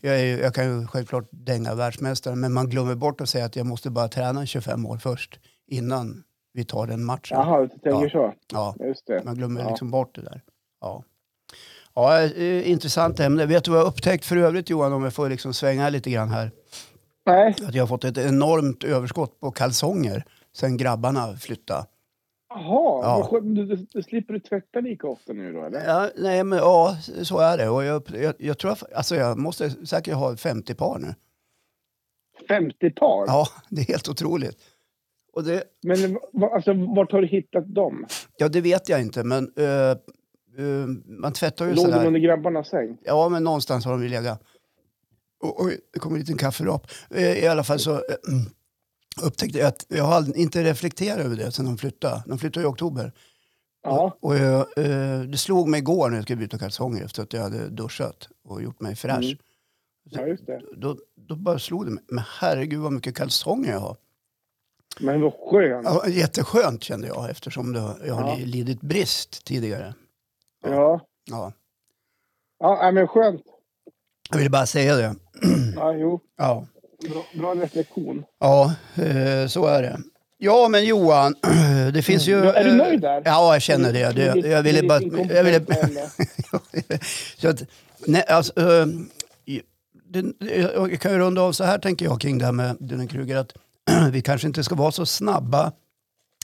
jag, 0.00 0.20
är, 0.20 0.38
jag 0.42 0.54
kan 0.54 0.64
ju 0.80 0.86
självklart 0.86 1.28
dänga 1.30 1.74
världsmästaren, 1.74 2.40
men 2.40 2.52
man 2.52 2.68
glömmer 2.68 2.94
bort 2.94 3.20
att 3.20 3.28
säga 3.28 3.44
att 3.44 3.56
jag 3.56 3.66
måste 3.66 3.90
bara 3.90 4.08
träna 4.08 4.46
25 4.46 4.86
år 4.86 4.96
först 4.96 5.40
innan 5.66 6.24
vi 6.52 6.64
tar 6.64 6.86
den 6.86 7.04
matchen. 7.04 7.38
Jaha, 7.38 7.60
du 7.60 7.68
tänker 7.68 8.02
Ja. 8.04 8.10
så. 8.10 8.34
Ja, 8.52 8.76
Just 8.86 9.06
det. 9.06 9.22
man 9.24 9.34
glömmer 9.34 9.60
Ja. 9.60 9.68
liksom 9.68 9.90
bort 9.90 10.14
det 10.14 10.22
där. 10.22 10.42
Ja. 10.80 11.04
Ja, 11.98 12.22
eh, 12.22 12.70
intressant 12.70 13.20
ämne. 13.20 13.46
Vet 13.46 13.64
du 13.64 13.70
vad 13.70 13.80
jag 13.80 13.84
har 13.84 13.90
upptäckt 13.90 14.24
för 14.24 14.36
övrigt 14.36 14.70
Johan, 14.70 14.92
om 14.92 15.02
jag 15.04 15.14
får 15.14 15.28
liksom 15.28 15.54
svänga 15.54 15.88
lite 15.90 16.10
grann 16.10 16.28
här? 16.28 16.50
Nej, 17.26 17.54
Att 17.66 17.74
jag 17.74 17.82
har 17.82 17.86
fått 17.88 18.04
ett 18.04 18.18
enormt 18.18 18.84
överskott 18.84 19.40
på 19.40 19.50
kalsonger 19.50 20.24
sen 20.52 20.76
grabbarna 20.76 21.36
flyttade. 21.36 21.86
jaha. 22.48 23.28
Ja. 23.32 23.40
Du, 23.42 23.66
du, 23.66 23.86
du 23.92 24.02
slipper 24.02 24.34
du 24.34 24.40
tvätta 24.40 24.80
lika 24.80 25.06
ofta 25.08 25.32
nu 25.32 25.52
då, 25.52 25.64
eller? 25.64 25.84
Ja, 25.86 26.10
nej, 26.16 26.44
men 26.44 26.58
ja, 26.58 26.96
så 27.22 27.38
är 27.38 27.58
det. 27.58 27.68
Och 27.68 27.84
jag, 27.84 28.02
jag, 28.14 28.34
jag 28.38 28.58
tror 28.58 28.70
att, 28.72 28.92
alltså 28.92 29.16
jag 29.16 29.38
måste 29.38 29.70
säkert 29.86 30.14
ha 30.14 30.36
50 30.36 30.74
par 30.74 30.98
nu. 30.98 31.14
50 32.48 32.90
par? 32.90 33.26
Ja, 33.26 33.48
det 33.68 33.80
är 33.80 33.86
helt 33.86 34.08
otroligt. 34.08 34.56
Det, 35.44 35.64
Men 35.82 36.18
alltså, 36.54 36.72
vart 36.72 37.12
har 37.12 37.20
du 37.20 37.26
hittat 37.26 37.74
dem? 37.74 38.06
ja, 38.36 38.48
det 38.48 38.60
vet 38.60 38.88
jag 38.88 39.00
inte, 39.00 39.24
men 39.24 39.44
eh, 39.56 39.96
eh, 40.58 40.86
man 41.20 41.32
tvättar 41.32 41.64
ju 41.66 41.74
Låg 41.74 41.84
de 41.86 41.92
sådär. 41.92 42.06
under 42.06 42.20
grabbarnas 42.20 42.68
säng? 42.68 42.98
Ja, 43.04 43.28
men 43.28 43.44
någonstans 43.44 43.84
har 43.84 43.92
de 43.92 44.02
ju 44.02 44.08
legat. 44.08 44.42
Och, 45.42 45.62
oj, 45.64 45.80
det 45.92 45.98
kommer 45.98 46.16
en 46.16 46.20
liten 46.20 46.36
kafferap. 46.38 46.86
Eh, 47.10 47.38
I 47.44 47.46
alla 47.46 47.64
fall 47.64 47.78
så 47.78 47.92
eh, 47.94 48.00
upptäckte 49.22 49.58
jag 49.58 49.68
att 49.68 49.86
jag 49.88 50.04
har 50.04 50.38
inte 50.38 50.64
reflekterat 50.64 51.18
över 51.18 51.36
det 51.36 51.52
sen 51.52 51.64
de 51.64 51.78
flyttade. 51.78 52.22
De 52.26 52.38
flyttade 52.38 52.64
i 52.66 52.68
oktober. 52.68 53.12
Ja. 53.82 54.16
Och 54.20 54.36
jag, 54.36 54.60
eh, 54.78 55.20
det 55.20 55.38
slog 55.38 55.68
mig 55.68 55.78
igår 55.78 56.08
när 56.10 56.16
jag 56.16 56.24
skulle 56.24 56.36
byta 56.36 56.58
kalsonger 56.58 57.04
efter 57.04 57.22
att 57.22 57.32
jag 57.32 57.42
hade 57.42 57.68
duschat 57.68 58.28
och 58.44 58.62
gjort 58.62 58.80
mig 58.80 58.96
fräsch. 58.96 59.24
Mm. 59.24 59.36
ja, 60.04 60.26
just 60.26 60.46
det. 60.46 60.62
Då, 60.76 60.96
då 61.28 61.36
bara 61.36 61.58
slog 61.58 61.84
det 61.86 61.90
mig. 61.90 62.04
Men 62.08 62.24
herregud 62.40 62.80
vad 62.80 62.92
mycket 62.92 63.16
kalsonger 63.16 63.72
jag 63.72 63.80
har. 63.80 63.96
Men 65.00 65.20
vad 65.20 65.32
skönt. 65.50 65.84
Ja, 65.84 66.08
jätteskönt 66.08 66.82
kände 66.82 67.06
jag 67.08 67.30
eftersom 67.30 67.72
det, 67.72 67.96
jag 68.06 68.14
har 68.14 68.28
Ja. 68.38 68.44
lidit 68.44 68.80
brist 68.80 69.44
tidigare. 69.44 69.94
Ja. 70.64 71.00
Ja. 71.30 71.52
Ja, 72.58 72.90
men 72.90 73.08
skönt. 73.08 73.42
Jag 74.30 74.38
ville 74.38 74.50
bara 74.50 74.66
säga 74.66 74.96
det. 74.96 75.14
Ja, 75.76 75.92
jo. 75.92 76.20
Ja, 76.36 76.66
Bra, 77.10 77.24
bra 77.34 77.54
reflektion. 77.54 78.24
ja 78.40 78.74
eh, 78.94 79.46
så 79.48 79.66
är 79.66 79.82
det. 79.82 79.98
Ja, 80.38 80.68
men 80.68 80.84
Johan, 80.84 81.34
det 81.94 82.02
finns 82.02 82.28
ju... 82.28 82.32
Ja, 82.32 82.52
är 82.52 82.64
du 82.64 82.70
eh, 82.70 82.76
nöjd 82.76 83.00
där? 83.00 83.22
Ja, 83.24 83.54
jag 83.54 83.62
känner 83.62 83.92
det. 83.92 84.12
det 84.12 84.48
jag 84.48 84.62
ville 84.62 84.88
bara... 84.88 85.00
Jag 85.34 85.44
ville, 85.44 85.60
så 87.38 87.48
att, 87.48 87.62
nej, 88.06 88.24
alltså, 88.28 88.60
eh, 88.60 88.86
det, 90.10 90.24
jag 90.74 91.00
kan 91.00 91.12
ju 91.12 91.18
runda 91.18 91.42
av 91.42 91.52
så 91.52 91.64
här 91.64 91.78
tänker 91.78 92.06
jag 92.06 92.20
kring 92.20 92.38
det 92.38 92.44
här 92.44 92.52
med 92.52 92.76
Dunning-Kruger 92.80 93.36
att 93.36 93.52
vi 94.12 94.22
kanske 94.22 94.46
inte 94.46 94.64
ska 94.64 94.74
vara 94.74 94.92
så 94.92 95.06
snabba 95.06 95.72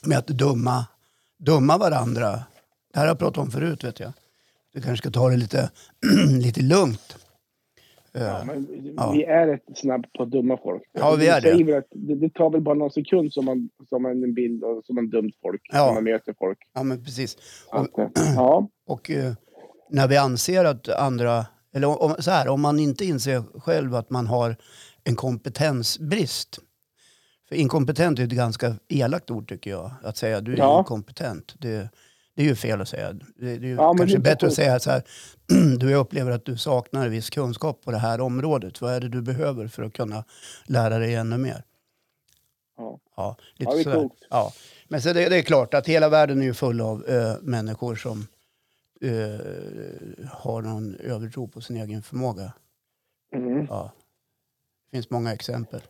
med 0.02 0.18
att 0.18 0.26
döma, 0.26 0.86
döma 1.38 1.78
varandra. 1.78 2.42
Det 2.94 3.00
här 3.00 3.06
har 3.06 3.10
jag 3.10 3.18
pratat 3.18 3.38
om 3.38 3.50
förut 3.50 3.84
vet 3.84 4.00
jag. 4.00 4.12
Vi 4.74 4.80
kanske 4.82 4.96
ska 5.02 5.10
ta 5.10 5.28
det 5.28 5.36
lite, 5.36 5.70
lite 6.42 6.62
lugnt. 6.62 7.16
Eh, 8.14 8.22
Ja, 8.22 8.44
men 8.46 8.66
Ja. 8.96 9.12
Vi 9.12 9.24
är 9.24 9.46
rätt 9.46 9.62
snabbt 9.74 10.12
på 10.12 10.22
att 10.22 10.30
döma 10.30 10.58
folk. 10.62 10.82
Ja, 10.92 11.14
vi 11.18 11.28
är 11.28 11.40
det. 11.40 11.78
att 11.78 11.84
det. 11.90 12.14
Det 12.14 12.34
tar 12.34 12.50
väl 12.50 12.60
bara 12.60 12.74
någon 12.74 12.90
sekund 12.90 13.32
som 13.32 13.44
man, 13.44 13.70
som 13.88 14.02
man 14.02 14.22
en 14.24 14.34
bild 14.34 14.64
och 14.64 14.84
som 14.84 14.94
man 14.94 15.10
dömt 15.10 15.34
folk. 15.42 15.60
Ja. 15.72 15.86
När 15.86 15.94
man 15.94 16.04
möter 16.04 16.34
folk. 16.38 16.58
ja, 16.74 16.82
men 16.82 17.04
precis. 17.04 17.36
Så 17.70 17.76
att, 17.76 17.98
eh, 17.98 18.34
ja. 18.36 18.68
Och 18.86 19.10
eh, 19.10 19.32
när 19.90 20.08
vi 20.08 20.16
anser 20.16 20.64
att 20.64 20.88
andra, 20.88 21.46
eller 21.74 22.02
om, 22.02 22.14
så 22.18 22.30
här, 22.30 22.48
om 22.48 22.60
man 22.60 22.78
inte 22.78 23.04
inser 23.04 23.60
själv 23.60 23.94
att 23.94 24.10
man 24.10 24.26
har 24.26 24.56
en 25.04 25.16
kompetensbrist. 25.16 26.58
För 27.48 27.56
inkompetent 27.56 28.18
är 28.18 28.22
ett 28.24 28.30
ganska 28.30 28.74
elakt 28.88 29.30
ord 29.30 29.48
tycker 29.48 29.70
jag. 29.70 29.90
Att 30.02 30.16
säga 30.16 30.40
du 30.40 30.52
är 30.52 30.58
Ja. 30.58 30.78
inkompetent. 30.78 31.54
Det, 31.58 31.88
det 32.34 32.42
är 32.42 32.46
ju 32.46 32.54
fel 32.54 32.80
att 32.80 32.88
säga. 32.88 33.12
Det, 33.36 33.50
är 33.50 33.58
ju 33.58 33.74
Ja, 33.74 33.94
kanske 33.94 34.18
bättre 34.18 34.46
att 34.46 34.54
säga 34.54 34.80
så 34.80 34.90
här. 34.90 35.02
Du 35.78 35.90
jag 35.90 36.00
upplever 36.00 36.30
att 36.30 36.44
du 36.44 36.56
saknar 36.56 37.08
viss 37.08 37.30
kunskap 37.30 37.82
på 37.84 37.90
det 37.90 37.98
här 37.98 38.20
området. 38.20 38.80
Vad 38.80 38.92
är 38.94 39.00
det 39.00 39.08
du 39.08 39.22
behöver 39.22 39.68
för 39.68 39.82
att 39.82 39.92
kunna 39.92 40.24
lära 40.66 40.98
dig 40.98 41.14
ännu 41.14 41.38
mer? 41.38 41.64
Ja. 42.76 42.98
Ja, 43.16 43.36
lite 43.54 43.72
Ja, 43.76 43.82
sådär. 43.84 44.08
Ja. 44.30 44.52
Men 44.88 45.02
så 45.02 45.12
det, 45.12 45.28
det 45.28 45.36
är 45.36 45.42
klart 45.42 45.74
att 45.74 45.86
hela 45.86 46.08
världen 46.08 46.40
är 46.40 46.44
ju 46.44 46.54
full 46.54 46.80
av 46.80 47.06
eh, 47.08 47.34
människor 47.42 47.94
som 47.94 48.26
eh, 49.00 49.10
har 50.30 50.62
någon 50.62 50.94
övertro 50.94 51.48
på 51.48 51.60
sin 51.60 51.76
egen 51.76 52.02
förmåga. 52.02 52.52
Mm. 53.34 53.66
Ja. 53.70 53.92
Det 54.90 54.96
finns 54.96 55.10
många 55.10 55.32
exempel. 55.32 55.80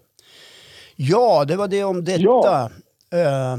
Ja, 0.97 1.45
det 1.45 1.57
var 1.57 1.69
det 1.69 1.85
om 1.85 2.05
detta. 2.05 2.23
Ja. 2.23 2.71
Eh, 3.11 3.57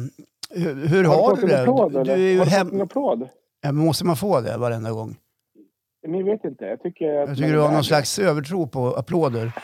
hur 0.50 0.88
hur 0.88 1.04
Har 1.04 1.16
har 1.16 1.36
du 1.36 1.48
det? 1.48 1.62
applåd 1.62 1.92
Du, 1.94 2.00
eller? 2.00 2.18
du 2.18 2.24
är 2.28 2.32
ju 2.32 2.38
Har 2.38 2.46
du 2.46 2.52
hem... 2.52 2.68
fått 2.68 2.74
en 2.76 2.82
applåd? 2.82 3.30
ja, 3.62 3.72
måste 3.72 4.06
man 4.06 4.16
få 4.16 4.42
det 4.42 4.58
varenda 4.58 4.92
gång? 4.92 5.16
Men 6.08 6.20
jag 6.20 6.26
vet 6.26 6.46
inte. 6.46 6.66
Jag 6.66 6.82
tycker 6.84 7.14
att 7.22 7.28
Jag 7.30 7.38
tycker 7.38 7.54
du 7.54 7.60
har 7.60 7.72
någon 7.72 7.84
slags 7.84 8.20
övertro 8.20 8.68
på 8.68 8.88
applåder. 8.88 9.52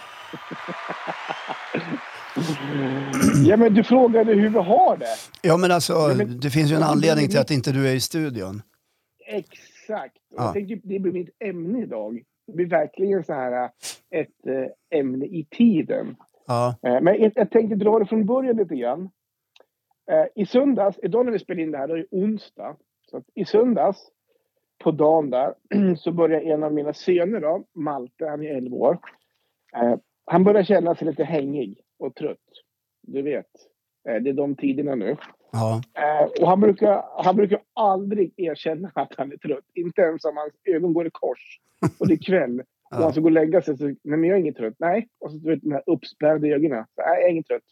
Ja, 3.45 3.57
men 3.57 3.73
du 3.73 3.83
frågade 3.83 4.33
hur 4.33 4.49
vi 4.49 4.57
har 4.59 4.97
det. 4.97 5.05
Ja, 5.41 5.57
men 5.57 5.71
alltså, 5.71 5.93
Ja, 5.93 6.13
men- 6.17 6.39
det 6.39 6.49
finns 6.49 6.71
ju 6.71 6.75
en 6.75 6.83
anledning 6.83 7.27
till 7.29 7.39
att 7.39 7.51
inte 7.51 7.71
du 7.71 7.87
är 7.89 7.93
i 7.95 7.99
studion. 7.99 8.61
Exakt. 9.27 10.15
Ja. 10.35 10.43
Jag 10.43 10.53
tänkte, 10.53 10.75
det 10.83 10.99
blir 10.99 11.11
mitt 11.11 11.29
ämne 11.43 11.81
idag. 11.81 12.21
Det 12.47 12.53
blir 12.53 12.65
verkligen 12.65 13.23
så 13.23 13.33
här 13.33 13.65
ett 14.15 14.47
eh, 14.93 14.99
ämne 14.99 15.25
i 15.25 15.47
tiden. 15.57 16.15
Ja, 16.47 16.75
Eh, 16.83 17.01
Men 17.01 17.21
jag, 17.21 17.31
jag 17.35 17.49
tänkte 17.51 17.75
dra 17.75 17.99
det 17.99 18.05
från 18.05 18.25
början 18.25 18.55
lite 18.57 18.75
grann. 18.75 19.09
Eh, 20.11 20.25
I 20.35 20.45
söndags, 20.45 20.99
idag 21.03 21.25
när 21.25 21.31
vi 21.31 21.39
spelar 21.39 21.61
in 21.61 21.71
det 21.71 21.77
här, 21.77 21.87
då 21.87 21.93
är 21.93 21.97
det 21.97 22.17
onsdag. 22.17 22.75
Så 23.11 23.23
I 23.35 23.45
söndags 23.45 24.11
på 24.83 24.91
dagen 24.91 25.29
där 25.29 25.53
så 25.97 26.11
börjar 26.11 26.41
en 26.41 26.63
av 26.63 26.73
mina 26.73 26.93
söner 26.93 27.39
då, 27.39 27.63
Malte, 27.73 28.25
han 28.25 28.43
är 28.43 28.55
11 28.55 28.77
år. 28.77 28.97
Eh, 29.75 29.95
han 30.25 30.43
börjar 30.43 30.63
känna 30.63 30.95
sig 30.95 31.07
lite 31.07 31.23
hängig 31.23 31.81
och 31.99 32.15
trött. 32.15 32.37
Du 33.01 33.21
vet, 33.21 33.49
eh, 34.09 34.15
det 34.15 34.29
är 34.29 34.33
de 34.33 34.55
tiderna 34.55 34.95
nu. 34.95 35.17
Ja. 35.51 35.81
Och 36.41 36.47
han 36.47 36.59
brukar, 36.59 37.23
han 37.23 37.35
brukar 37.35 37.61
aldrig 37.73 38.33
erkänna 38.37 38.91
att 38.95 39.13
han 39.17 39.31
är 39.31 39.37
trött. 39.37 39.65
Inte 39.73 40.01
ens 40.01 40.25
om 40.25 40.37
hans 40.37 40.53
ögon 40.63 40.93
går 40.93 41.07
i 41.07 41.11
kors. 41.13 41.59
Och 41.99 42.07
det 42.07 42.13
är 42.13 42.25
kväll. 42.25 42.61
Och 42.91 42.97
han 42.97 43.11
ska 43.11 43.21
gå 43.21 43.27
och 43.27 43.31
lägga 43.31 43.61
sig. 43.61 43.77
Så, 43.77 43.85
nej, 43.85 43.97
men 44.03 44.23
jag 44.23 44.39
är 44.39 44.45
inte 44.45 44.59
trött. 44.59 44.75
Nej. 44.79 45.07
Och 45.19 45.31
så 45.31 45.37
du 45.37 45.49
vet, 45.49 45.61
de 45.61 45.71
här 45.71 45.83
uppspärrade 45.85 46.47
ögonen. 46.47 46.85
Så, 46.95 47.01
Nej, 47.01 47.21
jag 47.21 47.29
är 47.29 47.33
inte 47.33 47.47
trött. 47.47 47.63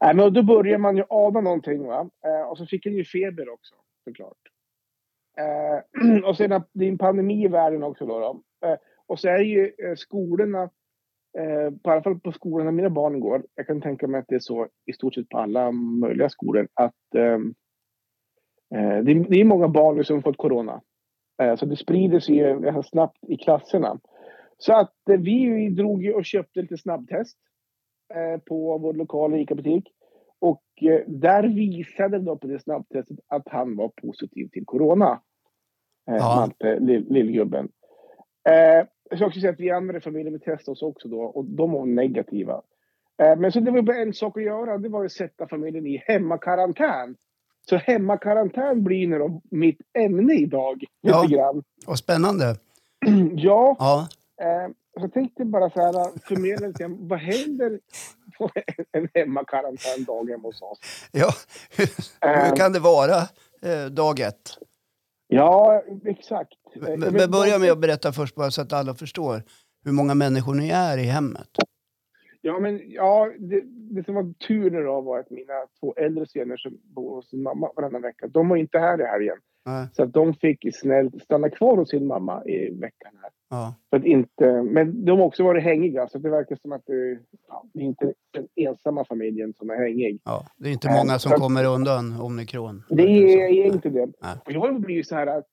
Nej, 0.00 0.14
men 0.14 0.32
då 0.32 0.42
börjar 0.42 0.78
man 0.78 0.96
ju 0.96 1.04
ana 1.08 1.40
någonting. 1.40 1.86
Va? 1.86 2.10
Eh, 2.26 2.48
och 2.48 2.58
så 2.58 2.66
fick 2.66 2.86
han 2.86 2.94
ju 2.94 3.04
feber 3.04 3.48
också, 3.48 3.74
såklart. 4.04 4.38
Eh, 5.38 6.24
och 6.28 6.36
sen 6.36 6.52
att 6.52 6.68
det 6.72 6.84
är 6.84 6.88
en 6.88 6.98
pandemi 6.98 7.44
i 7.44 7.48
världen 7.48 7.82
också. 7.82 8.06
Då, 8.06 8.18
då. 8.18 8.42
Eh, 8.68 8.76
och 9.06 9.20
så 9.20 9.28
är 9.28 9.38
ju 9.38 9.72
eh, 9.78 9.94
skolorna, 9.96 10.62
eh, 11.38 11.70
på 11.82 11.90
alla 11.90 12.02
fall 12.02 12.20
på 12.20 12.32
skolorna 12.32 12.70
mina 12.70 12.90
barn 12.90 13.20
går, 13.20 13.46
jag 13.54 13.66
kan 13.66 13.80
tänka 13.80 14.06
mig 14.06 14.20
att 14.20 14.28
det 14.28 14.34
är 14.34 14.40
så 14.40 14.68
i 14.86 14.92
stort 14.92 15.14
sett 15.14 15.28
på 15.28 15.38
alla 15.38 15.70
möjliga 15.72 16.28
skolor, 16.28 16.68
att 16.74 17.14
eh, 17.14 17.38
eh 18.74 18.98
det, 19.04 19.12
är- 19.12 19.30
det 19.30 19.40
är 19.40 19.44
många 19.44 19.68
barn 19.68 19.96
nu 19.96 20.04
som 20.04 20.22
fått 20.22 20.36
corona. 20.36 20.80
Eh, 21.42 21.56
så 21.56 21.66
det 21.66 21.76
sprider 21.76 22.20
sig 22.20 22.36
ju 22.36 22.60
ganska 22.60 22.82
snabbt 22.82 23.18
i 23.28 23.36
klasserna. 23.36 24.00
Så 24.58 24.72
att 24.72 25.08
eh, 25.10 25.20
vi 25.20 25.68
drog 25.68 26.12
och 26.14 26.24
köpte 26.24 26.62
lite 26.62 26.78
snabbtest 26.78 27.38
på 28.48 28.78
vår 28.78 28.94
lokala 28.94 29.36
ICA-butik. 29.36 29.84
Och 30.38 30.62
eh, 30.82 31.00
där 31.06 31.42
visade 31.42 32.18
de 32.18 32.38
på 32.38 32.46
det 32.46 32.58
snabbtestet 32.62 33.18
att 33.28 33.48
han 33.48 33.76
var 33.76 33.88
positiv 33.88 34.48
till 34.52 34.64
corona. 34.64 35.20
Eh, 36.10 36.16
Ja. 36.16 36.36
Malte, 36.40 36.78
lill- 36.78 37.06
lillgubben. 37.12 37.68
Eh, 38.48 38.86
jag 39.10 39.18
ska 39.18 39.26
också 39.26 39.40
säga 39.40 39.52
att 39.52 39.60
vi 39.60 39.70
andra 39.70 39.96
i 39.96 40.00
familjen 40.00 40.32
vi 40.32 40.38
testade 40.38 40.72
oss 40.72 40.82
också 40.82 41.08
då 41.08 41.20
och 41.22 41.44
de 41.44 41.72
var 41.72 41.86
negativa. 41.86 42.62
Eh, 43.22 43.36
men 43.38 43.52
så 43.52 43.60
det 43.60 43.70
var 43.70 43.82
bara 43.82 43.96
en 43.96 44.14
sak 44.14 44.36
att 44.36 44.42
göra. 44.44 44.78
Det 44.78 44.88
var 44.88 45.04
att 45.04 45.12
sätta 45.12 45.46
familjen 45.48 45.86
i 45.86 46.02
hemmakarantän. 46.06 47.16
Så 47.68 47.76
hemmakarantän 47.76 48.84
blir 48.84 49.08
nu 49.08 49.18
då 49.18 49.40
mitt 49.50 49.80
ämne 49.98 50.34
idag. 50.34 50.78
Lite 50.80 50.88
Ja. 51.16 51.26
grann. 51.28 51.62
Och 51.86 51.98
spännande. 51.98 52.44
Ja, 53.34 53.76
Ja. 53.78 54.08
eh, 54.44 54.70
jag 54.94 55.12
tänkte 55.12 55.44
bara 55.44 55.70
så 55.70 55.80
här, 55.80 56.18
förmedla 56.28 56.66
lite 56.66 56.86
vad 56.98 57.18
händer 57.18 57.80
på 58.38 58.50
en- 58.92 59.08
hemmakarantändag 59.14 60.30
hemma 60.30 60.42
hos 60.48 60.62
oss? 60.62 60.78
ja. 61.12 61.28
Hur, 61.76 61.88
Eh. 62.30 62.44
hur 62.48 62.56
kan 62.56 62.72
det 62.72 62.78
vara 62.80 63.16
eh, 63.62 63.86
dag 63.90 64.20
ett? 64.20 64.50
Ja, 65.26 65.82
exakt. 66.04 66.52
Eh, 66.76 66.82
Men, 66.82 67.00
men 67.00 67.30
börja 67.30 67.58
med 67.58 67.72
att 67.72 67.80
berätta 67.80 68.12
först 68.12 68.34
bara 68.34 68.50
så 68.50 68.62
att 68.62 68.72
alla 68.72 68.94
förstår 68.94 69.42
hur 69.84 69.92
många 69.92 70.14
människor 70.14 70.54
ni 70.54 70.68
är 70.70 70.98
i 70.98 71.02
hemmet. 71.02 71.48
Ja, 72.40 72.58
men 72.60 72.80
ja, 72.90 73.30
det, 73.38 73.60
det 73.94 74.04
som 74.04 74.14
var 74.14 74.32
tur 74.46 74.70
nu 74.70 74.82
då 74.82 75.00
var 75.00 75.18
att 75.18 75.30
mina 75.30 75.52
två 75.80 75.94
äldre 75.96 76.26
söner 76.26 76.56
som 76.56 76.78
bor 76.82 77.14
hos 77.16 77.28
sin 77.30 77.42
mamma 77.42 77.70
varannan 77.76 78.02
vecka, 78.02 78.26
de 78.28 78.48
var 78.48 78.56
inte 78.56 78.78
här 78.78 79.00
i 79.00 79.04
helgen. 79.04 79.36
Nej. 79.66 79.86
Så 79.92 80.02
att 80.02 80.12
de 80.12 80.34
fick 80.34 80.66
snällt 80.74 81.22
stanna 81.22 81.50
kvar 81.50 81.76
hos 81.76 81.90
sin 81.90 82.06
mamma 82.06 82.44
i 82.44 82.70
veckan 82.80 83.12
här. 83.22 83.30
Ja. 83.50 83.74
För 83.90 83.96
att 83.96 84.04
inte, 84.04 84.62
men 84.62 85.04
de 85.04 85.18
har 85.18 85.26
också 85.26 85.44
varit 85.44 85.62
hängiga, 85.64 86.08
så 86.08 86.18
det 86.18 86.30
verkar 86.30 86.56
som 86.62 86.72
att 86.72 86.82
det, 86.86 87.18
ja, 87.48 87.64
det 87.74 87.80
är 87.80 87.84
inte 87.84 88.12
den 88.32 88.48
ensamma 88.54 89.04
familjen 89.04 89.52
som 89.54 89.70
är 89.70 89.76
hängig. 89.76 90.20
Ja. 90.24 90.46
Det 90.56 90.68
är 90.68 90.72
inte 90.72 90.88
Eh, 90.88 90.96
många 90.96 91.18
som 91.18 91.32
så- 91.32 91.38
kommer 91.38 91.64
undan 91.64 92.20
omikron. 92.20 92.82
Det 92.88 93.02
är, 93.02 93.38
är 93.38 93.64
inte 93.66 93.88
det. 93.88 94.06
Nej. 94.22 94.34
Och 94.44 94.52
jag 94.52 94.60
har 94.60 94.72
blivit 94.78 95.08
så 95.08 95.14
här 95.14 95.26
att 95.26 95.44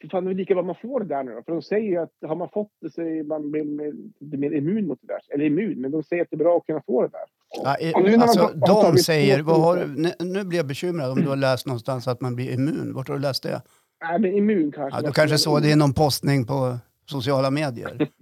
för 0.00 0.08
fan, 0.08 0.24
det 0.24 0.30
är 0.30 0.34
lika 0.34 0.54
vad 0.54 0.64
man 0.64 0.74
får 0.82 1.00
det 1.00 1.06
där 1.06 1.22
nu 1.22 1.32
då. 1.34 1.42
För 1.42 1.52
de 1.52 1.62
säger 1.62 1.88
ju 1.90 1.96
att 1.96 2.12
har 2.26 2.36
man 2.36 2.48
fått 2.48 2.72
det 2.80 2.90
så 2.90 3.02
är 3.02 3.22
man 3.24 3.50
blir 3.50 4.36
mer 4.36 4.50
immun 4.52 4.86
mot 4.86 4.98
det 5.02 5.06
där. 5.06 5.20
Eller 5.34 5.44
immun, 5.44 5.80
men 5.80 5.90
de 5.90 6.02
säger 6.02 6.22
att 6.22 6.28
det 6.30 6.36
är 6.36 6.38
bra 6.38 6.56
att 6.56 6.66
kunna 6.66 6.82
få 6.86 7.02
det 7.02 7.08
där. 7.08 7.24
Ja, 7.64 7.78
i- 7.78 7.94
alltså, 7.94 8.40
har- 8.40 8.48
har 8.48 8.54
de 8.54 8.66
tagit 8.82 9.04
säger, 9.04 9.42
har, 9.42 9.86
nu, 10.24 10.44
blir 10.44 10.58
jag 10.58 10.66
bekymrad 10.66 11.10
om 11.10 11.22
du 11.22 11.28
har 11.28 11.36
läst 11.36 11.66
någonstans 11.66 12.08
att 12.08 12.20
man 12.20 12.34
blir 12.36 12.50
immun. 12.52 12.92
Vart 12.94 13.08
har 13.08 13.14
du 13.14 13.20
läst 13.22 13.42
det? 13.42 13.62
Nej, 14.04 14.18
men 14.18 14.34
immun 14.36 14.72
kanske. 14.72 14.98
Ja, 15.00 15.06
du 15.06 15.12
kanske 15.12 15.38
såg 15.38 15.62
det 15.62 15.70
i 15.70 15.76
någon 15.76 15.94
postning 15.94 16.46
på 16.46 16.78
sociala 17.10 17.50
medier. 17.50 18.08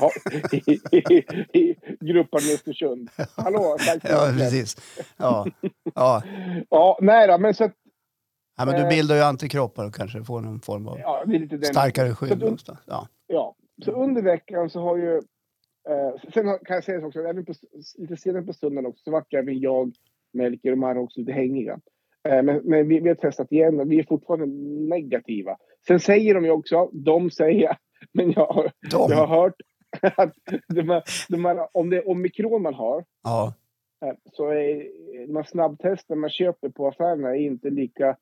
Ja, 0.00 0.10
i, 0.52 0.72
i, 0.92 1.24
i 1.58 1.74
gruppen 2.00 2.40
i 2.40 2.54
Östersund. 2.54 3.08
Hallå, 3.36 3.76
tack 3.86 4.02
så 4.02 4.08
Ja, 4.12 4.32
precis. 4.38 4.76
Ja. 5.16 5.46
Ja. 5.94 6.22
Ja, 6.70 6.98
nej 7.02 7.28
då, 7.28 7.38
men 7.38 7.54
så 7.54 7.64
att, 7.64 7.72
ja, 8.58 8.64
men 8.64 8.74
du 8.74 8.82
Eh. 8.82 8.88
bildar 8.88 9.16
ju 9.16 9.22
antikroppar 9.22 9.84
och 9.86 9.94
kanske 9.94 10.24
får 10.24 10.40
någon 10.40 10.60
form 10.60 10.88
av 10.88 10.98
ja, 10.98 11.24
starkare 11.62 12.08
Så 12.08 12.14
skydd. 12.14 12.30
du- 12.38 12.44
någonstans. 12.44 12.78
Ja. 12.86 13.08
Ja, 13.26 13.54
så 13.84 13.90
under 13.92 14.22
veckan 14.22 14.70
så 14.70 14.80
har 14.82 14.96
ju... 14.96 15.20
Eh, 15.88 16.30
sen 16.34 16.44
kan 16.64 16.74
jag 16.74 16.84
säga 16.84 17.00
så 17.00 17.06
också, 17.06 17.20
även 17.20 17.44
på, 17.44 17.52
lite 17.98 18.16
senare 18.16 18.42
på 18.42 18.52
stunden 18.52 18.86
också, 18.86 19.02
så 19.04 19.10
vart 19.10 19.34
även 19.34 19.60
jag, 19.60 19.92
Melker 20.32 20.72
och 20.72 20.78
Marre 20.78 20.98
också 20.98 21.20
lite 21.20 21.32
hängiga. 21.32 21.80
Eh, 22.28 22.42
men 22.42 22.56
men 22.64 22.88
vi, 22.88 23.00
vi 23.00 23.08
har 23.08 23.14
testat 23.16 23.52
igen 23.52 23.80
och 23.80 23.92
vi 23.92 23.98
är 23.98 24.04
fortfarande 24.08 24.46
negativa. 24.96 25.56
Sen 25.86 26.00
säger 26.00 26.34
de 26.34 26.44
ju 26.44 26.50
också, 26.50 26.90
de 26.92 27.30
säger, 27.30 27.76
men 28.12 28.32
jag, 28.32 28.46
har- 28.46 28.72
jag 28.90 29.16
har 29.26 29.42
hört 29.42 29.54
att 30.16 30.34
de 30.68 30.88
här, 30.88 31.02
de 31.28 31.44
här, 31.44 31.68
om 31.72 31.90
det 31.90 31.96
är 31.96 32.08
omikron 32.08 32.62
man 32.62 32.74
har, 32.74 33.04
Ja. 33.22 33.54
eh, 34.04 34.14
så 34.32 34.48
är 34.48 34.88
de 35.26 35.36
här 35.36 35.42
snabbtesten 35.42 36.18
man 36.18 36.30
köper 36.30 36.68
på 36.68 36.88
affärerna 36.88 37.30
är 37.36 37.40
inte 37.40 37.70
lika 37.70 38.16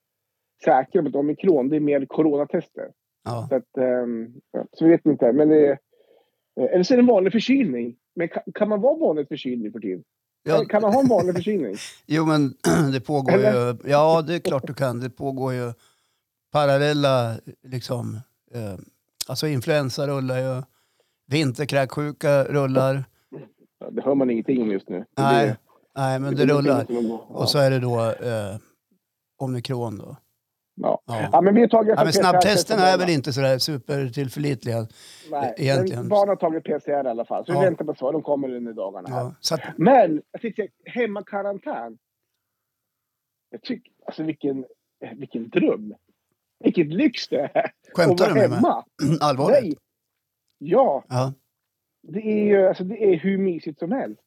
säkra 0.65 1.03
mot 1.03 1.15
omikron. 1.15 1.69
Det 1.69 1.77
är 1.77 1.81
mer 1.81 2.07
coronatester. 2.07 2.89
Ja. 3.25 3.47
Så, 3.49 3.55
att, 3.55 3.77
ehm, 3.77 4.35
så 4.73 4.85
vi 4.85 4.91
vet 4.91 5.07
inte. 5.07 5.33
Men 5.33 5.49
det 5.49 5.71
eh, 5.71 5.77
eller 6.57 6.83
så 6.83 6.95
är 6.95 6.97
det 6.97 7.03
en 7.03 7.07
vanlig 7.07 7.33
förkylning. 7.33 7.97
Men 8.17 8.29
kan, 8.29 8.43
kan 8.55 8.69
man 8.69 8.81
vara 8.81 8.97
vanligt 8.99 9.29
förkyld 9.29 9.63
nu 9.63 9.73
för 9.73 9.79
tiden? 9.81 10.03
Ja, 10.43 10.65
Kan 10.65 10.83
man 10.83 10.93
ha 10.95 11.01
en 11.01 11.09
vanlig 11.09 11.35
förkylning? 11.35 11.75
jo, 12.07 12.27
men 12.27 12.55
det 12.93 13.01
pågår 13.01 13.37
ju... 13.39 13.77
Ja, 13.91 14.23
det 14.27 14.35
är 14.35 14.39
klart 14.39 14.67
du 14.67 14.75
kan. 14.75 15.01
Det 15.01 15.11
pågår 15.11 15.53
ju 15.53 15.73
parallella, 16.53 17.35
liksom... 17.63 18.15
Eh, 18.55 18.75
alltså 19.29 19.47
influensa 19.47 20.07
rullar 20.07 20.39
ju. 20.39 20.63
Vinterkräksjuka 21.27 22.45
rullar. 22.45 23.05
Ja, 23.81 23.91
det 23.91 24.03
hör 24.03 24.15
man 24.15 24.31
ingenting 24.31 24.63
om 24.63 24.71
just 24.71 24.89
nu. 24.89 25.05
Nej, 25.17 25.47
det- 25.47 25.57
nej 25.97 26.19
men 26.21 26.35
det 26.37 26.47
det 26.47 26.53
rullar. 26.55 26.87
Och 27.29 27.49
så 27.49 27.59
är 27.59 27.71
det 27.71 27.79
då 27.79 28.01
eh, 28.01 28.57
omikron 29.39 29.99
då. 29.99 30.17
Ja. 30.83 31.03
Ja. 31.07 31.29
Ja, 31.33 31.41
men 31.41 31.55
vi 31.55 31.61
har 31.61 31.69
tagit 31.69 31.95
Ja, 31.97 32.05
men 32.05 32.13
snabbtesterna 32.13 32.83
är 32.83 32.99
väl 32.99 33.11
inte... 33.11 33.33
sådär 33.33 33.59
supertillförlitliga. 33.59 34.87
Nej, 35.31 35.55
egentligen. 35.57 36.09
barn 36.09 36.29
har 36.29 36.37
tagit 36.37 36.65
PCR 36.65 37.05
i 37.07 37.09
alla 37.09 37.25
fall. 37.25 37.47
Så 37.47 37.53
Ja. 37.53 37.61
vi 37.61 37.65
väntar 37.67 37.85
på 37.85 37.95
svar. 37.95 38.13
De 38.13 38.23
kommer 38.23 38.55
under 38.57 38.73
dagarna. 38.73 39.09
Ja, 39.11 39.55
att, 39.55 39.79
Men 39.79 40.23
jag 40.33 40.43
tycker 40.43 40.69
hemmakarantän. 40.85 41.99
Jag 43.51 43.63
tycker, 43.63 43.93
alltså 44.07 44.23
vilken, 44.23 44.65
vilken 45.17 45.49
dröm. 45.49 45.95
Vilket 46.65 46.87
lyx 46.87 47.29
det 47.29 47.51
är. 47.55 47.73
Skämtar 47.95 48.29
du 48.29 48.35
med 48.35 48.51
mig? 48.51 48.61
Allvarligt? 49.21 49.63
Nej. 49.63 49.75
Ja, 50.59 51.05
Ja. 51.09 51.33
det 52.03 52.21
är 52.21 52.45
ju 52.45 52.69
alltså, 52.69 52.85
det 52.85 53.05
är 53.05 53.17
hur 53.17 53.39
mysigt 53.39 53.79
som 53.79 53.93
helst. 53.93 54.21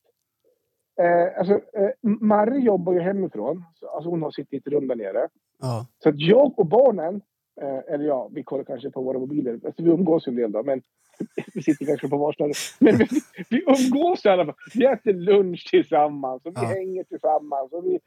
Eh, 1.01 1.39
alltså, 1.39 1.53
eh, 1.53 1.89
Marre 2.01 2.57
jobbar 2.59 2.93
ju 2.93 2.99
hemifrån. 2.99 3.63
Så, 3.75 3.87
alltså 3.89 4.09
hon 4.09 4.21
har 4.21 4.31
sitt 4.31 4.67
rum 4.67 4.87
där 4.87 4.95
nere. 4.95 5.27
Ja. 5.61 5.85
Så 6.03 6.09
att 6.09 6.19
jag 6.19 6.59
och 6.59 6.65
barnen, 6.65 7.21
eh, 7.61 7.93
eller 7.93 8.05
ja, 8.05 8.29
vi 8.33 8.43
kollar 8.43 8.63
kanske 8.63 8.89
på 8.91 9.01
våra 9.01 9.19
mobiler. 9.19 9.59
Alltså, 9.65 9.83
vi 9.83 9.89
umgås 9.89 10.27
ju 10.27 10.29
en 10.29 10.35
del 10.35 10.51
då, 10.51 10.63
men 10.63 10.81
vi 11.53 11.63
sitter 11.63 11.85
kanske 11.85 12.07
på 12.09 12.17
varsin. 12.17 12.53
Men 12.79 12.97
vi, 12.97 13.05
vi 13.49 13.63
umgås 13.67 14.25
i 14.25 14.29
alla 14.29 14.45
fall. 14.45 14.55
Vi 14.73 14.85
äter 14.85 15.13
lunch 15.13 15.67
tillsammans 15.69 16.45
och 16.45 16.51
vi 16.51 16.61
Ja. 16.61 16.67
hänger 16.67 17.03
tillsammans. 17.03 17.71
Och 17.73 17.85
vi, 17.85 17.99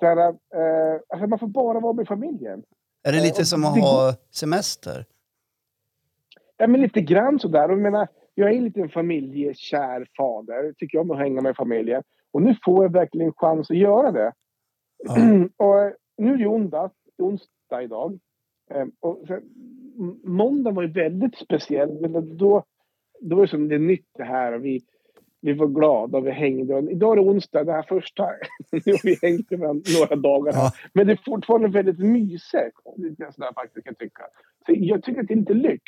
så 0.00 0.06
här, 0.06 0.28
eh, 0.28 1.00
alltså 1.08 1.26
man 1.26 1.38
får 1.38 1.46
bara 1.46 1.80
vara 1.80 1.92
med 1.92 2.08
familjen. 2.08 2.62
Är 3.02 3.12
det 3.12 3.18
Eh, 3.18 3.24
lite 3.24 3.40
och 3.40 3.46
som 3.46 3.64
att 3.64 3.74
det 3.74 3.80
ha 3.80 4.14
semester? 4.30 5.04
Ja, 6.56 6.66
men 6.66 6.80
lite 6.82 7.00
grann 7.00 7.38
sådär. 7.38 7.64
Och 7.68 7.72
jag, 7.72 7.78
menar, 7.82 8.08
jag 8.34 8.52
är 8.54 8.60
lite 8.60 8.80
en 8.80 8.88
familjekär 8.88 10.06
fader. 10.16 10.72
Tycker 10.78 10.98
om 10.98 11.10
att 11.10 11.18
hänga 11.18 11.40
med 11.40 11.56
familjen. 11.56 12.02
Och 12.32 12.42
nu 12.42 12.56
får 12.64 12.84
jag 12.84 12.92
verkligen 12.92 13.32
chans 13.32 13.70
att 13.70 13.76
göra 13.76 14.12
det. 14.12 14.32
Ja. 14.98 15.16
och 15.66 15.92
nu 16.20 16.32
är 16.32 16.36
det 16.38 16.46
onsdag, 16.46 16.90
onsdag 17.18 17.82
idag. 17.82 18.18
Eh, 18.70 18.86
och 19.00 19.24
sen, 19.26 19.42
m- 19.98 20.20
måndag 20.24 20.70
var 20.70 20.82
ju 20.82 20.88
väldigt 20.92 21.36
speciell. 21.38 22.00
Men 22.00 22.36
då, 22.36 22.64
då 23.20 23.36
var 23.36 23.42
det 23.42 23.48
som 23.50 23.68
det 23.68 23.74
är 23.74 23.78
nytt 23.78 24.08
det 24.18 24.24
här. 24.24 24.52
Vi, 24.58 24.80
vi 25.40 25.52
var 25.52 25.66
glada 25.66 26.18
och 26.18 26.26
vi 26.26 26.30
hängde. 26.30 26.74
Och 26.74 26.90
idag 26.90 27.12
är 27.12 27.16
det 27.22 27.28
onsdag, 27.30 27.64
det 27.64 27.72
här 27.72 27.82
första. 27.88 28.22
nu 28.72 28.80
har 28.92 29.00
vi 29.04 29.18
hängt 29.22 29.50
med 29.50 29.60
några 29.98 30.16
dagar. 30.16 30.52
Ja. 30.52 30.72
Men 30.94 31.06
det 31.06 31.12
är 31.12 31.20
fortfarande 31.24 31.68
väldigt 31.68 31.98
mysigt. 31.98 32.76
Sådär 33.34 33.52
faktiskt 33.54 33.86
jag 33.86 33.98
tycka. 33.98 34.22
Så 34.66 34.72
jag 34.76 35.02
tycker 35.02 35.20
att 35.20 35.28
det 35.28 35.34
är 35.34 35.38
lite 35.38 35.54
lyx. 35.54 35.82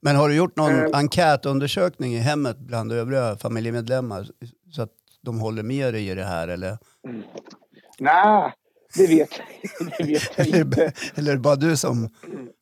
Men 0.00 0.16
har 0.16 0.28
du 0.28 0.36
gjort 0.36 0.56
någon 0.56 0.70
Eh. 0.72 0.86
enkätundersökning 0.92 2.12
i 2.12 2.18
hemmet 2.18 2.58
bland 2.58 2.92
övriga 2.92 3.36
familjemedlemmar 3.36 4.26
så 4.70 4.82
att 4.82 4.92
de 5.22 5.40
håller 5.40 5.62
med 5.62 5.94
dig 5.94 6.08
i 6.10 6.14
det 6.14 6.24
här? 6.24 6.48
Eller, 6.48 6.78
Nej, 8.00 8.52
det 8.96 9.06
vet, 9.06 9.30
det 9.98 10.04
vet 10.04 10.38
jag 10.38 10.46
eller, 10.46 10.60
inte. 10.60 10.92
eller 11.16 11.30
är 11.30 11.36
det 11.36 11.42
bara 11.42 11.56
du 11.56 11.76
som 11.76 12.08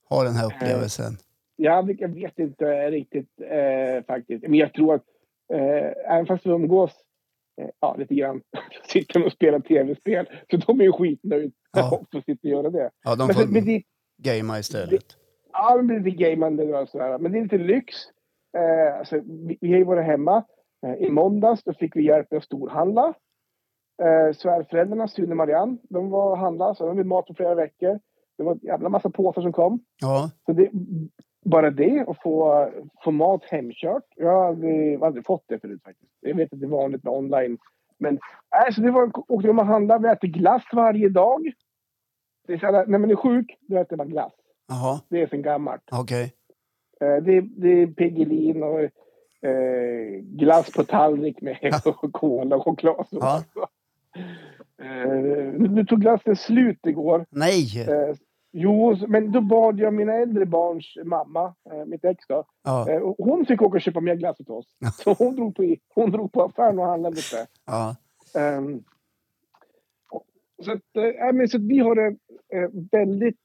ha 0.09 0.25
den 0.25 0.35
här 0.35 0.47
upplevelsen? 0.47 1.17
Ja, 1.57 1.89
jag 1.99 2.15
vet 2.15 2.39
inte 2.39 2.91
riktigt 2.91 3.41
eh, 3.41 4.05
faktiskt. 4.07 4.43
Men 4.43 4.55
jag 4.55 4.73
tror 4.73 4.95
att 4.95 5.05
eh, 5.53 6.13
även 6.15 6.27
fast 6.27 6.47
vi 6.47 6.51
umgås 6.51 6.93
eh, 7.61 7.69
ja, 7.81 7.97
lite 7.99 8.15
grann, 8.15 8.41
sitter 8.89 9.21
de 9.21 9.27
och 9.27 9.33
spelar 9.33 9.61
tv-spel. 9.61 10.27
Så 10.51 10.57
de 10.57 10.81
är 10.81 10.85
ju 10.85 10.93
skitnöjda 10.93 11.53
Ja. 11.77 12.03
att 12.19 12.25
sitta 12.25 12.41
och 12.43 12.51
göra 12.51 12.71
det. 12.71 12.91
Ja, 13.05 13.17
de 13.17 13.27
Men, 13.27 13.37
får 13.37 13.47
men 13.47 13.65
det, 13.65 13.83
gamea 14.19 14.59
istället. 14.59 15.05
Ja, 15.53 15.77
det 15.77 15.83
blir 15.83 16.01
lite 16.01 16.17
gamande 16.17 16.79
och 16.79 16.89
sådär. 16.89 17.19
Men 17.19 17.33
det 17.33 17.39
är 17.39 17.43
lite 17.43 17.59
lyx. 17.59 17.95
Eh, 18.59 18.99
alltså, 18.99 19.21
vi, 19.25 19.59
vi 19.61 19.71
har 19.71 19.79
ju 19.79 19.85
varit 19.85 20.07
hemma. 20.07 20.45
Eh, 20.87 21.07
I 21.07 21.11
måndags 21.11 21.63
då 21.65 21.75
fick 21.75 21.97
vi 21.97 22.05
hjälp 22.05 22.31
med 22.31 22.39
att 22.39 22.45
storhandla. 22.45 23.15
Eh, 24.03 24.35
svärföräldrarna, 24.35 25.09
Sune 25.09 25.31
och 25.31 25.37
Marianne, 25.37 25.77
de 25.83 26.11
var 26.11 26.31
och 26.31 26.39
handlade. 26.39 26.75
Så 26.75 26.87
de 26.87 26.97
hade 26.97 27.09
mat 27.09 27.27
på 27.27 27.35
flera 27.35 27.55
veckor. 27.55 28.01
Det 28.39 28.43
var 28.43 28.53
en 28.53 28.59
jävla 28.63 28.89
massa 28.89 29.11
påsar 29.11 29.43
som 29.43 29.53
kom. 29.53 29.81
Ja, 30.03 30.31
Så 30.47 30.53
det, 30.53 30.71
bara 31.45 31.71
det, 31.71 32.05
att 32.09 32.23
få, 32.23 32.69
få 33.05 33.11
mat 33.11 33.45
hemkört. 33.45 34.03
Jag 34.17 34.29
har 34.33 34.47
aldrig, 34.47 35.03
aldrig 35.03 35.27
fått 35.27 35.45
det 35.49 35.59
förut 35.61 35.83
faktiskt. 35.85 36.13
Jag 36.21 36.35
vet 36.37 36.53
att 36.53 36.61
det 36.61 36.67
är 36.67 36.71
vanligt 36.71 37.05
med 37.05 37.13
online. 37.13 37.59
Men 37.99 38.19
alltså 38.49 38.81
det 38.81 38.91
var, 38.91 39.11
åkte 39.29 39.47
de 39.49 39.59
och 39.59 39.67
handlade. 39.67 40.09
Vi 40.09 40.13
äter 40.13 40.29
glass 40.29 40.63
varje 40.73 41.09
dag. 41.09 41.53
Det 42.47 42.53
är 42.53 42.59
så 42.59 42.67
här, 42.67 42.87
när 42.87 42.99
man 42.99 43.11
är 43.11 43.17
sjuk, 43.17 43.59
då 43.61 43.77
äter 43.79 43.97
man 43.97 44.09
glass. 44.09 44.33
jaha, 44.69 45.01
Det 45.09 45.23
är 45.23 45.27
sen 45.27 45.43
gammalt. 45.43 45.83
okej. 45.93 46.33
Eh, 47.01 47.23
Det, 47.23 47.41
det 47.41 47.69
är 47.83 47.87
Piggelin 47.87 48.63
och 48.63 48.81
eh, 49.49 50.21
glass 50.23 50.73
på 50.73 50.85
tallrik 50.85 51.41
med 51.41 51.59
och 51.87 52.13
cola 52.13 52.57
och 52.57 52.63
choklad. 52.65 53.07
Ja. 53.11 53.43
Eh, 54.83 55.09
nu 55.61 55.69
nu 55.69 55.85
tog 55.85 56.01
glassen 56.01 56.37
slut 56.37 56.87
igår. 56.87 57.27
Nej! 57.31 57.81
Eh, 57.89 58.17
jo, 58.53 58.97
men 59.09 59.33
då 59.33 59.41
bad 59.41 59.79
jag 59.79 59.95
mina 59.95 60.13
äldre 60.15 60.47
barns 60.47 60.97
mamma, 61.05 61.55
eh, 61.71 61.85
mitt 61.87 62.05
ex 62.05 62.25
då. 62.29 62.45
Ja, 62.65 62.91
Eh, 62.91 63.15
hon 63.19 63.47
fick 63.47 63.63
åka 63.63 63.75
och 63.77 63.81
köpa 63.81 64.01
mer 64.01 64.15
glass 64.15 64.41
åt 64.41 64.51
oss. 64.51 64.67
Så 65.05 65.13
hon 65.13 65.37
drog, 65.37 65.55
på, 65.57 65.65
i- 65.65 65.81
hon 65.95 66.11
drog 66.11 66.33
på 66.33 66.43
affären 66.43 66.79
och 66.79 66.87
handlade 66.87 67.17
lite. 67.17 67.47
ja, 67.67 67.97
Ehm, 68.39 68.83
så, 70.65 70.73
att, 70.73 70.97
eh, 70.97 71.33
men, 71.33 71.49
så 71.49 71.59
vi 71.59 71.79
har 71.79 71.95
det 71.95 72.07
eh, 72.59 72.69
väldigt 72.93 73.37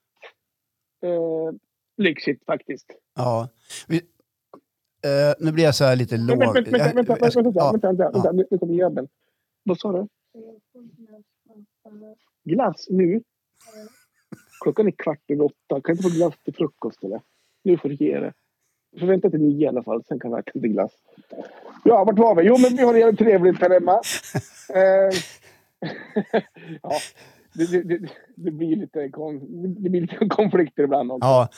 eh, 1.03 1.55
lyxigt 1.97 2.45
faktiskt. 2.45 2.85
ja. 3.15 3.47
Vi, 3.87 3.97
eh, 3.97 5.33
nu 5.39 5.51
blir 5.51 5.63
jag 5.63 5.75
så 5.75 5.83
här 5.85 5.95
lite 5.95 6.17
låg. 6.17 6.37
Vänta, 6.39 6.53
vänta, 6.53 6.71
vänta, 6.71 6.93
vänta, 6.95 7.13
vänta, 7.15 7.41
vänta, 7.41 7.59
Ja, 7.59 7.71
vänta, 7.71 7.87
vänta, 7.87 8.03
ja. 8.03 8.09
vänta, 8.11 8.31
nu, 8.31 8.45
nu 8.51 8.57
kommer 8.57 8.73
jäveln. 8.73 9.07
Vad 9.63 9.79
sa 9.79 9.91
du? 9.91 10.07
Glass 12.43 12.87
nu? 12.89 13.23
Klockan 14.63 14.87
är 14.87 14.91
kvart 14.91 15.19
över 15.27 15.45
åtta. 15.45 15.55
Kan 15.67 15.81
jag 15.85 15.93
inte 15.93 16.03
få 16.03 16.09
glass 16.09 16.33
till 16.43 16.55
frukost 16.55 17.03
eller? 17.03 17.21
Nu 17.63 17.77
får 17.77 17.89
du 17.89 17.95
ge 17.95 18.19
det. 18.19 18.33
Du 18.91 18.99
får 18.99 19.07
vänta 19.07 19.29
till 19.29 19.41
nio 19.41 19.65
i 19.65 19.67
alla 19.67 19.83
fall, 19.83 20.03
sen 20.03 20.19
kan 20.19 20.31
jag 20.31 20.39
äta 20.39 20.51
lite 20.53 20.67
glass. 20.67 20.91
Ja, 21.83 22.03
vart 22.03 22.19
var 22.19 22.35
vi? 22.35 22.43
Jo, 22.43 22.57
men 22.57 22.77
vi 22.77 22.83
har 22.83 22.93
det 22.93 22.99
jävligt 22.99 23.19
trevligt 23.19 23.61
här 23.61 23.69
hemma. 23.69 24.01
Eh, 24.73 25.17
ja, 26.81 26.91
det, 27.53 27.71
det, 27.71 27.83
det, 27.83 28.11
det, 28.35 28.51
blir 28.51 28.75
lite 28.75 29.09
kon, 29.09 29.39
det 29.83 29.89
blir 29.89 30.01
lite 30.01 30.27
konflikter 30.29 30.83
ibland 30.83 31.11
också. 31.11 31.27
ja, 31.27 31.49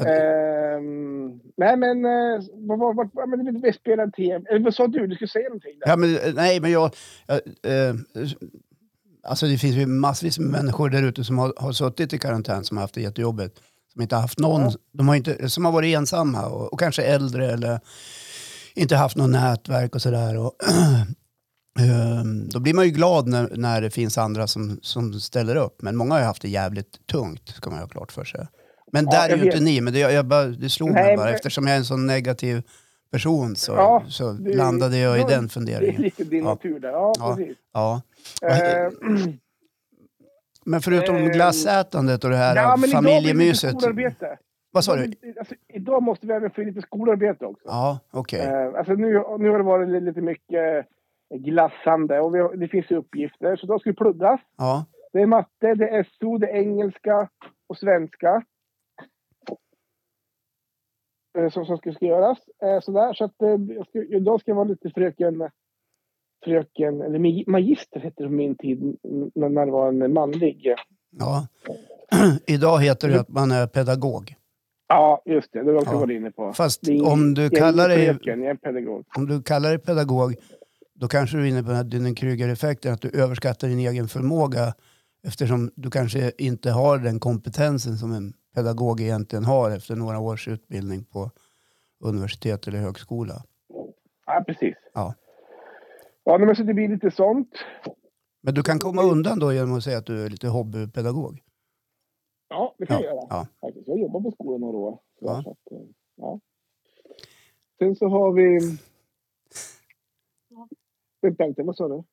Ehm, 0.00 1.40
nej 1.56 1.76
men, 1.76 2.04
eh, 2.04 2.44
vad 2.54 2.78
var 2.78 2.94
vad, 2.94 3.10
vad, 3.12 3.28
men 3.28 3.62
vi 3.62 3.72
spelar 3.72 4.10
tv. 4.10 4.44
Eller 4.50 4.60
vad 4.64 4.74
sa 4.74 4.86
du? 4.86 5.06
Du 5.06 5.14
skulle 5.14 5.28
säga 5.28 5.48
någonting 5.48 5.78
där. 5.80 5.88
ja, 5.88 5.96
men 5.96 6.16
eh, 6.16 6.34
nej, 6.34 6.60
men 6.60 6.70
jag... 6.70 6.90
jag 7.26 7.36
eh, 7.88 7.94
alltså 9.24 9.46
det 9.46 9.58
finns 9.58 9.76
ju 9.76 9.86
massvis 9.86 10.38
med 10.38 10.50
människor 10.50 10.90
där 10.90 11.02
ute 11.02 11.24
som 11.24 11.38
har, 11.38 11.54
har 11.56 11.72
suttit 11.72 12.12
i 12.12 12.18
karantän 12.18 12.64
som 12.64 12.76
har 12.76 12.82
haft 12.84 12.94
det 12.94 13.00
jättejobbigt. 13.02 13.58
Som 13.92 14.02
inte 14.02 14.14
har 14.14 14.22
haft 14.22 14.38
någon, 14.38 14.62
Ja. 14.62 14.72
de 14.92 15.08
har 15.08 15.14
inte, 15.14 15.48
som 15.48 15.64
har 15.64 15.72
varit 15.72 15.96
ensamma 15.96 16.46
och, 16.46 16.72
och 16.72 16.78
kanske 16.80 17.02
äldre 17.02 17.52
eller 17.52 17.80
inte 18.74 18.96
haft 18.96 19.16
något 19.16 19.30
nätverk 19.30 19.94
och 19.94 20.02
sådär. 20.02 20.36
Ehm, 21.80 22.48
då 22.48 22.60
blir 22.60 22.74
man 22.74 22.84
ju 22.84 22.90
glad 22.90 23.28
när, 23.28 23.50
när 23.56 23.80
det 23.80 23.90
finns 23.90 24.18
andra 24.18 24.46
som, 24.46 24.78
som 24.82 25.20
ställer 25.20 25.56
upp. 25.56 25.82
Men 25.82 25.96
många 25.96 26.14
har 26.14 26.20
ju 26.20 26.26
haft 26.26 26.42
det 26.42 26.48
jävligt 26.48 27.06
tungt, 27.06 27.48
ska 27.48 27.70
man 27.70 27.78
ju 27.78 27.82
ha 27.82 27.88
klart 27.88 28.12
för 28.12 28.24
sig. 28.24 28.46
Men 28.92 29.04
Ja, 29.04 29.10
där 29.10 29.24
är 29.26 29.30
jag 29.30 29.38
ju 29.38 29.44
inte 29.44 29.60
ni, 29.60 29.80
men 29.80 29.92
det, 29.92 29.98
jag 29.98 30.26
bara, 30.26 30.44
det 30.46 30.68
slog 30.68 30.90
Nej, 30.90 31.04
mig 31.04 31.16
bara. 31.16 31.26
men- 31.26 31.34
Eftersom 31.34 31.66
jag 31.66 31.74
är 31.74 31.78
en 31.78 31.84
sån 31.84 32.06
negativ 32.06 32.62
person 33.12 33.56
så, 33.56 33.72
Ja, 33.72 34.02
så 34.08 34.32
det- 34.32 34.56
landade 34.56 34.98
jag 34.98 35.16
i 35.18 35.20
ja, 35.20 35.26
den 35.28 35.42
Det 35.42 35.44
är 35.46 35.48
funderingen. 35.48 36.02
lite 36.02 36.24
din 36.24 36.44
Ja. 36.44 36.50
natur 36.50 36.80
där. 36.80 36.88
Ja, 36.92 37.12
Ja. 37.18 37.36
precis. 37.36 37.56
Ja. 37.72 38.02
Eh, 38.42 38.90
Men 40.64 40.80
förutom 40.80 41.16
Ehm, 41.16 41.28
glassätandet 41.28 42.24
och 42.24 42.30
det 42.30 42.36
här 42.36 42.56
ja, 42.56 42.76
familjemyset. 42.92 43.70
skolarbete. 43.70 44.38
Vad 44.72 44.84
sa 44.84 44.96
du? 44.96 45.12
Alltså, 45.38 45.54
idag 45.68 46.02
måste 46.02 46.26
vi 46.26 46.32
även 46.32 46.50
få 46.50 46.60
in 46.62 46.68
lite 46.68 46.82
skolarbete 46.82 47.44
också. 47.46 47.62
Ja, 47.66 47.98
okej. 48.10 48.40
Eh, 48.40 48.78
alltså 48.78 48.92
nu, 48.92 49.12
nu 49.38 49.48
har 49.50 49.58
det 49.58 49.64
varit 49.64 49.88
li- 49.88 50.00
lite 50.00 50.20
mycket 50.20 50.86
glassande 51.34 52.20
och 52.20 52.34
vi 52.34 52.38
har, 52.40 52.56
det 52.56 52.68
finns 52.68 52.90
uppgifter. 52.90 53.56
Så 53.56 53.66
då 53.66 53.78
ska 53.78 53.90
vi 53.90 53.96
pluggas. 53.96 54.40
Ja, 54.58 54.84
Det 55.12 55.18
är 55.22 55.26
matte, 55.26 55.74
det 55.74 55.88
är 55.88 56.06
SO, 56.20 56.38
det 56.38 56.46
är 56.46 56.54
engelska 56.56 57.28
och 57.68 57.76
svenska. 57.78 58.42
Eh, 61.38 61.50
Som, 61.50 61.64
som 61.66 61.76
ska, 61.76 61.92
ska 61.92 62.06
göras. 62.06 62.38
Eh, 62.62 62.80
sådär, 62.80 63.14
så 63.14 63.24
att, 63.24 63.42
eh, 63.42 63.48
jag 63.76 63.86
ska, 63.86 63.98
idag 64.04 64.40
ska 64.40 64.50
jag 64.50 64.56
vara 64.56 64.68
lite 64.68 64.90
fröken... 64.90 65.48
Fröken, 66.44 67.00
eller 67.02 67.50
magister 67.50 68.00
hette 68.00 68.22
det 68.22 68.28
på 68.28 68.34
min 68.34 68.56
tid 68.56 68.96
när 69.34 69.66
det 69.66 69.72
var 69.72 69.88
en 69.88 70.12
manlig. 70.12 70.74
ja. 71.10 71.46
Idag 72.46 72.78
heter 72.82 73.08
det 73.08 73.20
att 73.20 73.28
man 73.28 73.50
är 73.50 73.66
pedagog. 73.66 74.34
Ja, 74.88 75.22
just 75.26 75.52
det. 75.52 75.58
Det 75.58 75.64
var 75.64 75.72
jag 75.72 75.82
också 75.82 75.94
Ja. 75.94 75.98
varit 76.00 76.16
inne 76.16 76.30
på. 76.30 76.52
Fast 76.52 76.80
Det 76.82 76.92
är- 76.96 77.06
om 77.12 77.34
du 77.34 77.42
jag 77.42 77.52
kallar 77.52 77.88
dig, 77.88 78.06
fröken, 78.06 78.42
jag 78.42 78.50
är 78.50 78.54
pedagog. 78.54 79.04
om 79.16 79.26
du 79.26 79.42
kallar 79.42 79.68
dig 79.68 79.78
pedagog, 79.78 80.34
då 80.94 81.08
kanske 81.08 81.36
du 81.36 81.42
är 81.42 81.46
inne 81.48 81.62
på 81.62 81.68
den 81.68 81.76
här 81.76 81.84
Dunning-Kruger-effekten, 81.84 82.92
att 82.92 83.00
du 83.00 83.10
överskattar 83.22 83.68
din 83.68 83.78
egen 83.78 84.08
förmåga 84.08 84.74
eftersom 85.26 85.70
du 85.76 85.90
kanske 85.90 86.32
inte 86.38 86.70
har 86.70 86.98
den 86.98 87.20
kompetensen 87.20 87.96
som 87.96 88.12
en 88.12 88.32
pedagog 88.54 89.00
egentligen 89.00 89.44
har 89.44 89.70
efter 89.70 89.96
några 89.96 90.18
års 90.20 90.48
utbildning 90.48 91.04
på 91.04 91.30
universitet 92.04 92.66
eller 92.68 92.78
högskola. 92.78 93.34
Ja, 94.26 94.44
precis. 94.46 94.74
Ja. 94.94 95.14
Ja, 96.24 96.38
men 96.38 96.56
så 96.56 96.62
det 96.62 96.74
blir 96.74 96.88
lite 96.88 97.10
sånt. 97.10 97.54
Men 98.40 98.54
du 98.54 98.62
kan 98.62 98.78
komma 98.78 99.02
undan 99.02 99.38
då 99.38 99.52
genom 99.52 99.74
att 99.76 99.84
säga 99.84 99.98
att 99.98 100.06
du 100.06 100.24
är 100.24 100.30
lite 100.30 100.48
hobbypedagog. 100.48 101.40
Ja, 102.48 102.74
det 102.78 102.86
kan 102.86 102.96
Ja, 102.96 103.02
jag 103.04 103.14
göra. 103.14 103.26
ja. 103.60 103.70
Jag 103.86 103.98
jobbar 103.98 104.20
på 104.20 104.30
skolan 104.30 104.60
några 104.60 104.76
år. 104.78 104.92
Så, 105.18 105.24
Ja. 105.24 105.38
att, 105.38 105.72
eh, 105.72 105.86
ja. 106.16 106.40
Sen 107.78 107.96
så 107.96 108.08
har 108.08 108.32
vi... 108.32 108.78
Vänta, 111.20 111.44
vänta, 111.44 111.62
vad 111.62 111.76
sa 111.76 111.88
du? 111.88 112.04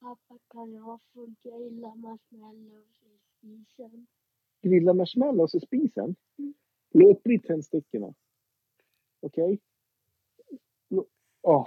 Pappa, 0.00 0.38
kan 0.52 0.72
jag 0.72 1.00
få 1.14 1.26
grilla 1.42 1.94
marshmallows 1.94 3.02
i 3.02 3.18
spisen? 3.38 4.06
Grilla 4.62 4.92
marshmallows 4.92 5.54
i 5.54 5.60
spisen? 5.60 6.14
Mm. 6.38 6.54
Låt 6.94 7.22
bli 7.22 7.38
tändstickorna. 7.38 8.14
Okej? 9.22 9.58
Lo- 10.90 11.06
Åh. 11.42 11.66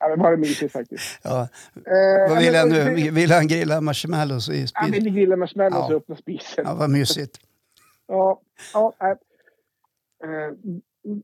Ja, 0.00 0.08
det 0.16 0.22
var 0.22 0.36
mysigt 0.36 0.72
faktiskt. 0.72 1.20
Ja. 1.24 1.48
Eh, 1.74 2.28
Vad 2.30 2.38
vill 2.38 2.52
men- 2.52 2.60
han 2.60 2.68
nu? 2.68 2.94
det- 3.04 3.10
Vill 3.10 3.30
han 3.30 3.46
grilla 3.48 3.80
marshmallows 3.80 4.48
i 4.48 4.58
Han 4.58 4.68
spisen? 4.88 5.04
vill 5.04 5.14
grilla 5.14 5.36
marshmallows 5.36 5.74
Ja. 5.74 5.86
och 5.86 5.92
öppna 6.02 6.16
spisen. 6.16 6.64
Ja, 6.66 6.74
vad 6.74 6.90
mysigt. 6.90 7.38
Ja, 8.06 8.40
ja 8.74 8.94
äh. 9.00 9.16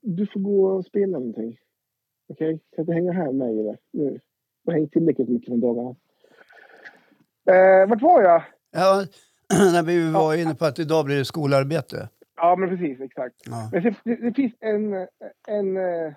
Du 0.03 0.27
får 0.27 0.41
gå 0.41 0.67
och 0.67 0.85
spela 0.87 1.19
någonting. 1.19 1.59
Okej? 2.29 2.61
Kan 2.77 2.83
inte 2.83 2.93
hänga 2.93 3.13
här 3.13 3.25
med 3.25 3.35
mig 3.35 3.61
eller? 3.61 3.79
Nu. 3.93 4.21
Jag 4.65 4.73
har 4.73 4.79
hängt 4.79 4.93
tillräckligt 4.93 5.29
mycket 5.29 5.47
från 5.49 5.61
dagarna. 5.61 5.95
Eh, 7.51 7.89
vart 7.89 8.03
var 8.03 8.23
jag? 8.23 8.43
Ja, 8.71 9.07
när 9.73 9.83
vi 9.83 10.11
var 10.11 10.35
inne 10.35 10.55
på 10.55 10.65
att 10.65 10.79
idag 10.79 11.05
blir 11.05 11.17
det 11.17 11.25
skolarbete. 11.25 12.09
Ja, 12.37 12.57
men 12.57 12.69
precis. 12.69 13.01
Exakt. 13.01 13.35
Ja. 13.45 13.69
Men 13.73 13.83
det, 13.83 13.95
det, 14.05 14.15
det 14.17 14.35
finns 14.35 14.53
en, 14.61 14.95
en 15.49 15.77
eh, 15.77 16.13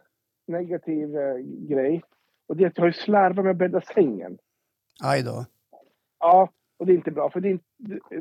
negativ 0.48 1.18
eh, 1.18 1.36
grej. 1.70 2.04
Och 2.48 2.58
det 2.58 2.64
är 2.64 2.68
att 2.68 2.78
jag 2.78 2.84
har 2.84 2.92
slarvat 2.92 3.46
med 3.46 3.52
att 3.52 3.58
bädda 3.58 3.82
sängen. 3.82 4.38
Aj 5.04 5.24
då. 5.24 5.46
Ja, 6.20 6.50
och 6.80 6.86
det 6.86 6.92
är 6.94 6.96
inte 6.96 7.12
bra. 7.12 7.30
För 7.30 7.40
det 7.40 7.48
är, 7.48 7.52
inte, 7.52 7.66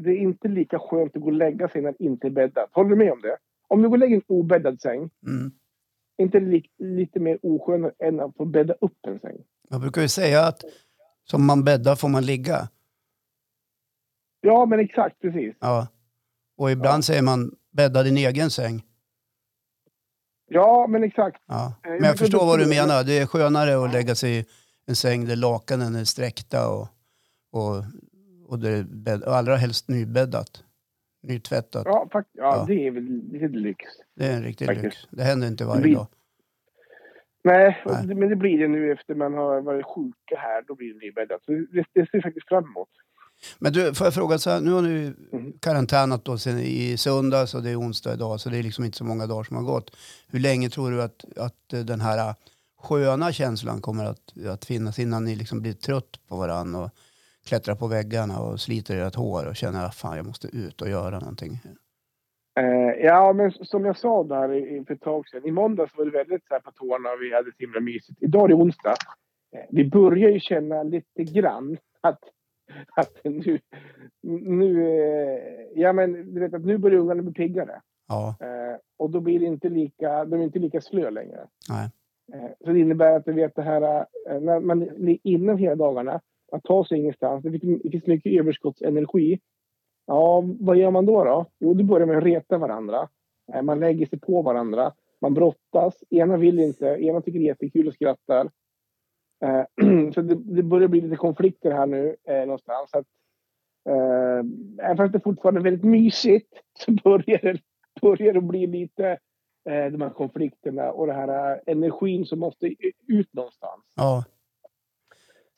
det 0.00 0.10
är 0.10 0.16
inte 0.16 0.48
lika 0.48 0.78
skönt 0.78 1.16
att 1.16 1.22
gå 1.22 1.26
och 1.26 1.32
lägga 1.32 1.68
sig 1.68 1.82
när 1.82 1.94
det 1.98 2.04
inte 2.04 2.26
är 2.26 2.30
bäddat. 2.30 2.68
Håller 2.72 2.90
du 2.90 2.96
med 2.96 3.12
om 3.12 3.20
det? 3.20 3.36
Om 3.68 3.82
du 3.82 3.88
går 3.88 3.96
och 3.96 3.98
lägger 3.98 4.16
en 4.16 4.22
obäddad 4.26 4.80
säng, 4.80 5.10
Mm. 5.26 5.50
är 6.16 6.24
inte 6.24 6.40
li, 6.40 6.64
lite 6.78 7.20
mer 7.20 7.38
oskönt 7.42 7.94
än 7.98 8.20
att 8.20 8.36
få 8.36 8.44
bädda 8.44 8.74
upp 8.80 8.98
en 9.06 9.18
säng? 9.20 9.36
Man 9.70 9.80
brukar 9.80 10.02
ju 10.02 10.08
säga 10.08 10.40
att 10.46 10.60
som 11.24 11.46
man 11.46 11.64
bäddar 11.64 11.94
får 11.96 12.08
man 12.08 12.26
ligga. 12.26 12.68
Ja, 14.46 14.66
men 14.66 14.80
exakt 14.80 15.20
precis. 15.20 15.54
Ja. 15.60 15.86
Och 16.56 16.70
ibland 16.70 17.04
säger 17.04 17.22
man 17.22 17.54
bädda 17.72 18.02
din 18.02 18.16
egen 18.16 18.50
säng. 18.50 18.82
Ja, 20.48 20.86
men 20.88 21.04
exakt. 21.04 21.42
Ja. 21.46 21.74
Eh, 21.84 21.90
Men 21.90 22.02
jag 22.04 22.18
förstår 22.18 22.46
vad 22.46 22.58
du 22.58 22.66
menar. 22.68 23.04
Det 23.04 23.18
är 23.18 23.26
skönare 23.26 23.84
att 23.84 23.92
lägga 23.92 24.14
sig 24.14 24.38
i 24.38 24.44
en 24.86 24.96
säng 24.96 25.24
där 25.24 25.36
lakanen 25.36 25.94
är 25.94 26.04
sträckta 26.04 26.68
och, 26.70 26.88
och, 27.52 27.76
och, 28.48 28.58
det 28.58 28.70
är 28.70 28.82
bädd, 28.84 29.22
och 29.22 29.34
allra 29.36 29.56
helst 29.56 29.88
nybäddat. 29.88 30.62
nytvättat. 31.22 31.82
Ja, 31.86 32.08
fakt- 32.12 32.30
ja, 32.32 32.56
Ja. 32.56 32.64
det 32.68 32.86
är 32.86 32.90
väl 32.90 33.04
lite 33.32 33.48
lyx. 33.48 33.84
Det 34.16 34.24
är 34.26 34.36
en 34.36 34.42
riktig 34.42 34.66
Faktiskt. 34.66 34.84
lyx. 34.84 35.08
Det 35.10 35.22
händer 35.22 35.48
inte 35.48 35.64
varje 35.64 35.82
Vi- 35.82 35.94
dag. 35.94 36.06
Nej, 37.44 37.82
Nej. 37.86 38.06
men 38.14 38.28
det 38.28 38.36
blir 38.36 38.58
det 38.58 38.68
nu 38.68 38.92
efter 38.92 39.14
man 39.14 39.34
har 39.34 39.60
varit 39.60 39.86
sjuka 39.86 40.36
här. 40.38 40.62
Då 40.68 40.74
blir 40.74 40.94
det 40.94 40.98
nybäddat. 41.06 41.44
Så 41.44 41.52
det, 41.52 41.84
det 41.92 42.10
ser 42.10 42.22
faktiskt 42.22 42.48
fram 42.48 42.64
emot. 42.64 42.88
Men 43.58 43.72
du, 43.72 43.94
får 43.94 44.06
jag 44.06 44.14
fråga 44.14 44.38
så 44.38 44.50
här, 44.50 44.60
nu 44.60 44.70
har 44.72 44.82
ju 44.82 45.14
Mhm. 45.32 45.52
karantänat 45.60 46.24
då 46.24 46.38
sen 46.38 46.58
i 46.58 46.96
söndags 46.96 47.54
och 47.54 47.62
det 47.62 47.70
är 47.70 47.80
onsdag 47.80 48.12
idag 48.12 48.40
så 48.40 48.48
det 48.50 48.58
är 48.58 48.62
liksom 48.62 48.84
inte 48.84 48.98
så 48.98 49.04
många 49.04 49.26
dagar 49.26 49.44
som 49.44 49.56
har 49.56 49.64
gått. 49.64 49.96
Hur 50.30 50.38
länge 50.40 50.68
tror 50.70 50.90
du 50.90 51.02
att, 51.02 51.24
att 51.36 51.72
eh, 51.72 51.80
den 51.80 52.00
här 52.00 52.34
sköna 52.80 53.32
känslan 53.32 53.80
kommer 53.80 54.04
att, 54.04 54.46
att 54.48 54.64
finnas 54.64 54.98
innan 54.98 55.24
ni 55.24 55.34
liksom 55.36 55.60
blir 55.62 55.72
trött 55.72 56.20
på 56.28 56.36
varandra 56.36 56.80
och 56.84 56.90
klättrar 57.46 57.74
på 57.74 57.86
väggarna 57.86 58.38
och 58.40 58.60
sliter 58.60 58.96
ert 58.96 59.14
hår 59.14 59.46
och 59.48 59.56
känner 59.56 59.84
att 59.86 59.94
fan 59.94 60.16
jag 60.16 60.26
måste 60.26 60.48
ut 60.56 60.82
och 60.82 60.88
göra 60.88 61.18
någonting. 61.18 61.60
Eh, 62.60 63.04
ja, 63.06 63.32
men 63.32 63.50
som 63.52 63.84
jag 63.84 63.98
sa 63.98 64.24
där 64.24 64.52
i- 64.52 64.76
i- 64.76 64.84
för 64.84 64.94
ett 64.94 65.00
tag 65.00 65.28
sedan. 65.28 65.46
I 65.46 65.50
måndags 65.50 65.92
var 65.96 66.04
det 66.04 66.10
väldigt 66.10 66.46
så 66.48 66.54
här 66.54 66.60
på 66.60 66.70
tårna 66.72 67.08
och 67.10 67.20
vi 67.22 67.34
hade 67.34 67.50
så 67.50 67.56
himla 67.58 67.80
mysigt. 67.80 68.22
Idag 68.22 68.44
är 68.44 68.48
det 68.48 68.54
onsdag. 68.54 68.94
Eh, 69.56 69.60
vi 69.70 69.90
börjar 69.90 70.30
ju 70.30 70.40
känna 70.40 70.82
lite 70.82 71.24
grann 71.24 71.76
att, 72.00 72.18
att 72.96 73.20
nu... 73.24 73.58
nu 74.42 74.88
eh, 74.88 75.40
ja, 75.74 75.92
men 75.92 76.34
du 76.34 76.40
vet 76.40 76.54
att 76.54 76.64
nu 76.64 76.78
börjar 76.78 76.98
ungarna 76.98 77.22
bli 77.22 77.32
piggare. 77.32 77.80
Ja, 78.08 78.36
Eh, 78.40 78.78
och 78.96 79.10
då 79.10 79.20
blir 79.20 79.40
det 79.40 79.46
inte 79.46 79.68
lika, 79.68 80.24
de 80.24 80.40
är 80.40 80.44
inte 80.44 80.58
lika 80.58 80.80
slö 80.80 81.10
längre. 81.10 81.46
nej. 81.68 81.90
Eh, 82.32 82.50
så 82.64 82.72
det 82.72 82.80
innebär 82.80 83.16
att 83.16 83.24
du 83.24 83.32
vet 83.32 83.54
det 83.54 83.62
här, 83.62 84.06
när 84.40 84.60
man 84.60 84.82
är 84.82 85.18
inne 85.22 85.56
hela 85.56 85.74
dagarna, 85.74 86.20
man 86.52 86.60
tar 86.60 86.84
sig 86.84 86.98
ingenstans, 86.98 87.42
det 87.42 87.50
finns, 87.50 87.82
det 87.82 87.90
finns 87.90 88.06
mycket 88.06 88.40
överskottsenergi. 88.40 89.40
Ja, 90.06 90.44
vad 90.60 90.76
gör 90.76 90.90
man 90.90 91.06
då? 91.06 91.24
då? 91.24 91.46
Jo, 91.58 91.74
då 91.74 91.84
börjar 91.84 92.06
man 92.06 92.20
reta 92.20 92.58
varandra. 92.58 93.08
Man 93.62 93.80
lägger 93.80 94.06
sig 94.06 94.20
på 94.20 94.42
varandra. 94.42 94.92
Man 95.20 95.34
brottas. 95.34 96.04
Ena 96.10 96.36
vill 96.36 96.58
inte, 96.58 96.86
ena 96.86 97.20
tycker 97.20 97.38
det 97.38 97.44
är 97.44 97.48
jättekul 97.48 97.88
och 97.88 97.94
skrattar. 97.94 98.50
Eh, 99.44 100.10
så 100.14 100.20
det, 100.22 100.34
det 100.34 100.62
börjar 100.62 100.88
bli 100.88 101.00
lite 101.00 101.16
konflikter 101.16 101.70
här 101.70 101.86
nu 101.86 102.16
eh, 102.28 102.40
någonstans. 102.40 102.90
Att, 102.92 103.06
eh, 103.88 104.38
även 104.84 104.96
fast 104.96 105.12
det 105.12 105.20
fortfarande 105.20 105.60
är 105.60 105.64
väldigt 105.64 105.84
mysigt 105.84 106.52
så 106.78 106.92
börjar 106.92 107.38
det, 107.42 107.60
börjar 108.00 108.32
det 108.34 108.40
bli 108.40 108.66
lite 108.66 109.06
eh, 109.70 109.86
de 109.92 110.00
här 110.00 110.10
konflikterna 110.10 110.90
och 110.92 111.06
den 111.06 111.16
här 111.16 111.52
eh, 111.52 111.58
energin 111.66 112.24
som 112.24 112.38
måste 112.38 112.66
ut 113.08 113.32
någonstans. 113.34 113.82
Ja. 113.96 114.24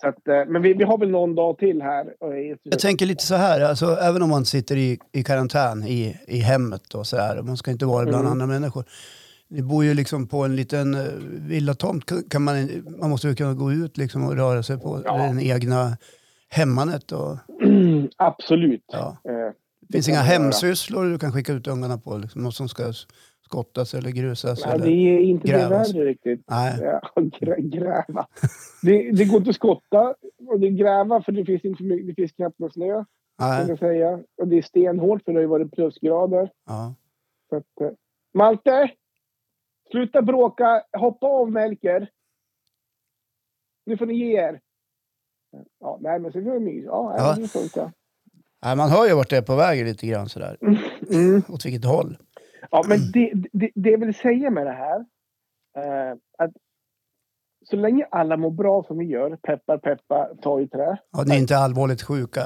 Så 0.00 0.08
att, 0.08 0.28
eh, 0.28 0.44
men 0.46 0.62
vi, 0.62 0.72
vi 0.74 0.84
har 0.84 0.98
väl 0.98 1.10
någon 1.10 1.34
dag 1.34 1.58
till 1.58 1.82
här. 1.82 2.14
Jag 2.62 2.78
tänker 2.78 3.06
lite 3.06 3.24
så 3.24 3.34
här, 3.34 3.60
alltså, 3.60 3.86
även 3.86 4.22
om 4.22 4.30
man 4.30 4.44
sitter 4.44 4.76
i, 4.76 4.98
i 5.12 5.24
karantän 5.24 5.82
i, 5.84 6.16
i 6.26 6.38
hemmet 6.38 6.94
och 6.94 7.06
så 7.06 7.16
här, 7.16 7.42
man 7.42 7.56
ska 7.56 7.70
inte 7.70 7.86
vara 7.86 8.04
bland 8.04 8.20
Mm. 8.20 8.32
andra 8.32 8.46
människor. 8.46 8.84
Ni 9.50 9.62
bor 9.62 9.84
ju 9.84 9.94
liksom 9.94 10.26
på 10.28 10.44
en 10.44 10.56
liten 10.56 10.94
uh, 10.94 11.02
villatomt. 11.48 12.06
Kan- 12.06 12.22
Kan 12.22 12.42
man, 12.42 12.68
man 13.00 13.10
måste 13.10 13.28
ju 13.28 13.34
kunna 13.34 13.54
gå 13.54 13.72
ut 13.72 13.96
liksom 13.96 14.24
och 14.24 14.36
röra 14.36 14.62
sig 14.62 14.78
på 14.80 15.02
Ja. 15.04 15.16
den 15.16 15.40
egna 15.40 15.96
hemmanet. 16.48 17.12
Och, 17.12 17.36
Absolut. 18.16 18.84
ja. 18.92 19.16
Eh, 19.28 19.52
Det 19.80 19.92
finns 19.92 20.06
kan 20.06 20.14
inga 20.14 20.22
hemsysslor 20.22 21.04
du 21.04 21.18
kan 21.18 21.32
skicka 21.32 21.52
ut 21.52 21.66
ungarna 21.66 21.98
på, 21.98 22.16
liksom, 22.18 22.42
något 22.42 22.54
som 22.54 22.68
ska 22.68 22.92
skottas 23.44 23.94
eller 23.94 24.10
grusas. 24.10 24.64
Nej, 24.66 24.74
eller, 24.74 24.86
det 24.86 24.92
är 24.92 25.18
inte 25.20 25.48
grävas. 25.48 25.92
det 25.92 25.98
värre 25.98 26.08
riktigt. 26.08 26.44
Nej. 26.50 26.78
Ja, 26.82 27.00
grä, 27.40 27.56
gräva. 27.60 28.26
Det, 28.82 29.10
det 29.12 29.24
går 29.24 29.36
inte 29.38 29.50
att 29.50 29.56
skotta 29.56 30.14
och 30.48 30.60
det 30.60 30.66
är 30.66 30.70
gräva 30.70 31.22
för 31.22 31.32
det 31.32 31.44
finns, 31.44 31.64
inte 31.64 31.82
mycket, 31.82 32.06
det 32.06 32.14
finns 32.14 32.32
knappt 32.32 32.58
någon 32.58 32.70
snö. 32.70 33.04
Kan 33.38 33.48
Nej. 33.50 33.66
jag 33.68 33.78
säga. 33.78 34.18
Och 34.42 34.48
det 34.48 34.58
är 34.58 34.62
stenhårt 34.62 35.22
för 35.24 35.32
det 35.32 35.36
har 35.38 35.42
ju 35.42 35.46
varit 35.48 35.72
plusgrader. 35.72 36.50
Ja. 36.66 36.94
Så 37.50 37.56
att, 37.56 37.80
eh, 37.80 37.88
Malte! 38.34 38.90
Sluta 39.90 40.22
bråka! 40.22 40.82
Hoppa 40.92 41.26
av 41.26 41.52
Melker! 41.52 42.10
Nu 43.86 43.96
får 43.96 44.06
ni 44.06 44.14
ge 44.14 44.36
er. 44.40 44.60
Ja, 45.80 45.98
nej 46.00 46.18
men 46.18 46.32
så 46.32 46.40
det 46.40 46.60
mys. 46.60 46.84
Ja, 46.84 47.14
Ja. 47.18 47.34
det 47.42 47.48
funkar. 47.48 47.92
Nej, 48.64 48.76
man 48.76 48.90
hör 48.90 49.06
ju 49.06 49.14
vart 49.14 49.30
det 49.30 49.36
är 49.36 49.42
på 49.42 49.56
väg 49.56 49.84
lite 49.84 50.06
grann 50.06 50.28
sådär. 50.28 50.56
Mm. 51.12 51.42
Åt 51.48 51.66
vilket 51.66 51.84
håll. 51.84 52.16
Ja, 52.70 52.84
men 52.88 52.98
det, 53.12 53.32
det, 53.52 53.70
det 53.74 53.90
jag 53.90 53.98
vill 53.98 54.14
säga 54.14 54.50
med 54.50 54.66
det 54.66 54.72
här. 54.72 55.00
Eh, 55.76 56.16
att 56.38 56.50
så 57.64 57.76
länge 57.76 58.06
alla 58.10 58.36
mår 58.36 58.50
bra 58.50 58.84
som 58.84 58.98
vi 58.98 59.04
gör, 59.04 59.36
peppar 59.36 59.78
peppar, 59.78 60.34
ta 60.42 60.60
i 60.60 60.68
trä. 60.68 60.98
Ja, 61.10 61.24
ni 61.26 61.34
är 61.34 61.38
inte 61.38 61.56
allvarligt 61.56 62.02
sjuka. 62.02 62.40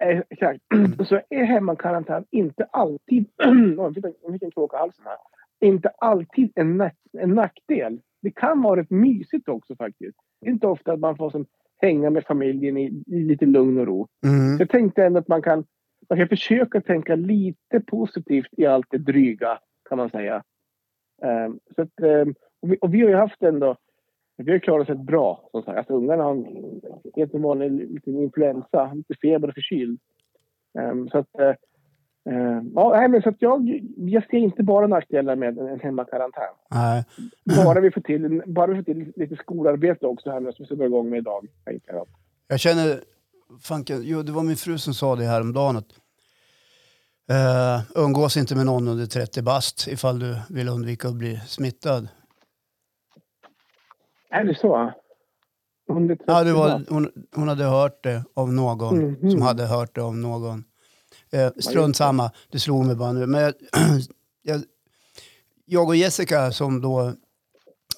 Eh, 0.00 0.20
exakt. 0.30 0.60
Så 1.08 1.20
är 1.30 1.44
hemmakarantän 1.44 2.24
inte 2.30 2.64
alltid, 2.64 3.26
Oj, 3.78 3.92
jag 4.22 4.32
fick 4.32 4.42
en 4.42 4.50
kråka 4.50 4.76
i 4.76 4.80
halsen 4.80 5.04
här. 5.04 5.16
Inte 5.60 5.88
alltid 5.88 6.52
en, 6.54 6.76
nack, 6.76 6.96
en 7.18 7.34
nackdel. 7.34 8.00
Det 8.22 8.30
kan 8.30 8.62
vara 8.62 8.80
rätt 8.80 8.90
mysigt 8.90 9.48
också 9.48 9.76
faktiskt. 9.76 10.16
Det 10.40 10.46
är 10.46 10.50
inte 10.50 10.66
ofta 10.66 10.92
att 10.92 11.00
man 11.00 11.16
får 11.16 11.30
som, 11.30 11.46
hänga 11.76 12.10
med 12.10 12.24
familjen 12.24 12.76
i, 12.76 13.02
i 13.06 13.24
lite 13.24 13.46
lugn 13.46 13.78
och 13.78 13.86
ro. 13.86 14.08
Mm. 14.26 14.56
Så 14.56 14.62
jag 14.62 14.70
tänkte 14.70 15.04
ändå 15.04 15.18
att 15.18 15.28
man 15.28 15.42
kan, 15.42 15.64
man 16.08 16.18
kan 16.18 16.28
försöka 16.28 16.80
tänka 16.80 17.14
lite 17.14 17.80
positivt 17.86 18.48
i 18.56 18.66
allt 18.66 18.86
det 18.90 18.98
dryga, 18.98 19.58
kan 19.88 19.98
man 19.98 20.10
säga. 20.10 20.42
Ehm, 21.22 21.58
så 21.74 21.82
att, 21.82 22.00
ehm, 22.00 22.34
och, 22.62 22.72
vi, 22.72 22.78
och 22.80 22.94
vi 22.94 23.00
har 23.00 23.08
ju 23.08 23.16
haft 23.16 23.42
ändå, 23.42 23.76
vi 24.36 24.52
har 24.52 24.58
klarat 24.58 24.82
oss 24.82 24.88
rätt 24.88 25.06
bra. 25.06 25.48
Som 25.50 25.62
sagt. 25.62 25.78
Alltså, 25.78 25.94
ungarna 25.94 26.24
har 26.24 26.32
en 26.32 26.80
helt 27.16 27.34
vanlig 27.34 27.70
liten 27.70 28.18
influensa, 28.18 28.92
lite 28.94 29.14
feber 29.22 29.48
och 29.48 29.54
förkyld. 29.54 30.00
Ehm, 30.78 31.08
så 31.08 31.18
att, 31.18 31.38
eh, 31.38 31.54
ehm, 32.30 32.72
ja, 32.74 33.08
men 33.08 33.22
så 33.22 33.34
jag, 33.38 33.80
jag 33.96 34.26
ser 34.26 34.36
inte 34.36 34.62
bara 34.62 34.86
nackdelar 34.86 35.36
med 35.36 35.58
en, 35.58 35.80
hemmakarantän. 35.80 36.54
Nej. 36.70 37.04
Bara 37.64 37.80
vi 37.80 37.90
får 37.90 38.00
till, 38.00 38.42
bara 38.46 38.66
vi 38.66 38.76
får 38.76 38.82
till 38.82 39.12
lite 39.16 39.36
skolarbete 39.36 40.06
också 40.06 40.30
här 40.30 40.40
nu 40.40 40.52
som 40.52 40.66
vi 40.68 40.76
ska 40.76 40.84
igång 40.84 41.10
med 41.10 41.18
idag. 41.18 41.46
Jag. 41.86 42.06
Jag 42.48 42.60
känner, 42.60 43.00
fanken, 43.62 44.00
jo, 44.02 44.22
det 44.22 44.32
var 44.32 44.42
min 44.42 44.56
fru 44.56 44.78
som 44.78 44.94
sa 44.94 45.16
det 45.16 45.24
häromdagen 45.24 45.76
att 45.76 45.88
uh, 47.30 48.04
umgås 48.04 48.36
inte 48.36 48.56
med 48.56 48.66
någon 48.66 48.88
under 48.88 49.06
30 49.06 49.42
bast 49.42 49.88
ifall 49.88 50.18
du 50.18 50.36
vill 50.50 50.68
undvika 50.68 51.08
att 51.08 51.14
bli 51.14 51.36
smittad. 51.46 52.08
Är 54.30 54.44
det 54.44 54.54
så? 54.54 54.92
Ja, 55.86 55.94
det 55.94 56.16
30 56.16 56.52
var, 56.52 56.82
hon, 56.88 57.08
hon 57.34 57.48
hade 57.48 57.64
hört 57.64 58.02
det 58.02 58.24
av 58.34 58.52
någon 58.52 58.98
Mhm. 58.98 59.30
som 59.30 59.42
hade 59.42 59.66
hört 59.66 59.94
det 59.94 60.02
av 60.02 60.16
någon. 60.16 60.64
Eh, 61.34 61.50
strunt 61.58 61.96
samma, 61.96 62.30
det 62.50 62.58
slog 62.58 62.86
mig 62.86 62.96
bara 62.96 63.12
nu. 63.12 63.26
Men 63.26 63.40
jag, 63.40 63.54
jag, 64.42 64.62
jag 65.64 65.88
och 65.88 65.96
Jessica 65.96 66.52
som 66.52 66.80
då 66.80 67.14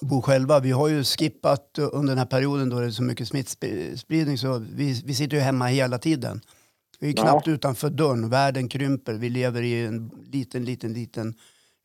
bor 0.01 0.21
själva, 0.21 0.59
vi 0.59 0.71
har 0.71 0.87
ju 0.87 1.03
skippat 1.03 1.77
under 1.91 2.11
den 2.11 2.17
här 2.17 2.25
perioden 2.25 2.69
då 2.69 2.79
det 2.79 2.85
är 2.85 2.91
så 2.91 3.03
mycket 3.03 3.27
smittspridning 3.27 4.37
så 4.37 4.57
vi, 4.57 5.01
vi 5.05 5.15
sitter 5.15 5.37
ju 5.37 5.43
hemma 5.43 5.65
hela 5.67 5.97
tiden. 5.97 6.41
Vi 6.99 7.09
är 7.09 7.13
Ja. 7.17 7.23
knappt 7.23 7.47
utanför 7.47 7.89
dörren, 7.89 8.29
världen 8.29 8.69
krymper, 8.69 9.13
vi 9.13 9.29
lever 9.29 9.61
i 9.61 9.85
en 9.85 10.11
liten, 10.31 10.65
liten, 10.65 10.93
liten 10.93 11.33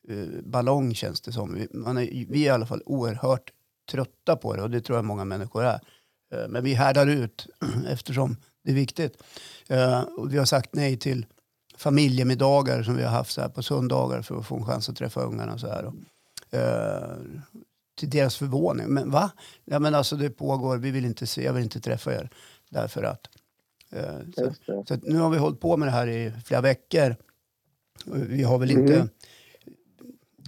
eh, 0.09 0.41
ballong 0.45 0.95
känns 0.95 1.21
det 1.21 1.31
som. 1.31 1.53
Vi, 1.53 1.67
man 1.73 1.97
är, 1.97 2.25
vi 2.29 2.41
är 2.41 2.45
i 2.45 2.49
alla 2.49 2.65
fall 2.65 2.81
oerhört 2.85 3.51
trötta 3.91 4.35
på 4.35 4.55
det 4.55 4.61
och 4.61 4.69
det 4.69 4.81
tror 4.81 4.97
jag 4.97 5.05
många 5.05 5.25
människor 5.25 5.63
är. 5.63 5.79
Eh, 6.33 6.47
Men 6.49 6.63
vi 6.63 6.73
härdar 6.73 7.07
ut 7.07 7.47
eftersom 7.87 8.37
det 8.63 8.71
är 8.71 8.75
viktigt. 8.75 9.23
Eh, 9.69 10.01
och 10.01 10.33
vi 10.33 10.37
har 10.37 10.45
sagt 10.45 10.69
nej 10.75 10.97
till 10.97 11.25
familjemiddagar 11.83 12.83
som 12.83 12.95
vi 12.95 13.03
har 13.03 13.11
haft 13.11 13.31
så 13.31 13.41
här 13.41 13.49
på 13.49 13.63
söndagar 13.63 14.21
för 14.21 14.39
att 14.39 14.45
få 14.45 14.55
en 14.55 14.65
chans 14.65 14.89
att 14.89 14.95
träffa 14.95 15.21
ungarna. 15.21 15.57
Så 15.57 15.67
här. 15.67 15.85
Och, 15.85 15.93
eh, 16.59 17.17
till 17.99 18.09
deras 18.09 18.35
förvåning. 18.35 18.87
Men 18.87 19.11
va? 19.11 19.31
Ja, 19.65 19.79
men 19.79 19.95
alltså 19.95 20.15
det 20.15 20.29
pågår, 20.29 20.77
vi 20.77 20.91
vill 20.91 21.05
inte 21.05 21.27
se, 21.27 21.43
jag 21.43 21.53
vill 21.53 21.63
inte 21.63 21.79
träffa 21.79 22.13
er. 22.13 22.29
Därför 22.69 23.03
att. 23.03 23.29
Eh, 23.91 24.19
så, 24.35 24.53
så 24.87 24.93
att 24.93 25.03
nu 25.03 25.17
har 25.19 25.29
vi 25.29 25.37
hållit 25.37 25.59
på 25.59 25.77
med 25.77 25.87
det 25.87 25.91
här 25.91 26.07
i 26.07 26.31
flera 26.45 26.61
veckor. 26.61 27.15
Vi 28.05 28.43
har 28.43 28.57
väl 28.59 28.71
inte 28.71 28.95
Mm. 28.95 29.09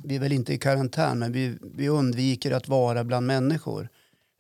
vi 0.04 0.16
är 0.16 0.20
väl 0.20 0.32
inte 0.32 0.54
i 0.54 0.58
karantän, 0.58 1.20
men 1.20 1.32
vi, 1.32 1.58
vi 1.62 1.90
undviker 1.90 2.52
att 2.52 2.68
vara 2.68 3.04
bland 3.04 3.28
människor. 3.28 3.90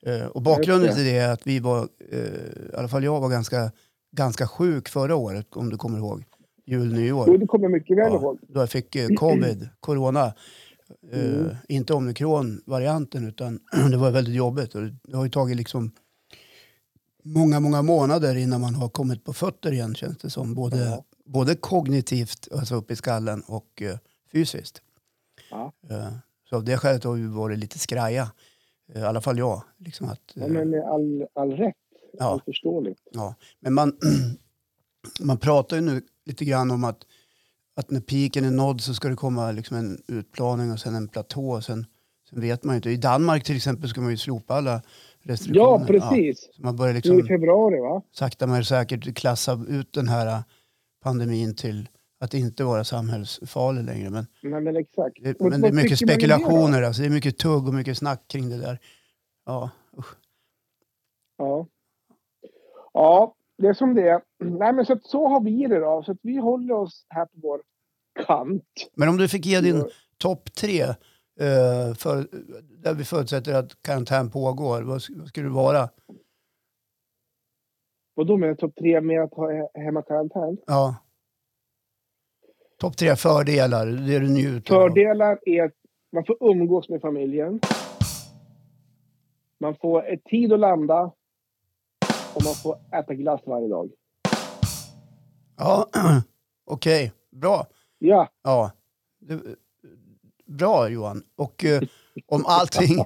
Eh, 0.05 0.25
och 0.25 0.41
bakgrunden 0.41 0.95
till 0.95 1.03
det 1.03 1.17
är 1.17 1.31
att 1.33 1.47
vi 1.47 1.59
var, 1.59 1.89
eh, 2.11 2.19
i 2.19 2.75
alla 2.77 2.87
fall 2.87 3.03
jag 3.03 3.21
var 3.21 3.29
ganska, 3.29 3.71
ganska 4.11 4.47
sjuk 4.47 4.89
förra 4.89 5.15
året, 5.15 5.47
om 5.55 5.69
du 5.69 5.77
kommer 5.77 5.97
ihåg. 5.97 6.23
Jul, 6.65 6.89
Jo, 6.91 6.95
nyår. 6.99 7.37
det 7.37 7.47
kommer 7.47 7.65
jag 7.65 7.71
mycket 7.71 7.97
väl 7.97 8.11
Ja, 8.13 8.19
ihåg. 8.19 8.39
då 8.47 8.59
jag 8.59 8.69
fick 8.69 8.95
eh, 8.95 9.07
covid, 9.07 9.69
corona. 9.79 10.25
Eh, 11.11 11.19
Mm. 11.19 11.55
Inte 11.67 11.93
omikron-varianten, 11.93 13.27
utan 13.27 13.59
det 13.91 13.97
var 13.97 14.11
väldigt 14.11 14.35
jobbigt. 14.35 14.75
Och 14.75 14.81
det- 14.83 15.17
har 15.17 15.23
ju 15.23 15.29
tagit 15.31 15.57
liksom 15.57 15.91
många, 17.23 17.59
många 17.59 17.81
månader 17.81 18.35
innan 18.35 18.61
man 18.61 18.75
har 18.75 18.89
kommit 18.89 19.23
på 19.23 19.33
fötter 19.33 19.71
igen, 19.71 19.95
känns 19.95 20.17
det 20.17 20.29
som. 20.29 20.55
Både, 20.55 20.77
Ja. 20.77 21.03
både 21.25 21.55
kognitivt, 21.55 22.47
alltså 22.51 22.75
upp 22.75 22.91
i 22.91 22.95
skallen, 22.95 23.41
och 23.47 23.81
eh, 23.81 23.97
fysiskt. 24.31 24.81
Ja. 25.51 25.73
Eh, 25.89 26.07
Så 26.49 26.55
av 26.55 26.63
det 26.63 26.77
skälet 26.77 27.03
har 27.03 27.13
vi 27.13 27.27
varit 27.27 27.59
lite 27.59 27.79
skraja. 27.79 28.31
Eh, 28.93 29.01
I 29.01 29.05
alla 29.05 29.21
fall 29.21 29.37
jag. 29.37 29.63
Liksom 29.77 30.09
att, 30.09 30.21
Ja, 30.33 30.43
eh, 30.45 30.49
men 30.51 30.69
med 30.69 30.83
all, 30.83 31.25
all 31.33 31.51
rätt. 31.51 31.75
Ja. 32.19 32.25
All 32.25 32.41
förståeligt. 32.45 32.99
ja. 33.11 33.35
Men 33.59 33.73
man, 33.73 33.93
man 35.19 35.37
pratar 35.37 35.75
ju 35.77 35.81
nu 35.81 36.01
lite 36.25 36.45
grann 36.45 36.71
om 36.71 36.83
att, 36.83 36.99
att 37.75 37.91
när 37.91 38.01
piken 38.01 38.45
är 38.45 38.51
nådd 38.51 38.81
så 38.81 38.93
ska 38.93 39.09
det 39.09 39.15
komma 39.15 39.51
liksom 39.51 39.77
en 39.77 39.97
utplaning 40.07 40.71
och 40.71 40.79
sen 40.79 40.95
en 40.95 41.07
platå. 41.07 41.61
Sen, 41.61 41.85
sen 42.29 42.41
vet 42.41 42.63
man 42.63 42.75
ju 42.75 42.77
inte. 42.77 42.89
I 42.89 42.97
Danmark 42.97 43.43
till 43.43 43.55
exempel 43.55 43.89
ska 43.89 44.01
man 44.01 44.11
ju 44.11 44.17
slopa 44.17 44.53
alla 44.53 44.81
restriktioner. 45.21 45.79
Ja, 45.79 45.85
precis. 45.87 46.49
så 46.55 46.61
man 46.61 46.75
börjar 46.75 46.93
Nu 46.93 46.99
i 46.99 47.01
liksom 47.01 47.27
februari 47.27 47.79
va? 47.79 48.01
sakta 48.11 48.47
men 48.47 48.65
säkert 48.65 49.17
klassa 49.17 49.65
ut 49.67 49.93
den 49.93 50.07
här 50.07 50.27
äh, 50.27 50.39
pandemin 51.03 51.55
till 51.55 51.89
att 52.19 52.33
inte 52.33 52.63
vara 52.63 52.83
samhällsfarlig 52.83 53.83
längre. 53.83 54.09
Men 54.09 54.27
Nej 54.43 54.61
men 54.61 54.75
exakt. 54.77 55.17
det, 55.23 55.39
men 55.39 55.61
det 55.61 55.67
är 55.67 55.71
mycket 55.71 56.01
är 56.01 56.05
det 56.05 56.13
spekulationer. 56.13 56.81
Alltså. 56.81 57.01
Det 57.01 57.07
är 57.07 57.11
mycket 57.11 57.37
tugg 57.37 57.67
och 57.67 57.73
mycket 57.73 57.97
snack 57.97 58.27
kring 58.27 58.49
det 58.49 58.57
där. 58.57 58.79
Ja, 59.45 59.69
usch. 59.97 60.15
Ja. 61.37 61.67
Ja, 62.93 63.35
det 63.57 63.67
är 63.67 63.73
som 63.73 63.95
det 63.95 64.09
är. 64.09 64.21
Nej 64.43 64.73
men 64.73 64.85
så, 64.85 64.93
att, 64.93 65.05
så 65.05 65.27
har 65.27 65.41
vi 65.41 65.67
det 65.67 65.79
då. 65.79 66.03
Så 66.05 66.11
att 66.11 66.17
vi 66.21 66.37
håller 66.37 66.73
oss 66.73 67.05
här 67.09 67.25
på 67.25 67.31
vår 67.41 67.61
kant. 68.25 68.63
Men 68.93 69.09
om 69.09 69.17
du 69.17 69.27
fick 69.27 69.45
ge 69.45 69.61
din 69.61 69.89
topp 70.17 70.53
tre, 70.53 70.81
eh, 70.81 71.93
för, 71.97 72.27
där 72.83 72.93
vi 72.93 73.03
förutsätter 73.03 73.53
att 73.53 73.81
karantän 73.81 74.31
pågår, 74.31 74.81
vad, 74.81 75.01
vad 75.17 75.27
skulle 75.27 75.47
det 75.47 75.53
vara? 75.53 75.89
Och 78.15 78.25
då 78.25 78.37
med 78.37 78.59
topp 78.59 78.75
tre 78.79 79.01
med 79.01 79.23
att 79.23 79.33
ha 79.33 79.51
he- 79.51 79.69
hemmakarantän. 79.73 80.57
Ja. 80.67 80.95
Topp 82.79 82.97
tre 82.97 83.15
fördelar, 83.15 83.85
det 83.85 84.19
du 84.19 84.29
njuter 84.29 84.75
av. 84.75 84.79
Fördelar 84.89 85.39
är 85.45 85.63
att 85.63 85.73
man 86.11 86.25
får 86.25 86.37
umgås 86.51 86.89
med 86.89 87.01
familjen. 87.01 87.59
Man 89.59 89.75
får 89.75 90.05
ett 90.13 90.23
tid 90.23 90.53
att 90.53 90.59
landa. 90.59 91.11
Och 92.35 92.43
man 92.43 92.53
får 92.53 92.77
äta 92.99 93.13
glass 93.13 93.41
varje 93.45 93.67
dag. 93.67 93.89
Ja, 95.57 95.89
okej, 96.65 97.11
bra. 97.31 97.67
Ja, 97.99 98.29
Ja. 98.43 98.71
Bra 100.45 100.89
Johan. 100.89 101.23
Och 101.35 101.65
eh, 101.65 101.81
om 102.27 102.43
allting, 102.45 103.05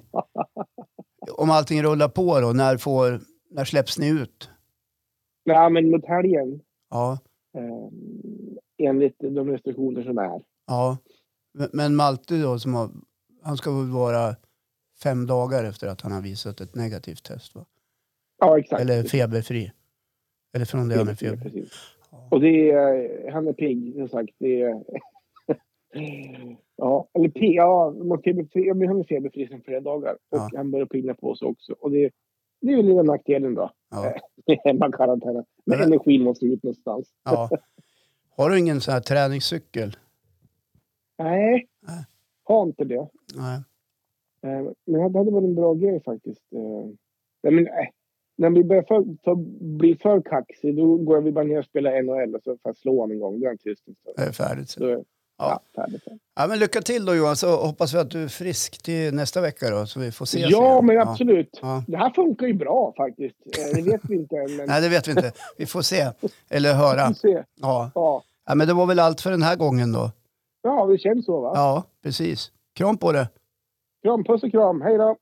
om 1.38 1.50
allting 1.50 1.84
rullar 1.84 2.10
på 2.10 2.40
då, 2.40 2.54
när, 2.54 2.78
får, 2.78 3.20
när 3.52 3.66
släpps 3.66 3.98
ni 4.00 4.08
ut? 4.10 4.50
Nej, 5.46 5.70
men 5.72 5.92
mot 5.92 6.06
helgen. 6.06 6.62
Ja, 6.90 7.18
Eh, 7.58 8.88
enligt 8.90 9.16
de 9.20 9.48
restriktioner 9.50 10.04
som 10.04 10.18
är. 10.18 10.42
ja. 10.68 10.98
Men- 11.54 11.70
Men 11.74 11.96
Malte 11.96 12.42
då, 12.42 12.60
som 12.60 12.74
har, 12.74 12.90
han 13.44 13.58
ska 13.58 13.72
väl 13.72 13.90
vara 13.92 14.36
fem 15.04 15.28
dagar 15.28 15.64
efter 15.64 15.88
att 15.88 16.02
han 16.02 16.12
har 16.12 16.22
visat 16.22 16.62
ett 16.62 16.76
negativt 16.76 17.24
test 17.24 17.56
va? 17.56 17.66
Ja, 18.40 18.60
exakt. 18.60 18.82
Eller 18.82 19.04
feberfri. 19.04 19.72
Eller 20.56 20.66
från 20.66 20.90
det 20.90 20.96
Ja, 20.96 21.06
feber. 21.16 21.38
precis. 21.38 21.72
Och 22.32 22.42
det 22.42 22.72
är, 22.72 23.32
han 23.32 23.48
är 23.48 23.54
pigg, 23.54 23.94
som 23.96 24.10
sagt. 24.10 24.30
Det 24.40 24.62
är, 24.62 24.84
ja, 26.76 27.08
eller 27.14 27.30
pigg, 27.30 27.56
ja, 27.56 27.92
man 27.92 28.22
feberfri, 28.22 28.68
ja, 28.68 28.74
men 28.74 28.88
han 28.88 29.00
är 29.00 29.04
feberfri 29.04 29.48
sedan 29.48 29.62
flera 29.66 29.80
dagar. 29.82 30.12
Och 30.14 30.38
Ja. 30.38 30.50
han 30.56 30.72
börjar 30.72 30.86
pigna 30.86 31.14
på 31.14 31.36
sig 31.36 31.48
också. 31.48 31.74
Och 31.74 31.92
det, 31.92 32.12
det 32.62 32.72
är 32.72 32.76
väl 32.78 32.86
lilla 32.86 33.04
nackdelen 33.04 33.56
då. 33.56 33.72
Ja, 33.92 34.14
med 34.48 34.58
hemmakarantänen. 34.64 35.46
Men 35.66 35.78
Men- 35.80 35.88
energin 35.88 36.24
måste 36.24 36.46
ut 36.46 36.64
någonstans. 36.64 37.14
ja. 37.24 37.50
Har 38.38 38.50
du 38.50 38.60
ingen 38.60 38.82
sån 38.82 38.94
här 38.94 39.02
träningscykel? 39.02 39.98
Nej, 41.18 41.68
Nej. 41.88 42.06
har 42.44 42.64
inte 42.64 42.84
det. 42.84 43.08
Nej. 43.36 43.56
Eh, 44.42 44.72
Men 44.86 45.02
det 45.14 45.20
hade 45.20 45.32
varit 45.32 45.44
en 45.46 45.56
bra 45.56 45.74
grej 45.74 46.04
faktiskt. 46.04 46.54
Eh, 46.54 46.90
Nej, 47.44 47.54
men, 47.54 47.68
eh, 47.68 47.88
när 48.40 48.50
vi 48.50 48.64
börjar 48.64 48.84
för, 48.84 49.24
för, 49.24 49.36
bli 49.78 49.96
för 49.96 50.22
kaxig 50.22 50.76
då 50.78 50.96
går 50.98 51.22
vi 51.22 51.32
bara 51.32 51.44
ner 51.46 51.60
och 51.60 51.66
spelar 51.66 52.02
NHL 52.04 52.36
och 52.36 52.42
så 52.44 52.52
får 52.52 52.60
jag 52.64 52.78
slå 52.78 52.94
honom 53.02 53.12
en 53.12 53.20
gång. 53.20 53.40
Då 53.40 53.46
är 53.46 53.50
han 53.50 53.58
tyst 53.58 53.88
en 53.88 53.96
stund. 53.96 54.14
Det 54.18 54.24
är 54.24 54.32
färdigt. 54.32 54.76
Då 54.78 54.90
Ja. 54.90 55.62
ja. 55.76 55.82
färdigt. 55.84 56.04
Ja, 56.36 56.48
men 56.48 56.60
lycka 56.60 56.82
till 56.82 57.06
då 57.06 57.16
Johan, 57.16 57.36
så 57.36 57.56
hoppas 57.56 57.94
vi 57.94 57.98
att 57.98 58.12
du 58.12 58.24
är 58.24 58.28
frisk 58.28 58.84
till 58.84 59.14
nästa 59.14 59.42
vecka 59.42 59.70
då, 59.70 59.86
så 59.86 60.00
vi 60.00 60.12
får 60.12 60.24
ses 60.26 60.52
Ja, 60.52 60.72
igen. 60.74 60.86
men 60.86 60.98
absolut. 61.08 61.60
Ja. 61.62 61.84
Det 61.88 61.98
här 61.98 62.10
funkar 62.10 62.48
ju 62.48 62.54
bra 62.54 62.94
faktiskt. 62.98 63.36
Eh, 63.46 63.76
Det 63.76 63.92
vet 63.92 64.02
vi 64.10 64.16
inte 64.16 64.36
än. 64.36 64.56
Men 64.58 64.68
Nej, 64.68 64.82
det 64.82 64.90
vet 64.90 65.08
vi 65.08 65.12
inte. 65.12 65.32
Vi 65.58 65.66
får 65.66 65.82
se. 65.82 66.08
Eller 66.50 66.70
vi 66.70 66.76
höra. 66.76 67.08
får 67.08 67.14
se. 67.14 67.44
Ja. 67.62 67.92
Ja. 67.96 68.24
ja, 68.46 68.56
men 68.56 68.68
det 68.68 68.74
var 68.74 68.86
väl 68.86 69.00
allt 69.00 69.22
för 69.22 69.32
den 69.32 69.42
här 69.42 69.56
gången 69.56 69.92
då. 69.92 70.12
ja, 70.62 70.86
det 70.86 70.98
känns 70.98 71.26
så 71.26 71.42
va? 71.42 71.52
Ja, 71.56 71.84
precis. 72.04 72.52
Kram 72.76 72.98
på 72.98 73.12
det. 73.12 73.30
Kram, 74.04 74.24
puss 74.24 74.44
och 74.44 74.52
kram. 74.52 74.82
Hej 74.82 74.98
då! 74.98 75.16